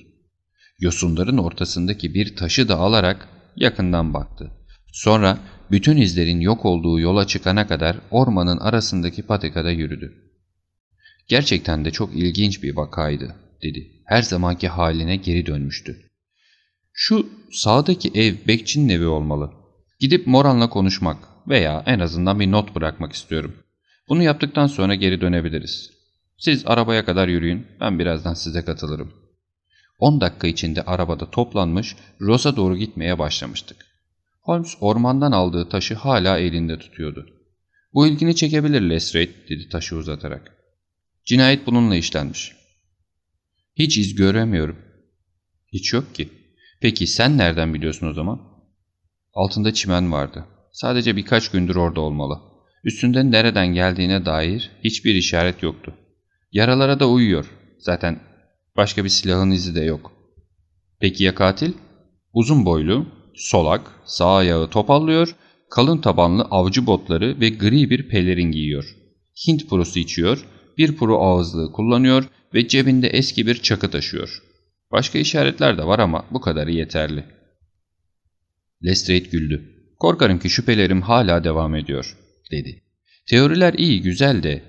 Yosunların 0.78 1.38
ortasındaki 1.38 2.14
bir 2.14 2.36
taşı 2.36 2.68
da 2.68 2.76
alarak 2.78 3.28
yakından 3.56 4.14
baktı. 4.14 4.50
Sonra 4.92 5.38
bütün 5.70 5.96
izlerin 5.96 6.40
yok 6.40 6.64
olduğu 6.64 7.00
yola 7.00 7.26
çıkana 7.26 7.66
kadar 7.66 7.96
ormanın 8.10 8.58
arasındaki 8.58 9.22
patikada 9.22 9.70
yürüdü. 9.70 10.14
Gerçekten 11.28 11.84
de 11.84 11.90
çok 11.90 12.16
ilginç 12.16 12.62
bir 12.62 12.76
vakaydı, 12.76 13.34
dedi. 13.62 13.90
Her 14.04 14.22
zamanki 14.22 14.68
haline 14.68 15.16
geri 15.16 15.46
dönmüştü. 15.46 16.03
Şu 16.96 17.28
sağdaki 17.52 18.10
ev 18.14 18.34
bekçinin 18.48 18.88
evi 18.88 19.06
olmalı. 19.06 19.52
Gidip 20.00 20.26
Moran'la 20.26 20.70
konuşmak 20.70 21.16
veya 21.48 21.82
en 21.86 21.98
azından 21.98 22.40
bir 22.40 22.50
not 22.50 22.74
bırakmak 22.74 23.12
istiyorum. 23.12 23.56
Bunu 24.08 24.22
yaptıktan 24.22 24.66
sonra 24.66 24.94
geri 24.94 25.20
dönebiliriz. 25.20 25.90
Siz 26.38 26.66
arabaya 26.66 27.04
kadar 27.04 27.28
yürüyün, 27.28 27.66
ben 27.80 27.98
birazdan 27.98 28.34
size 28.34 28.64
katılırım. 28.64 29.12
10 29.98 30.20
dakika 30.20 30.46
içinde 30.46 30.82
arabada 30.82 31.30
toplanmış, 31.30 31.96
Ross'a 32.20 32.56
doğru 32.56 32.76
gitmeye 32.76 33.18
başlamıştık. 33.18 33.86
Holmes 34.40 34.76
ormandan 34.80 35.32
aldığı 35.32 35.68
taşı 35.68 35.94
hala 35.94 36.38
elinde 36.38 36.78
tutuyordu. 36.78 37.26
Bu 37.94 38.06
ilgini 38.06 38.36
çekebilir 38.36 38.80
Lestrade, 38.80 39.48
dedi 39.48 39.68
taşı 39.68 39.96
uzatarak. 39.96 40.56
Cinayet 41.24 41.66
bununla 41.66 41.96
işlenmiş. 41.96 42.52
Hiç 43.76 43.98
iz 43.98 44.14
göremiyorum. 44.14 44.78
Hiç 45.72 45.92
yok 45.92 46.14
ki. 46.14 46.43
Peki 46.84 47.06
sen 47.06 47.38
nereden 47.38 47.74
biliyorsun 47.74 48.06
o 48.06 48.12
zaman? 48.12 48.40
Altında 49.34 49.74
çimen 49.74 50.12
vardı. 50.12 50.44
Sadece 50.72 51.16
birkaç 51.16 51.50
gündür 51.50 51.76
orada 51.76 52.00
olmalı. 52.00 52.40
Üstünde 52.84 53.30
nereden 53.30 53.66
geldiğine 53.66 54.24
dair 54.24 54.70
hiçbir 54.84 55.14
işaret 55.14 55.62
yoktu. 55.62 55.94
Yaralara 56.52 57.00
da 57.00 57.08
uyuyor. 57.08 57.50
Zaten 57.78 58.20
başka 58.76 59.04
bir 59.04 59.08
silahın 59.08 59.50
izi 59.50 59.74
de 59.74 59.80
yok. 59.80 60.12
Peki 61.00 61.24
ya 61.24 61.34
katil? 61.34 61.72
Uzun 62.32 62.64
boylu, 62.64 63.06
solak, 63.34 63.90
sağ 64.04 64.34
ayağı 64.34 64.70
topallıyor, 64.70 65.36
kalın 65.70 65.98
tabanlı 65.98 66.42
avcı 66.42 66.86
botları 66.86 67.40
ve 67.40 67.48
gri 67.48 67.90
bir 67.90 68.08
pelerin 68.08 68.50
giyiyor. 68.52 68.96
Hint 69.46 69.68
purusu 69.68 69.98
içiyor, 69.98 70.46
bir 70.78 70.96
puru 70.96 71.18
ağızlığı 71.18 71.72
kullanıyor 71.72 72.24
ve 72.54 72.68
cebinde 72.68 73.08
eski 73.08 73.46
bir 73.46 73.62
çakı 73.62 73.90
taşıyor. 73.90 74.42
Başka 74.94 75.18
işaretler 75.18 75.78
de 75.78 75.86
var 75.86 75.98
ama 75.98 76.26
bu 76.30 76.40
kadarı 76.40 76.72
yeterli. 76.72 77.24
Lestrade 78.84 79.18
güldü. 79.18 79.74
Korkarım 79.98 80.38
ki 80.38 80.50
şüphelerim 80.50 81.02
hala 81.02 81.44
devam 81.44 81.74
ediyor, 81.74 82.16
dedi. 82.50 82.82
Teoriler 83.26 83.74
iyi, 83.74 84.02
güzel 84.02 84.42
de 84.42 84.62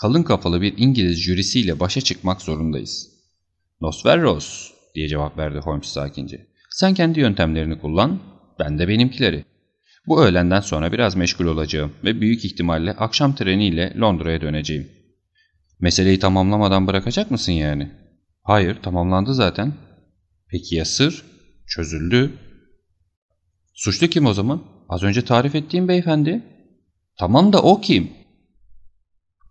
kalın 0.00 0.22
kafalı 0.22 0.62
bir 0.62 0.74
İngiliz 0.76 1.18
jürisiyle 1.18 1.80
başa 1.80 2.00
çıkmak 2.00 2.42
zorundayız. 2.42 3.08
Nosferros, 3.80 4.72
diye 4.94 5.08
cevap 5.08 5.38
verdi 5.38 5.58
Holmes 5.58 5.86
sakince. 5.86 6.46
Sen 6.70 6.94
kendi 6.94 7.20
yöntemlerini 7.20 7.78
kullan, 7.78 8.20
ben 8.58 8.78
de 8.78 8.88
benimkileri. 8.88 9.44
Bu 10.06 10.24
öğlenden 10.24 10.60
sonra 10.60 10.92
biraz 10.92 11.16
meşgul 11.16 11.46
olacağım 11.46 11.92
ve 12.04 12.20
büyük 12.20 12.44
ihtimalle 12.44 12.92
akşam 12.92 13.34
treniyle 13.34 13.94
Londra'ya 13.96 14.40
döneceğim. 14.40 14.88
Meseleyi 15.80 16.18
tamamlamadan 16.18 16.86
bırakacak 16.86 17.30
mısın 17.30 17.52
yani? 17.52 18.07
Hayır, 18.48 18.82
tamamlandı 18.82 19.34
zaten. 19.34 19.72
Peki 20.50 20.74
ya 20.76 20.84
sır? 20.84 21.24
Çözüldü. 21.66 22.32
Suçlu 23.74 24.06
kim 24.06 24.26
o 24.26 24.34
zaman? 24.34 24.62
Az 24.88 25.02
önce 25.02 25.24
tarif 25.24 25.54
ettiğim 25.54 25.88
beyefendi. 25.88 26.42
Tamam 27.18 27.52
da 27.52 27.62
o 27.62 27.80
kim? 27.80 28.10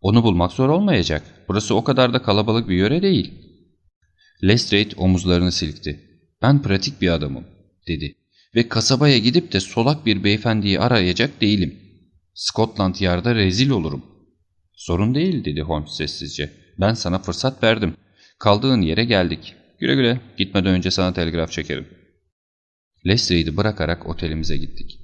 Onu 0.02 0.24
bulmak 0.24 0.52
zor 0.52 0.70
olmayacak. 0.70 1.24
Burası 1.48 1.76
o 1.76 1.84
kadar 1.84 2.14
da 2.14 2.22
kalabalık 2.22 2.70
bir 2.70 2.76
yöre 2.76 3.02
değil. 3.02 3.34
Lestrade 4.44 4.96
omuzlarını 4.96 5.52
silkti. 5.52 6.22
Ben 6.42 6.62
pratik 6.62 7.02
bir 7.02 7.10
adamım, 7.10 7.48
dedi. 7.88 8.16
Ve 8.56 8.70
kasabaya 8.70 9.18
gidip 9.18 9.54
de 9.54 9.60
solak 9.60 10.06
bir 10.06 10.24
beyefendiyi 10.24 10.80
arayacak 10.80 11.42
değilim. 11.42 11.80
Scotland 12.34 12.96
Yard'a 13.00 13.36
rezil 13.36 13.70
olurum. 13.70 14.06
Sorun 14.74 15.16
değil, 15.16 15.46
dedi 15.46 15.62
Holmes 15.62 15.92
sessizce. 15.98 16.54
Ben 16.80 16.94
sana 16.94 17.20
fırsat 17.20 17.64
verdim. 17.64 17.96
Kaldığın 18.40 18.82
yere 18.82 19.06
geldik. 19.06 19.56
Güle 19.80 19.96
güle, 19.96 20.22
gitmeden 20.38 20.74
önce 20.74 20.92
sana 20.92 21.14
telgraf 21.14 21.52
çekerim. 21.52 21.88
Lestrade'i 23.08 23.58
bırakarak 23.58 24.10
otelimize 24.10 24.58
gittik. 24.58 25.00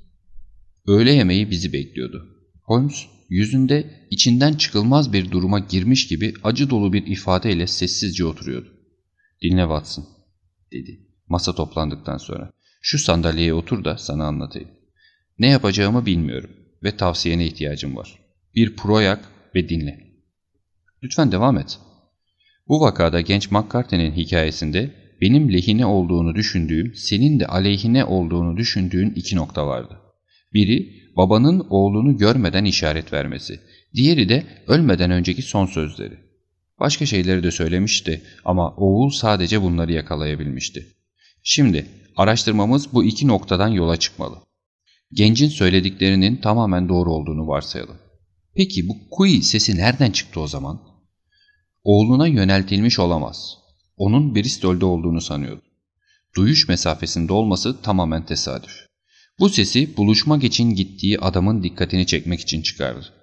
Öğle 0.88 1.12
yemeği 1.12 1.52
bizi 1.52 1.74
bekliyordu. 1.74 2.28
Holmes 2.64 3.06
yüzünde 3.30 4.08
içinden 4.10 4.54
çıkılmaz 4.54 5.14
bir 5.14 5.32
duruma 5.32 5.60
girmiş 5.60 6.08
gibi 6.08 6.34
acı 6.44 6.70
dolu 6.70 6.94
bir 6.94 7.08
ifadeyle 7.08 7.68
sessizce 7.68 8.26
oturuyordu. 8.26 8.74
Dinle 9.42 9.62
Watson, 9.62 10.06
dedi 10.72 11.00
masa 11.28 11.56
toplandıktan 11.56 12.18
sonra. 12.18 12.52
Şu 12.82 13.00
sandalyeye 13.00 13.54
otur 13.54 13.84
da 13.84 13.98
sana 13.98 14.26
anlatayım. 14.26 14.70
Ne 15.40 15.48
yapacağımı 15.48 16.06
bilmiyorum 16.06 16.50
ve 16.84 16.98
tavsiyene 16.98 17.46
ihtiyacım 17.46 17.96
var. 17.96 18.20
Bir 18.56 18.76
proyak 18.76 19.30
ve 19.56 19.70
dinle. 19.70 20.14
Lütfen 21.04 21.32
devam 21.32 21.58
et. 21.58 21.80
Bu 22.68 22.82
vakada 22.82 23.22
genç 23.22 23.51
McCarthy'nin 23.51 24.11
hikayesinde 24.11 24.91
benim 25.22 25.53
lehine 25.53 25.86
olduğunu 25.86 26.36
düşündüğüm, 26.36 26.95
senin 26.95 27.39
de 27.39 27.47
aleyhine 27.47 28.05
olduğunu 28.05 28.57
düşündüğün 28.57 29.09
iki 29.16 29.36
nokta 29.36 29.68
vardı. 29.68 29.99
Biri 30.53 31.03
babanın 31.18 31.68
oğlunu 31.70 32.18
görmeden 32.18 32.66
işaret 32.66 33.14
vermesi, 33.14 33.59
diğeri 33.93 34.30
de 34.30 34.43
ölmeden 34.68 35.11
önceki 35.11 35.41
son 35.41 35.66
sözleri. 35.66 36.18
Başka 36.80 37.05
şeyleri 37.05 37.43
de 37.43 37.51
söylemişti 37.51 38.22
ama 38.45 38.76
oğul 38.76 39.09
sadece 39.09 39.61
bunları 39.61 39.91
yakalayabilmişti. 39.91 40.88
Şimdi 41.43 41.86
araştırmamız 42.18 42.93
bu 42.93 43.03
iki 43.03 43.28
noktadan 43.28 43.68
yola 43.68 43.97
çıkmalı. 43.97 44.36
Gencin 45.11 45.49
söylediklerinin 45.49 46.36
tamamen 46.36 46.89
doğru 46.89 47.14
olduğunu 47.14 47.47
varsayalım. 47.47 47.97
Peki 48.55 48.88
bu 48.88 49.09
kui 49.11 49.41
sesi 49.41 49.78
nereden 49.78 50.11
çıktı 50.11 50.39
o 50.39 50.47
zaman? 50.47 50.93
Oğluna 51.84 52.28
yöneltilmiş 52.28 53.00
olamaz. 53.00 53.58
Onun 53.98 54.36
Bristol'de 54.36 54.86
olduğunu 54.86 55.22
sanıyordu. 55.22 55.62
Duyuş 56.36 56.68
mesafesinde 56.68 57.34
olması 57.34 57.82
tamamen 57.82 58.26
tesadüf. 58.26 58.88
Bu 59.40 59.50
sesi 59.50 59.98
buluşmak 59.98 60.44
için 60.44 60.70
gittiği 60.70 61.20
adamın 61.20 61.64
dikkatini 61.64 62.06
çekmek 62.06 62.40
için 62.40 62.62
çıkardı. 62.62 63.14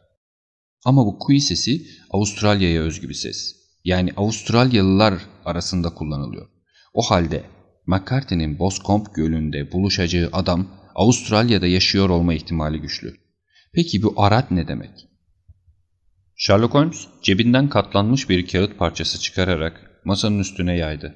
Ama 0.85 1.07
bu 1.07 1.19
kui 1.19 1.41
sesi 1.41 1.87
Avustralya'ya 2.11 2.83
özgü 2.83 3.09
bir 3.09 3.15
ses. 3.15 3.57
Yani 3.85 4.11
Avustralyalılar 4.17 5.15
arasında 5.45 5.95
kullanılıyor. 5.95 6.49
O 6.95 7.03
halde 7.03 7.45
McCarthy'nin 7.87 8.59
Boscombe 8.59 9.11
Gölü'nde 9.15 9.73
buluşacağı 9.73 10.31
adam 10.33 10.69
Avustralya'da 10.95 11.67
yaşıyor 11.67 12.09
olma 12.09 12.35
ihtimali 12.35 12.81
güçlü. 12.81 13.17
Peki 13.73 14.03
bu 14.03 14.15
arat 14.17 14.51
ne 14.51 14.69
demek? 14.69 15.10
Sherlock 16.43 16.75
Holmes 16.75 17.07
cebinden 17.23 17.69
katlanmış 17.69 18.29
bir 18.29 18.47
kağıt 18.47 18.79
parçası 18.79 19.21
çıkararak 19.21 20.01
masanın 20.05 20.39
üstüne 20.39 20.77
yaydı. 20.77 21.15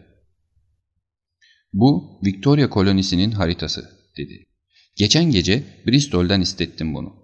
Bu 1.73 2.21
Victoria 2.25 2.71
kolonisinin 2.71 3.31
haritası 3.31 3.91
dedi. 4.17 4.47
Geçen 4.97 5.25
gece 5.31 5.65
Bristol'den 5.87 6.41
istettim 6.41 6.95
bunu. 6.95 7.15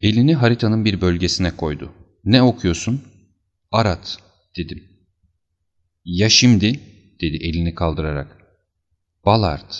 Elini 0.00 0.34
haritanın 0.34 0.84
bir 0.84 1.00
bölgesine 1.00 1.56
koydu. 1.56 1.92
Ne 2.24 2.42
okuyorsun? 2.42 3.02
Arat 3.70 4.18
dedim. 4.56 4.84
Ya 6.04 6.28
şimdi 6.28 6.80
dedi 7.20 7.36
elini 7.36 7.74
kaldırarak. 7.74 8.38
Ballard. 9.24 9.72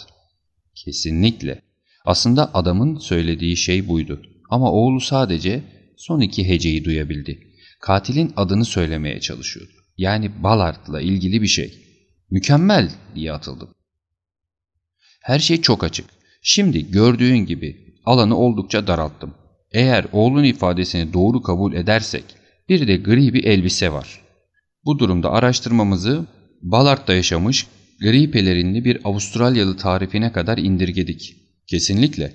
Kesinlikle. 0.75 1.63
Aslında 2.05 2.55
adamın 2.55 2.99
söylediği 2.99 3.57
şey 3.57 3.89
buydu. 3.89 4.23
Ama 4.51 4.73
oğlu 4.73 5.01
sadece 5.01 5.78
son 5.99 6.21
iki 6.21 6.49
heceyi 6.49 6.85
duyabildi. 6.85 7.39
Katilin 7.81 8.33
adını 8.37 8.65
söylemeye 8.65 9.21
çalışıyordu. 9.21 9.73
Yani 9.97 10.43
Ballard'la 10.43 11.01
ilgili 11.01 11.43
bir 11.43 11.47
şey. 11.47 11.79
Mükemmel 12.31 12.91
diye 13.15 13.33
atıldım. 13.33 13.69
Her 15.23 15.39
şey 15.39 15.61
çok 15.61 15.85
açık. 15.85 16.07
Şimdi 16.43 16.91
gördüğün 16.91 17.39
gibi 17.39 17.95
alanı 18.05 18.37
oldukça 18.37 18.87
daralttım. 18.87 19.35
Eğer 19.73 20.07
oğlun 20.13 20.45
ifadesini 20.45 21.13
doğru 21.13 21.43
kabul 21.43 21.73
edersek 21.73 22.25
bir 22.69 22.89
de 22.89 22.97
gri 22.97 23.35
bir 23.35 23.45
elbise 23.45 23.93
var. 23.93 24.21
Bu 24.85 24.99
durumda 24.99 25.33
araştırmamızı 25.33 26.27
Ballard'da 26.63 27.15
yaşamış 27.15 27.67
gri 28.01 28.31
pelerinli 28.31 28.85
bir 28.85 29.01
Avustralyalı 29.05 29.77
tarifine 29.77 30.33
kadar 30.33 30.59
indirgedik. 30.59 31.37
Kesinlikle. 31.67 32.33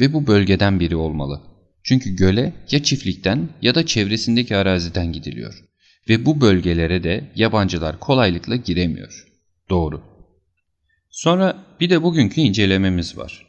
Ve 0.00 0.12
bu 0.12 0.26
bölgeden 0.26 0.80
biri 0.80 0.96
olmalı. 0.96 1.49
Çünkü 1.82 2.16
göle 2.16 2.52
ya 2.70 2.82
çiftlikten 2.82 3.48
ya 3.62 3.74
da 3.74 3.86
çevresindeki 3.86 4.56
araziden 4.56 5.12
gidiliyor. 5.12 5.64
Ve 6.08 6.26
bu 6.26 6.40
bölgelere 6.40 7.04
de 7.04 7.32
yabancılar 7.34 8.00
kolaylıkla 8.00 8.56
giremiyor. 8.56 9.26
Doğru. 9.70 10.02
Sonra 11.10 11.64
bir 11.80 11.90
de 11.90 12.02
bugünkü 12.02 12.40
incelememiz 12.40 13.18
var. 13.18 13.46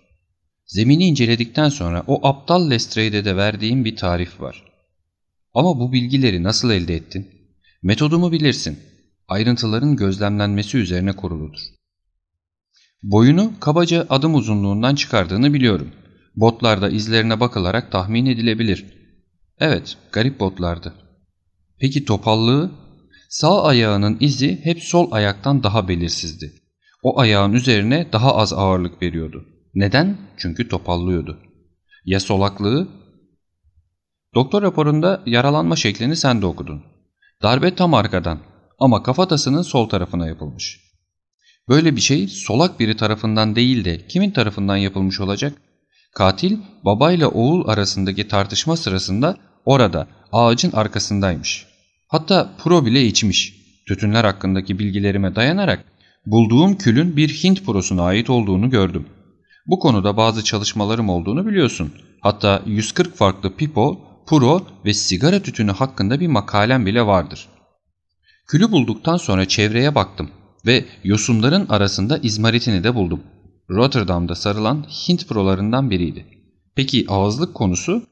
Zemini 0.66 1.06
inceledikten 1.06 1.70
sonra 1.70 2.04
o 2.08 2.28
aptal 2.28 2.70
Lestrade'e 2.70 3.26
de 3.26 3.36
verdiğim 3.36 3.86
bir 3.86 3.96
tarif 3.96 4.42
var. 4.42 4.66
Ama 5.54 5.80
bu 5.80 5.94
bilgileri 5.94 6.44
nasıl 6.44 6.72
elde 6.72 6.96
ettin? 6.96 7.28
Metodumu 7.84 8.32
bilirsin. 8.32 8.80
Ayrıntıların 9.28 9.96
gözlemlenmesi 9.96 10.78
üzerine 10.78 11.16
kuruludur. 11.16 11.62
Boyunu 13.04 13.54
kabaca 13.60 14.06
adım 14.10 14.36
uzunluğundan 14.36 14.96
çıkardığını 14.96 15.54
biliyorum. 15.54 15.92
Botlarda 16.36 16.90
izlerine 16.90 17.40
bakılarak 17.40 17.92
tahmin 17.92 18.26
edilebilir. 18.26 18.86
Evet, 19.60 19.98
garip 20.12 20.40
botlardı. 20.40 20.94
Peki 21.80 22.06
topallığı? 22.06 22.72
Sağ 23.30 23.64
ayağının 23.64 24.18
izi 24.20 24.66
hep 24.66 24.84
sol 24.84 25.12
ayaktan 25.12 25.64
daha 25.64 25.88
belirsizdi. 25.88 26.54
O 27.04 27.20
ayağın 27.20 27.54
üzerine 27.54 28.08
daha 28.14 28.36
az 28.36 28.54
ağırlık 28.54 29.02
veriyordu. 29.02 29.46
Neden? 29.74 30.18
Çünkü 30.38 30.70
topallıyordu. 30.70 31.40
Ya 32.06 32.20
solaklığı? 32.20 32.88
Doktor 34.36 34.62
raporunda 34.62 35.24
yaralanma 35.26 35.76
şeklini 35.76 36.16
sen 36.16 36.42
de 36.42 36.46
okudun. 36.46 36.84
Darbe 37.42 37.76
tam 37.76 37.94
arkadan 37.94 38.40
ama 38.80 39.04
kafatasının 39.04 39.62
sol 39.62 39.90
tarafına 39.90 40.28
yapılmış. 40.28 40.80
Böyle 41.70 41.96
bir 41.96 42.02
şey 42.02 42.28
solak 42.28 42.80
biri 42.80 42.98
tarafından 42.98 43.56
değil 43.56 43.86
de 43.86 44.08
kimin 44.08 44.32
tarafından 44.32 44.78
yapılmış 44.78 45.20
olacak? 45.20 45.54
Katil 46.16 46.58
babayla 46.86 47.28
oğul 47.28 47.68
arasındaki 47.68 48.28
tartışma 48.28 48.78
sırasında 48.78 49.38
orada 49.66 50.08
ağacın 50.32 50.72
arkasındaymış. 50.72 51.66
Hatta 52.08 52.50
pro 52.64 52.86
bile 52.86 53.06
içmiş. 53.06 53.62
Tütünler 53.88 54.24
hakkındaki 54.24 54.80
bilgilerime 54.80 55.36
dayanarak 55.36 55.86
bulduğum 56.26 56.78
külün 56.78 57.18
bir 57.18 57.30
Hint 57.30 57.66
prosuna 57.66 58.04
ait 58.04 58.30
olduğunu 58.30 58.70
gördüm. 58.70 59.06
Bu 59.68 59.80
konuda 59.80 60.18
bazı 60.18 60.44
çalışmalarım 60.44 61.10
olduğunu 61.10 61.48
biliyorsun. 61.48 61.94
Hatta 62.22 62.62
140 62.66 63.16
farklı 63.16 63.56
pipo, 63.56 64.02
puro 64.28 64.62
ve 64.86 64.94
sigara 64.94 65.40
tütünü 65.40 65.72
hakkında 65.72 66.20
bir 66.20 66.28
makalem 66.28 66.86
bile 66.86 67.06
vardır. 67.06 67.48
Külü 68.48 68.72
bulduktan 68.72 69.18
sonra 69.18 69.48
çevreye 69.48 69.96
baktım 69.96 70.30
ve 70.66 70.86
yosunların 71.04 71.66
arasında 71.70 72.18
izmaritini 72.18 72.84
de 72.84 72.96
buldum. 72.96 73.24
Rotterdam'da 73.72 74.36
sarılan 74.36 74.84
Hint 74.84 75.28
prolarından 75.28 75.90
biriydi. 75.90 76.26
Peki 76.76 77.06
ağızlık 77.08 77.54
konusu? 77.54 78.04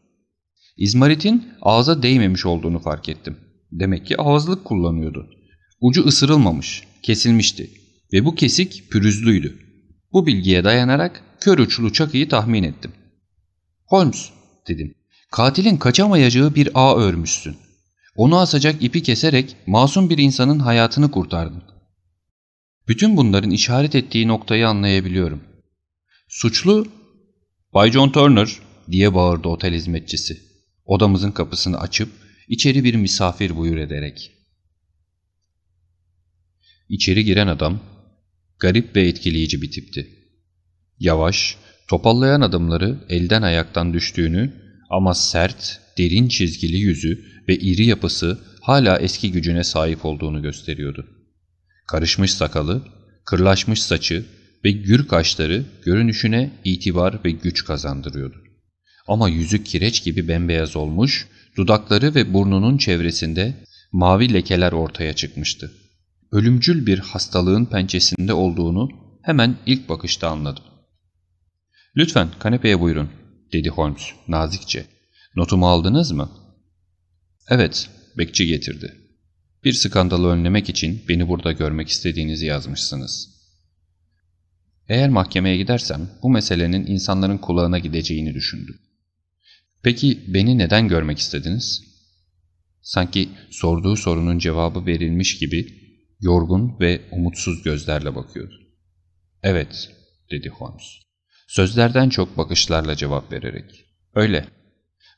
İzmaritin 0.78 1.48
ağza 1.62 2.04
değmemiş 2.04 2.46
olduğunu 2.46 2.80
fark 2.80 3.10
ettim. 3.10 3.38
Demek 3.72 4.06
ki 4.06 4.22
ağızlık 4.22 4.66
kullanıyordu. 4.66 5.30
Ucu 5.82 6.06
ısırılmamış, 6.06 6.84
kesilmişti 7.04 7.70
ve 8.14 8.26
bu 8.26 8.36
kesik 8.36 8.92
pürüzlüydü. 8.92 9.60
Bu 10.14 10.26
bilgiye 10.28 10.64
dayanarak 10.64 11.24
kör 11.40 11.60
uçlu 11.60 11.94
çakıyı 11.94 12.30
tahmin 12.30 12.64
ettim. 12.64 12.92
Holmes 13.86 14.30
dedim. 14.68 14.96
Katilin 15.32 15.78
kaçamayacağı 15.78 16.56
bir 16.56 16.70
ağ 16.74 16.96
örmüşsün. 16.96 17.58
Onu 18.16 18.40
asacak 18.40 18.84
ipi 18.84 19.04
keserek 19.04 19.56
masum 19.68 20.10
bir 20.10 20.18
insanın 20.18 20.60
hayatını 20.60 21.12
kurtardın. 21.12 21.64
Bütün 22.88 23.18
bunların 23.18 23.52
işaret 23.52 23.96
ettiği 23.96 24.28
noktayı 24.28 24.68
anlayabiliyorum. 24.68 25.49
Suçlu, 26.30 26.88
Bay 27.74 27.92
John 27.92 28.10
Turner 28.10 28.60
diye 28.92 29.14
bağırdı 29.14 29.48
otel 29.48 29.74
hizmetçisi. 29.74 30.42
Odamızın 30.86 31.32
kapısını 31.32 31.80
açıp 31.80 32.10
içeri 32.48 32.84
bir 32.84 32.96
misafir 32.96 33.58
buyur 33.58 33.78
ederek. 33.78 34.32
İçeri 36.90 37.26
giren 37.26 37.48
adam 37.48 37.80
garip 38.60 38.96
ve 38.96 39.08
etkileyici 39.08 39.62
bir 39.62 39.72
tipti. 39.72 40.10
Yavaş, 41.00 41.58
topallayan 41.88 42.42
adımları 42.42 43.06
elden 43.10 43.42
ayaktan 43.42 43.94
düştüğünü 43.94 44.54
ama 44.90 45.14
sert, 45.14 45.82
derin 45.98 46.28
çizgili 46.28 46.78
yüzü 46.78 47.26
ve 47.48 47.58
iri 47.58 47.86
yapısı 47.86 48.40
hala 48.62 49.00
eski 49.00 49.32
gücüne 49.32 49.64
sahip 49.64 50.06
olduğunu 50.06 50.42
gösteriyordu. 50.42 51.08
Karışmış 51.88 52.34
sakalı, 52.34 52.88
kırlaşmış 53.26 53.84
saçı 53.84 54.26
ve 54.66 54.72
gür 54.72 55.08
kaşları 55.08 55.66
görünüşüne 55.86 56.52
itibar 56.64 57.24
ve 57.26 57.32
güç 57.32 57.66
kazandırıyordu. 57.66 58.44
Ama 59.08 59.30
yüzü 59.30 59.64
kireç 59.64 60.04
gibi 60.04 60.28
bembeyaz 60.28 60.76
olmuş, 60.76 61.28
dudakları 61.58 62.16
ve 62.16 62.34
burnunun 62.34 62.78
çevresinde 62.78 63.54
mavi 63.92 64.34
lekeler 64.34 64.72
ortaya 64.72 65.14
çıkmıştı. 65.14 65.72
Ölümcül 66.32 66.86
bir 66.86 67.00
hastalığın 67.00 67.66
pençesinde 67.66 68.34
olduğunu 68.34 68.90
hemen 69.22 69.58
ilk 69.66 69.90
bakışta 69.90 70.30
anladım. 70.30 70.64
''Lütfen 71.98 72.28
kanepeye 72.40 72.80
buyurun.'' 72.80 73.10
dedi 73.54 73.70
Holmes 73.70 74.04
nazikçe. 74.28 74.86
''Notumu 75.36 75.68
aldınız 75.68 76.12
mı?'' 76.12 76.32
''Evet.'' 77.50 77.90
bekçi 78.18 78.48
getirdi. 78.48 78.96
''Bir 79.64 79.74
skandalı 79.74 80.28
önlemek 80.28 80.70
için 80.70 81.04
beni 81.10 81.28
burada 81.28 81.52
görmek 81.52 81.90
istediğinizi 81.90 82.46
yazmışsınız.'' 82.46 83.39
Eğer 84.90 85.10
mahkemeye 85.10 85.58
gidersem 85.58 86.10
bu 86.24 86.30
meselenin 86.30 86.86
insanların 86.86 87.38
kulağına 87.38 87.80
gideceğini 87.80 88.34
düşündüm. 88.34 88.80
Peki 89.84 90.24
beni 90.28 90.58
neden 90.58 90.88
görmek 90.88 91.20
istediniz? 91.20 91.84
Sanki 92.82 93.30
sorduğu 93.52 93.96
sorunun 93.96 94.40
cevabı 94.40 94.86
verilmiş 94.86 95.38
gibi 95.38 95.80
Yorgun 96.22 96.80
ve 96.80 97.02
umutsuz 97.12 97.64
gözlerle 97.64 98.16
bakıyordu. 98.16 98.56
Evet, 99.44 99.90
dedi 100.32 100.50
Holmes. 100.50 100.84
Sözlerden 101.48 102.10
çok 102.10 102.38
bakışlarla 102.38 102.96
cevap 102.96 103.32
vererek. 103.32 103.86
Öyle. 104.16 104.46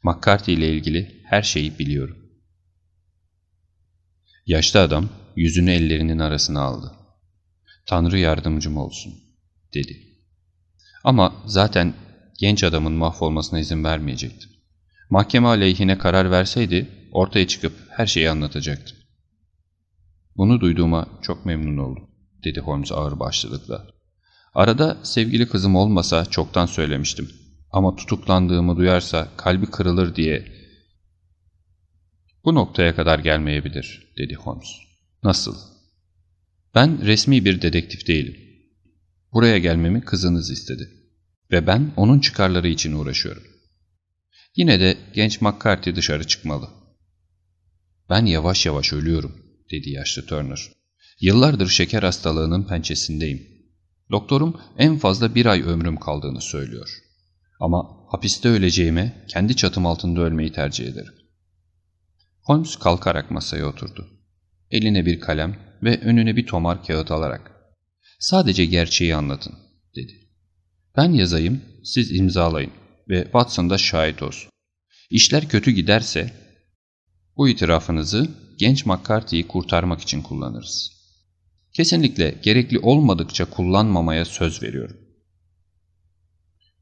McCarthy 0.04 0.58
ile 0.58 0.74
ilgili 0.74 1.22
her 1.26 1.42
şeyi 1.42 1.80
biliyorum. 1.80 2.18
Yaşlı 4.46 4.80
adam 4.80 5.10
yüzünü 5.36 5.72
ellerinin 5.72 6.20
arasına 6.20 6.62
aldı. 6.62 6.92
Tanrı 7.86 8.20
yardımcım 8.20 8.78
olsun, 8.78 9.14
dedi. 9.74 10.12
Ama 11.04 11.34
zaten 11.46 11.94
genç 12.40 12.64
adamın 12.64 12.94
mahvolmasına 12.94 13.60
izin 13.60 13.84
vermeyecektim. 13.84 14.50
Mahkeme 15.10 15.48
aleyhine 15.48 15.98
karar 15.98 16.32
verseydi 16.32 16.90
ortaya 17.12 17.48
çıkıp 17.48 17.74
her 17.90 18.08
şeyi 18.08 18.30
anlatacaktı. 18.30 18.96
Bunu 20.38 20.62
duyduğuma 20.62 21.08
çok 21.22 21.46
memnun 21.46 21.78
oldum, 21.78 22.10
dedi 22.44 22.60
Holmes 22.60 22.92
ağır 22.92 23.20
başlılıkla. 23.20 23.88
Arada 24.54 24.98
sevgili 25.04 25.48
kızım 25.48 25.76
olmasa 25.76 26.26
çoktan 26.26 26.66
söylemiştim. 26.66 27.32
Ama 27.72 27.96
tutuklandığımı 27.96 28.78
duyarsa 28.78 29.28
kalbi 29.38 29.66
kırılır 29.66 30.16
diye... 30.16 30.62
Bu 32.46 32.56
noktaya 32.56 32.96
kadar 32.96 33.20
gelmeyebilir, 33.20 34.14
dedi 34.18 34.36
Holmes. 34.36 34.70
Nasıl? 35.24 35.56
Ben 36.76 37.06
resmi 37.06 37.46
bir 37.46 37.62
dedektif 37.62 38.08
değilim. 38.08 38.51
Buraya 39.34 39.58
gelmemi 39.58 40.02
kızınız 40.02 40.52
istedi. 40.52 40.90
Ve 41.52 41.68
ben 41.68 41.94
onun 41.98 42.20
çıkarları 42.20 42.68
için 42.68 42.94
uğraşıyorum. 42.94 43.44
Yine 44.56 44.80
de 44.80 44.98
genç 45.14 45.42
McCarthy 45.42 45.96
dışarı 45.96 46.28
çıkmalı. 46.28 46.70
Ben 48.10 48.26
yavaş 48.26 48.66
yavaş 48.66 48.94
ölüyorum, 48.94 49.36
dedi 49.72 49.90
yaşlı 49.90 50.26
Turner. 50.26 50.72
Yıllardır 51.22 51.68
şeker 51.68 52.04
hastalığının 52.04 52.68
pençesindeyim. 52.68 53.48
Doktorum 54.12 54.62
en 54.78 54.98
fazla 54.98 55.36
bir 55.36 55.46
ay 55.46 55.62
ömrüm 55.62 55.98
kaldığını 55.98 56.42
söylüyor. 56.42 56.90
Ama 57.60 57.90
hapiste 58.08 58.50
öleceğime 58.50 59.26
kendi 59.28 59.56
çatım 59.56 59.86
altında 59.86 60.22
ölmeyi 60.22 60.52
tercih 60.52 60.88
ederim. 60.88 61.14
Holmes 62.42 62.76
kalkarak 62.76 63.32
masaya 63.32 63.66
oturdu. 63.66 64.08
Eline 64.72 65.06
bir 65.06 65.20
kalem 65.20 65.56
ve 65.84 66.02
önüne 66.02 66.36
bir 66.36 66.48
tomar 66.48 66.86
kağıt 66.86 67.12
alarak. 67.12 67.61
Sadece 68.22 68.66
gerçeği 68.66 69.16
anlatın, 69.16 69.54
dedi. 69.96 70.14
Ben 70.98 71.12
yazayım, 71.12 71.62
siz 71.84 72.12
imzalayın 72.12 72.72
ve 73.10 73.24
Watson 73.24 73.70
da 73.70 73.78
şahit 73.78 74.24
olsun. 74.24 74.52
İşler 75.10 75.50
kötü 75.50 75.72
giderse 75.72 76.34
bu 77.38 77.50
itirafınızı 77.50 78.30
genç 78.58 78.86
McCarthy'yi 78.86 79.48
kurtarmak 79.48 80.02
için 80.02 80.22
kullanırız. 80.22 80.92
Kesinlikle 81.74 82.36
gerekli 82.44 82.80
olmadıkça 82.80 83.50
kullanmamaya 83.50 84.26
söz 84.26 84.64
veriyorum. 84.64 84.98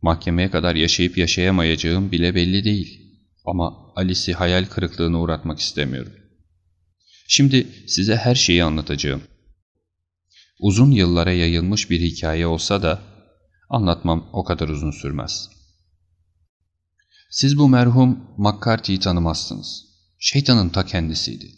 Mahkemeye 0.01 0.51
kadar 0.51 0.75
yaşayıp 0.75 1.17
yaşayamayacağım 1.17 2.11
bile 2.11 2.35
belli 2.35 2.63
değil. 2.63 3.01
Ama 3.45 3.93
Alice'i 3.95 4.33
hayal 4.33 4.65
kırıklığına 4.65 5.21
uğratmak 5.21 5.59
istemiyorum. 5.59 6.13
Şimdi 7.27 7.67
size 7.87 8.15
her 8.15 8.35
şeyi 8.35 8.63
anlatacağım. 8.63 9.21
Uzun 10.59 10.91
yıllara 10.91 11.31
yayılmış 11.31 11.89
bir 11.89 12.01
hikaye 12.01 12.47
olsa 12.47 12.83
da 12.83 13.01
anlatmam 13.69 14.29
o 14.33 14.43
kadar 14.43 14.69
uzun 14.69 14.91
sürmez. 14.91 15.49
Siz 17.31 17.57
bu 17.57 17.69
merhum 17.69 18.19
McCarthy'yi 18.37 18.99
tanımazsınız. 18.99 19.85
Şeytanın 20.19 20.69
ta 20.69 20.85
kendisiydi. 20.85 21.51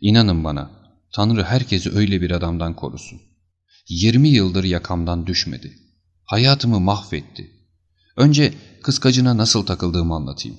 İnanın 0.00 0.44
bana, 0.44 0.70
Tanrı 1.12 1.44
herkesi 1.44 1.92
öyle 1.92 2.20
bir 2.20 2.30
adamdan 2.30 2.76
korusun. 2.76 3.20
20 3.88 4.28
yıldır 4.28 4.64
yakamdan 4.64 5.26
düşmedi. 5.26 5.78
Hayatımı 6.24 6.80
mahvetti. 6.80 7.50
Önce 8.16 8.54
kıskacına 8.82 9.36
nasıl 9.36 9.66
takıldığımı 9.66 10.14
anlatayım. 10.14 10.58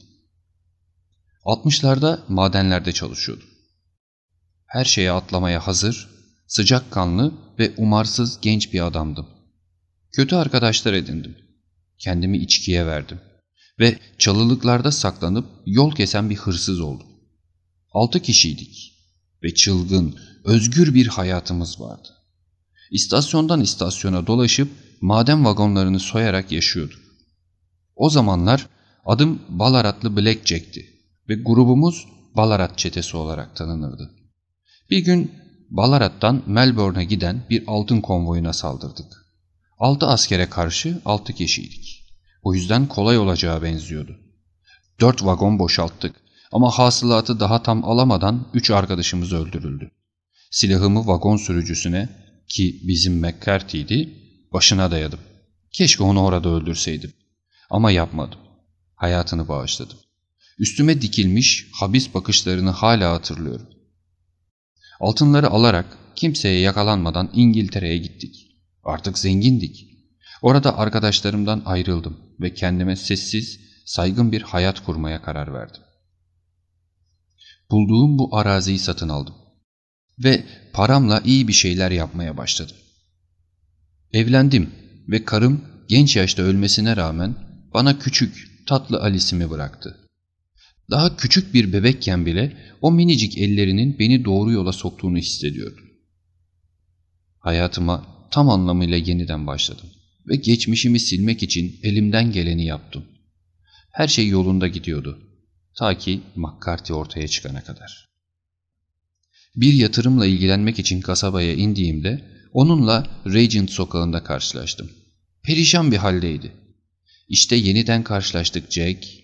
60'larda 1.45 2.19
madenlerde 2.27 2.91
çalışıyordum. 2.91 3.47
Her 4.65 4.85
şeye 4.85 5.11
atlamaya 5.11 5.67
hazır, 5.67 6.09
sıcakkanlı 6.47 7.33
ve 7.59 7.73
umarsız 7.77 8.39
genç 8.41 8.73
bir 8.73 8.85
adamdım. 8.85 9.27
Kötü 10.11 10.35
arkadaşlar 10.35 10.93
edindim. 10.93 11.37
Kendimi 11.97 12.37
içkiye 12.37 12.85
verdim. 12.85 13.19
Ve 13.79 13.99
çalılıklarda 14.17 14.91
saklanıp 14.91 15.45
yol 15.65 15.91
kesen 15.95 16.29
bir 16.29 16.35
hırsız 16.35 16.79
oldum. 16.79 17.07
Altı 17.91 18.19
kişiydik. 18.19 18.93
Ve 19.43 19.53
çılgın, 19.53 20.19
özgür 20.43 20.93
bir 20.93 21.07
hayatımız 21.07 21.81
vardı. 21.81 22.09
İstasyondan 22.91 23.61
istasyona 23.61 24.27
dolaşıp 24.27 24.71
maden 25.01 25.45
vagonlarını 25.45 25.99
soyarak 25.99 26.51
yaşıyorduk. 26.51 26.99
O 27.95 28.09
zamanlar 28.09 28.67
adım 29.05 29.41
Balaratlı 29.49 30.17
Blackjack'ti 30.17 30.89
ve 31.29 31.35
grubumuz 31.35 32.07
Balarat 32.35 32.77
çetesi 32.77 33.17
olarak 33.17 33.55
tanınırdı. 33.55 34.11
Bir 34.89 34.99
gün 34.99 35.31
Balarat'tan 35.73 36.43
Melbourne'a 36.45 37.03
giden 37.03 37.45
bir 37.49 37.63
altın 37.67 38.01
konvoyuna 38.01 38.53
saldırdık. 38.53 39.25
Altı 39.79 40.07
askere 40.07 40.49
karşı 40.49 41.01
altı 41.05 41.33
kişiydik. 41.33 42.13
O 42.43 42.53
yüzden 42.53 42.87
kolay 42.87 43.17
olacağı 43.17 43.63
benziyordu. 43.63 44.19
Dört 44.99 45.25
vagon 45.25 45.59
boşalttık 45.59 46.15
ama 46.51 46.71
hasılatı 46.71 47.39
daha 47.39 47.63
tam 47.63 47.85
alamadan 47.85 48.47
üç 48.53 48.71
arkadaşımız 48.71 49.33
öldürüldü. 49.33 49.91
Silahımı 50.51 51.07
vagon 51.07 51.37
sürücüsüne 51.37 52.09
ki 52.47 52.81
bizim 52.83 53.19
McCarthy'ydi 53.19 54.09
başına 54.53 54.91
dayadım. 54.91 55.19
Keşke 55.71 56.03
onu 56.03 56.23
orada 56.23 56.49
öldürseydim. 56.49 57.13
Ama 57.69 57.91
yapmadım. 57.91 58.39
Hayatını 58.95 59.47
bağışladım. 59.47 59.97
Üstüme 60.59 61.01
dikilmiş 61.01 61.67
habis 61.79 62.13
bakışlarını 62.13 62.69
hala 62.69 63.11
hatırlıyorum. 63.11 63.67
Altınları 64.99 65.49
alarak 65.49 65.97
kimseye 66.15 66.59
yakalanmadan 66.59 67.29
İngiltere'ye 67.33 67.97
gittik. 67.97 68.35
Artık 68.83 69.17
zengindik. 69.17 69.87
Orada 70.41 70.77
arkadaşlarımdan 70.77 71.61
ayrıldım 71.65 72.17
ve 72.39 72.53
kendime 72.53 72.95
sessiz, 72.95 73.59
saygın 73.85 74.31
bir 74.31 74.41
hayat 74.41 74.85
kurmaya 74.85 75.21
karar 75.21 75.53
verdim. 75.53 75.81
Bulduğum 77.71 78.17
bu 78.17 78.37
araziyi 78.37 78.79
satın 78.79 79.09
aldım. 79.09 79.35
Ve 80.23 80.43
paramla 80.73 81.21
iyi 81.25 81.47
bir 81.47 81.53
şeyler 81.53 81.91
yapmaya 81.91 82.37
başladım. 82.37 82.75
Evlendim 84.13 84.69
ve 85.07 85.25
karım 85.25 85.65
genç 85.87 86.15
yaşta 86.15 86.43
ölmesine 86.43 86.95
rağmen 86.95 87.35
bana 87.73 87.99
küçük, 87.99 88.65
tatlı 88.67 89.01
Alice'imi 89.01 89.49
bıraktı. 89.49 90.02
Daha 90.89 91.17
küçük 91.17 91.53
bir 91.53 91.73
bebekken 91.73 92.25
bile 92.25 92.57
o 92.81 92.91
minicik 92.91 93.37
ellerinin 93.37 93.99
beni 93.99 94.25
doğru 94.25 94.51
yola 94.51 94.71
soktuğunu 94.71 95.17
hissediyordum. 95.17 95.85
Hayatıma 97.39 98.27
tam 98.31 98.49
anlamıyla 98.49 98.97
yeniden 98.97 99.47
başladım 99.47 99.89
ve 100.27 100.35
geçmişimi 100.35 100.99
silmek 100.99 101.43
için 101.43 101.79
elimden 101.83 102.31
geleni 102.31 102.65
yaptım. 102.65 103.05
Her 103.91 104.07
şey 104.07 104.27
yolunda 104.27 104.67
gidiyordu. 104.67 105.19
Ta 105.77 105.97
ki 105.97 106.21
McCarthy 106.35 106.97
ortaya 106.97 107.27
çıkana 107.27 107.63
kadar. 107.63 108.09
Bir 109.55 109.73
yatırımla 109.73 110.25
ilgilenmek 110.25 110.79
için 110.79 111.01
kasabaya 111.01 111.53
indiğimde 111.53 112.21
onunla 112.53 113.21
Regent 113.25 113.71
sokağında 113.71 114.23
karşılaştım. 114.23 114.91
Perişan 115.43 115.91
bir 115.91 115.97
haldeydi. 115.97 116.51
İşte 117.29 117.55
yeniden 117.55 118.03
karşılaştık 118.03 118.71
Jack, 118.71 119.22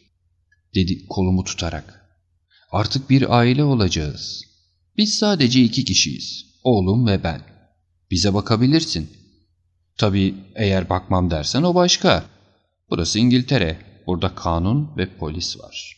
dedi 0.75 1.07
kolumu 1.07 1.43
tutarak. 1.43 2.09
Artık 2.71 3.09
bir 3.09 3.37
aile 3.37 3.63
olacağız. 3.63 4.43
Biz 4.97 5.17
sadece 5.17 5.63
iki 5.63 5.85
kişiyiz. 5.85 6.45
Oğlum 6.63 7.07
ve 7.07 7.23
ben. 7.23 7.41
Bize 8.11 8.33
bakabilirsin. 8.33 9.09
Tabii 9.97 10.35
eğer 10.55 10.89
bakmam 10.89 11.31
dersen 11.31 11.63
o 11.63 11.75
başka. 11.75 12.25
Burası 12.89 13.19
İngiltere. 13.19 13.89
Burada 14.07 14.35
kanun 14.35 14.97
ve 14.97 15.17
polis 15.17 15.59
var. 15.59 15.97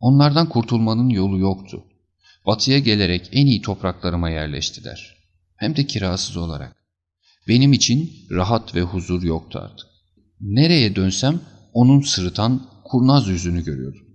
Onlardan 0.00 0.48
kurtulmanın 0.48 1.08
yolu 1.08 1.38
yoktu. 1.38 1.84
Batıya 2.46 2.78
gelerek 2.78 3.28
en 3.32 3.46
iyi 3.46 3.62
topraklarıma 3.62 4.30
yerleştiler. 4.30 5.16
Hem 5.56 5.76
de 5.76 5.86
kirasız 5.86 6.36
olarak. 6.36 6.76
Benim 7.48 7.72
için 7.72 8.12
rahat 8.30 8.74
ve 8.74 8.82
huzur 8.82 9.22
yoktu 9.22 9.58
artık. 9.62 9.86
Nereye 10.40 10.96
dönsem 10.96 11.40
onun 11.72 12.00
sırıtan 12.00 12.70
kurnaz 12.88 13.28
yüzünü 13.28 13.64
görüyordum. 13.64 14.06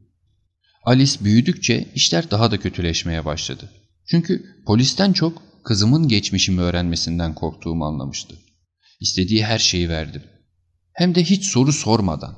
Alice 0.86 1.24
büyüdükçe 1.24 1.92
işler 1.96 2.32
daha 2.32 2.52
da 2.52 2.60
kötüleşmeye 2.60 3.26
başladı. 3.26 3.70
Çünkü 4.06 4.46
polisten 4.66 5.14
çok 5.14 5.42
kızımın 5.64 6.08
geçmişimi 6.08 6.62
öğrenmesinden 6.62 7.36
korktuğumu 7.36 7.86
anlamıştı. 7.86 8.36
İstediği 9.00 9.46
her 9.46 9.60
şeyi 9.60 9.90
verdim. 9.90 10.24
Hem 10.94 11.16
de 11.16 11.24
hiç 11.24 11.46
soru 11.46 11.74
sormadan. 11.74 12.38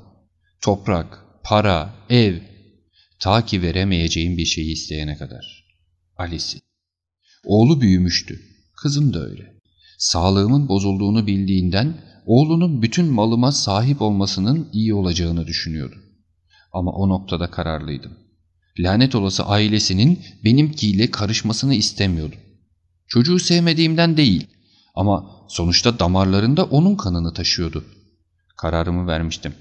Toprak, 0.60 1.24
para, 1.44 1.94
ev, 2.10 2.40
ta 3.20 3.46
ki 3.46 3.62
veremeyeceğim 3.62 4.36
bir 4.36 4.44
şeyi 4.44 4.72
isteyene 4.72 5.16
kadar. 5.16 5.66
Alice'i. 6.16 6.60
Oğlu 7.44 7.80
büyümüştü. 7.80 8.40
Kızım 8.82 9.14
da 9.14 9.26
öyle. 9.26 9.56
Sağlığımın 9.98 10.68
bozulduğunu 10.68 11.26
bildiğinden 11.26 12.00
oğlunun 12.26 12.82
bütün 12.82 13.06
malıma 13.06 13.52
sahip 13.52 14.02
olmasının 14.02 14.68
iyi 14.72 14.94
olacağını 14.94 15.46
düşünüyordu. 15.46 16.05
Ama 16.76 16.90
o 16.90 17.08
noktada 17.08 17.50
kararlıydım. 17.50 18.12
Lanet 18.78 19.14
olası 19.14 19.44
ailesinin 19.46 20.24
benimkiyle 20.44 21.10
karışmasını 21.10 21.74
istemiyordum. 21.74 22.38
Çocuğu 23.06 23.38
sevmediğimden 23.38 24.16
değil 24.16 24.46
ama 24.94 25.46
sonuçta 25.48 25.98
damarlarında 25.98 26.64
onun 26.64 26.96
kanını 26.96 27.34
taşıyordu. 27.34 27.84
Kararımı 28.56 29.06
vermiştim. 29.06 29.54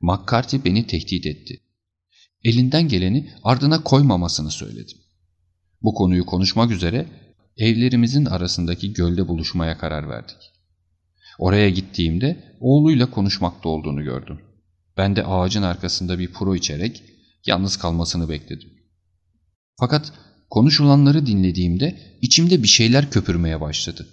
McCarthy 0.00 0.64
beni 0.64 0.86
tehdit 0.86 1.26
etti. 1.26 1.60
Elinden 2.44 2.88
geleni 2.88 3.30
ardına 3.42 3.82
koymamasını 3.82 4.50
söyledim. 4.50 4.98
Bu 5.82 5.94
konuyu 5.94 6.26
konuşmak 6.26 6.70
üzere 6.70 7.06
evlerimizin 7.56 8.24
arasındaki 8.24 8.92
gölde 8.92 9.28
buluşmaya 9.28 9.78
karar 9.78 10.08
verdik. 10.08 10.38
Oraya 11.38 11.70
gittiğimde 11.70 12.56
oğluyla 12.60 13.10
konuşmakta 13.10 13.68
olduğunu 13.68 14.04
gördüm. 14.04 14.47
Ben 14.98 15.16
de 15.16 15.24
ağacın 15.24 15.62
arkasında 15.62 16.18
bir 16.18 16.32
puro 16.32 16.56
içerek 16.56 17.02
yalnız 17.46 17.76
kalmasını 17.76 18.28
bekledim. 18.28 18.68
Fakat 19.80 20.12
konuşulanları 20.50 21.26
dinlediğimde 21.26 21.98
içimde 22.22 22.62
bir 22.62 22.68
şeyler 22.68 23.10
köpürmeye 23.10 23.60
başladı. 23.60 24.06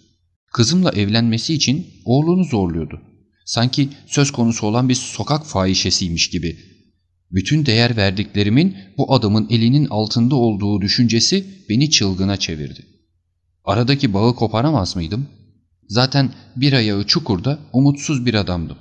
Kızımla 0.51 0.91
evlenmesi 0.91 1.53
için 1.53 1.87
oğlunu 2.05 2.43
zorluyordu. 2.43 3.01
Sanki 3.45 3.89
söz 4.07 4.31
konusu 4.31 4.67
olan 4.67 4.89
bir 4.89 4.95
sokak 4.95 5.45
fahişesiymiş 5.45 6.29
gibi. 6.29 6.57
Bütün 7.31 7.65
değer 7.65 7.97
verdiklerimin 7.97 8.77
bu 8.97 9.13
adamın 9.13 9.47
elinin 9.49 9.85
altında 9.85 10.35
olduğu 10.35 10.81
düşüncesi 10.81 11.45
beni 11.69 11.89
çılgına 11.89 12.37
çevirdi. 12.37 12.85
Aradaki 13.63 14.13
bağı 14.13 14.35
koparamaz 14.35 14.95
mıydım? 14.95 15.27
Zaten 15.87 16.33
bir 16.55 16.73
ayağı 16.73 17.03
çukurda 17.03 17.59
umutsuz 17.73 18.25
bir 18.25 18.33
adamdım. 18.33 18.77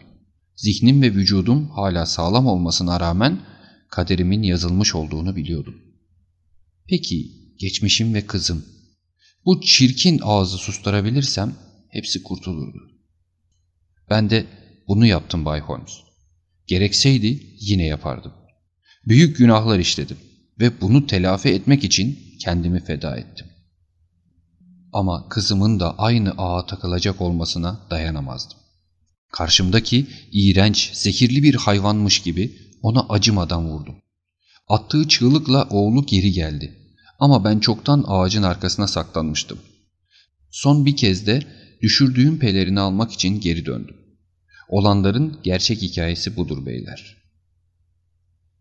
Zihnim 0.57 1.03
ve 1.03 1.15
vücudum 1.15 1.71
hala 1.71 2.07
sağlam 2.07 2.47
olmasına 2.47 3.01
rağmen 3.01 3.41
kaderimin 3.89 4.43
yazılmış 4.43 4.95
olduğunu 4.95 5.37
biliyordum. 5.37 5.75
Peki 6.89 7.31
geçmişim 7.59 8.15
ve 8.15 8.27
kızım. 8.27 8.65
Bu 9.45 9.61
çirkin 9.61 10.21
ağzı 10.23 10.57
susturabilirsem 10.57 11.55
hepsi 11.89 12.23
kurtulurdu. 12.23 12.79
Ben 14.11 14.31
de 14.31 14.47
bunu 14.89 15.07
yaptım 15.07 15.45
Bay 15.45 15.61
Holmes. 15.61 15.93
Gerekseydi 16.67 17.57
yine 17.61 17.87
yapardım. 17.87 18.33
Büyük 19.09 19.37
günahlar 19.37 19.79
işledim 19.79 20.19
ve 20.61 20.81
bunu 20.81 21.07
telafi 21.07 21.49
etmek 21.49 21.85
için 21.85 22.19
kendimi 22.41 22.85
feda 22.85 23.17
ettim. 23.17 23.47
Ama 24.93 25.29
kızımın 25.29 25.81
da 25.81 25.99
aynı 25.99 26.31
ağa 26.39 26.67
takılacak 26.67 27.21
olmasına 27.21 27.81
dayanamazdım. 27.91 28.64
Karşımdaki 29.35 30.07
iğrenç, 30.33 30.91
zehirli 30.93 31.43
bir 31.43 31.55
hayvanmış 31.55 32.19
gibi 32.19 32.53
ona 32.83 33.07
acımadan 33.09 33.69
vurdum. 33.69 33.95
Attığı 34.69 35.09
çığlıkla 35.09 35.69
oğlu 35.71 36.07
geri 36.07 36.33
geldi. 36.33 36.79
Ama 37.19 37.45
ben 37.45 37.59
çoktan 37.59 38.05
ağacın 38.07 38.43
arkasına 38.43 38.87
saklanmıştım. 38.87 39.59
Son 40.51 40.87
bir 40.87 40.97
kez 40.97 41.27
de 41.27 41.43
düşürdüğüm 41.83 42.39
pelerini 42.39 42.81
almak 42.81 43.13
için 43.13 43.41
geri 43.41 43.67
döndüm. 43.67 43.97
Olanların 44.69 45.39
gerçek 45.43 45.83
hikayesi 45.83 46.37
budur 46.37 46.67
beyler. 46.67 47.17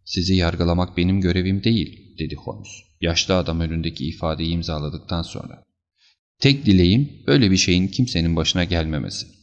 Sizi 0.05 0.35
yargılamak 0.35 0.97
benim 0.97 1.21
görevim 1.21 1.63
değil, 1.63 2.17
dedi 2.19 2.35
Holmes. 2.35 2.71
Yaşlı 3.01 3.35
adam 3.35 3.59
önündeki 3.59 4.07
ifadeyi 4.07 4.49
imzaladıktan 4.49 5.21
sonra. 5.21 5.63
Tek 6.39 6.65
dileğim 6.65 7.23
böyle 7.27 7.51
bir 7.51 7.57
şeyin 7.57 7.87
kimsenin 7.87 8.35
başına 8.35 8.63
gelmemesi. 8.63 9.42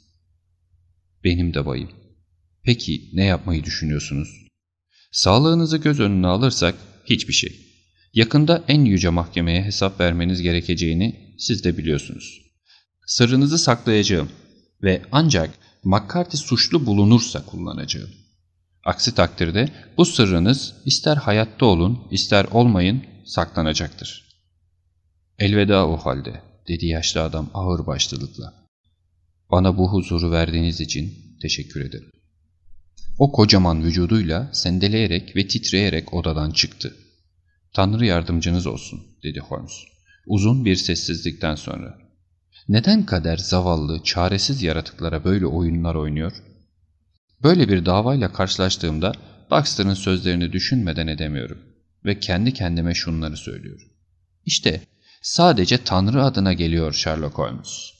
Benim 1.25 1.55
de 1.55 1.66
bayım. 1.66 1.91
Peki 2.62 3.11
ne 3.12 3.25
yapmayı 3.25 3.64
düşünüyorsunuz? 3.64 4.29
Sağlığınızı 5.12 5.77
göz 5.77 6.01
önüne 6.01 6.27
alırsak 6.27 6.75
hiçbir 7.05 7.33
şey. 7.33 7.61
Yakında 8.14 8.64
en 8.68 8.85
yüce 8.85 9.09
mahkemeye 9.09 9.62
hesap 9.62 10.01
vermeniz 10.01 10.43
gerekeceğini 10.43 11.35
siz 11.39 11.64
de 11.64 11.79
biliyorsunuz. 11.79 12.41
Sırrınızı 13.07 13.59
saklayacağım 13.59 14.29
ve 14.83 15.03
ancak 15.12 15.51
McCarthy 15.85 16.43
suçlu 16.43 16.87
bulunursa 16.87 17.47
kullanacağım. 17.47 18.11
Aksi 18.85 19.14
takdirde 19.14 19.68
bu 19.97 20.05
sırrınız 20.05 20.75
ister 20.85 21.16
hayatta 21.16 21.66
olun 21.66 22.09
ister 22.11 22.45
olmayın 22.45 23.05
saklanacaktır. 23.25 24.31
Elveda 25.39 25.89
o 25.89 25.97
halde 25.97 26.43
dedi 26.68 26.87
yaşlı 26.87 27.23
adam 27.23 27.51
ağır 27.55 27.87
başlılıkla. 27.87 28.60
Bana 29.51 29.78
bu 29.78 29.92
huzuru 29.92 30.30
verdiğiniz 30.30 30.80
için 30.80 31.12
teşekkür 31.42 31.80
ederim. 31.80 32.11
O 33.18 33.32
kocaman 33.32 33.84
vücuduyla 33.84 34.51
sendeleyerek 34.53 35.36
ve 35.36 35.46
titreyerek 35.46 36.14
odadan 36.14 36.51
çıktı. 36.51 36.96
Tanrı 37.72 38.07
yardımcınız 38.07 38.66
olsun 38.66 39.01
dedi 39.22 39.40
Holmes. 39.40 39.72
Uzun 40.26 40.64
bir 40.64 40.76
sessizlikten 40.76 41.55
sonra. 41.55 41.98
Neden 42.68 43.07
kader 43.07 43.36
zavallı, 43.36 44.03
çaresiz 44.03 44.62
yaratıklara 44.62 45.24
böyle 45.24 45.46
oyunlar 45.46 45.94
oynuyor? 45.94 46.32
Böyle 47.42 47.68
bir 47.68 47.86
davayla 47.86 48.32
karşılaştığımda 48.32 49.12
Baxter'ın 49.51 49.94
sözlerini 49.94 50.53
düşünmeden 50.53 51.07
edemiyorum 51.07 51.59
ve 52.05 52.20
kendi 52.20 52.55
kendime 52.55 52.94
şunları 52.94 53.36
söylüyorum. 53.36 53.88
İşte 54.44 54.80
sadece 55.22 55.84
Tanrı 55.84 56.24
adına 56.24 56.53
geliyor 56.53 56.92
Sherlock 56.92 57.38
Holmes. 57.38 57.99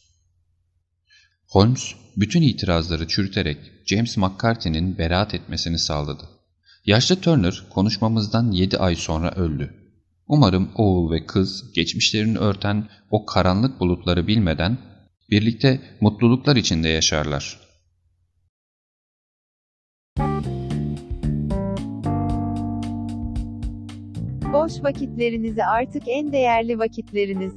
Holmes 1.51 1.95
bütün 2.17 2.43
itirazları 2.43 3.09
çürüterek 3.09 3.59
James 3.87 4.17
McCarthy'nin 4.17 4.99
beraat 4.99 5.35
etmesini 5.35 5.79
sağladı. 5.79 6.29
Yaşlı 6.87 7.21
Turner 7.21 7.63
konuşmamızdan 7.71 8.51
7 8.51 8.79
ay 8.79 8.97
sonra 8.97 9.31
öldü. 9.31 9.75
Umarım 10.29 10.71
oğul 10.75 11.13
ve 11.13 11.27
kız 11.27 11.73
geçmişlerini 11.73 12.39
örten 12.39 12.89
o 13.11 13.27
karanlık 13.27 13.81
bulutları 13.81 14.27
bilmeden 14.27 14.79
birlikte 15.31 15.81
mutluluklar 16.01 16.57
içinde 16.57 16.89
yaşarlar. 16.89 17.61
Boş 24.53 24.83
vakitlerinizi 24.83 25.65
artık 25.65 26.03
en 26.07 26.33
değerli 26.33 26.79
vakitleriniz. 26.79 27.53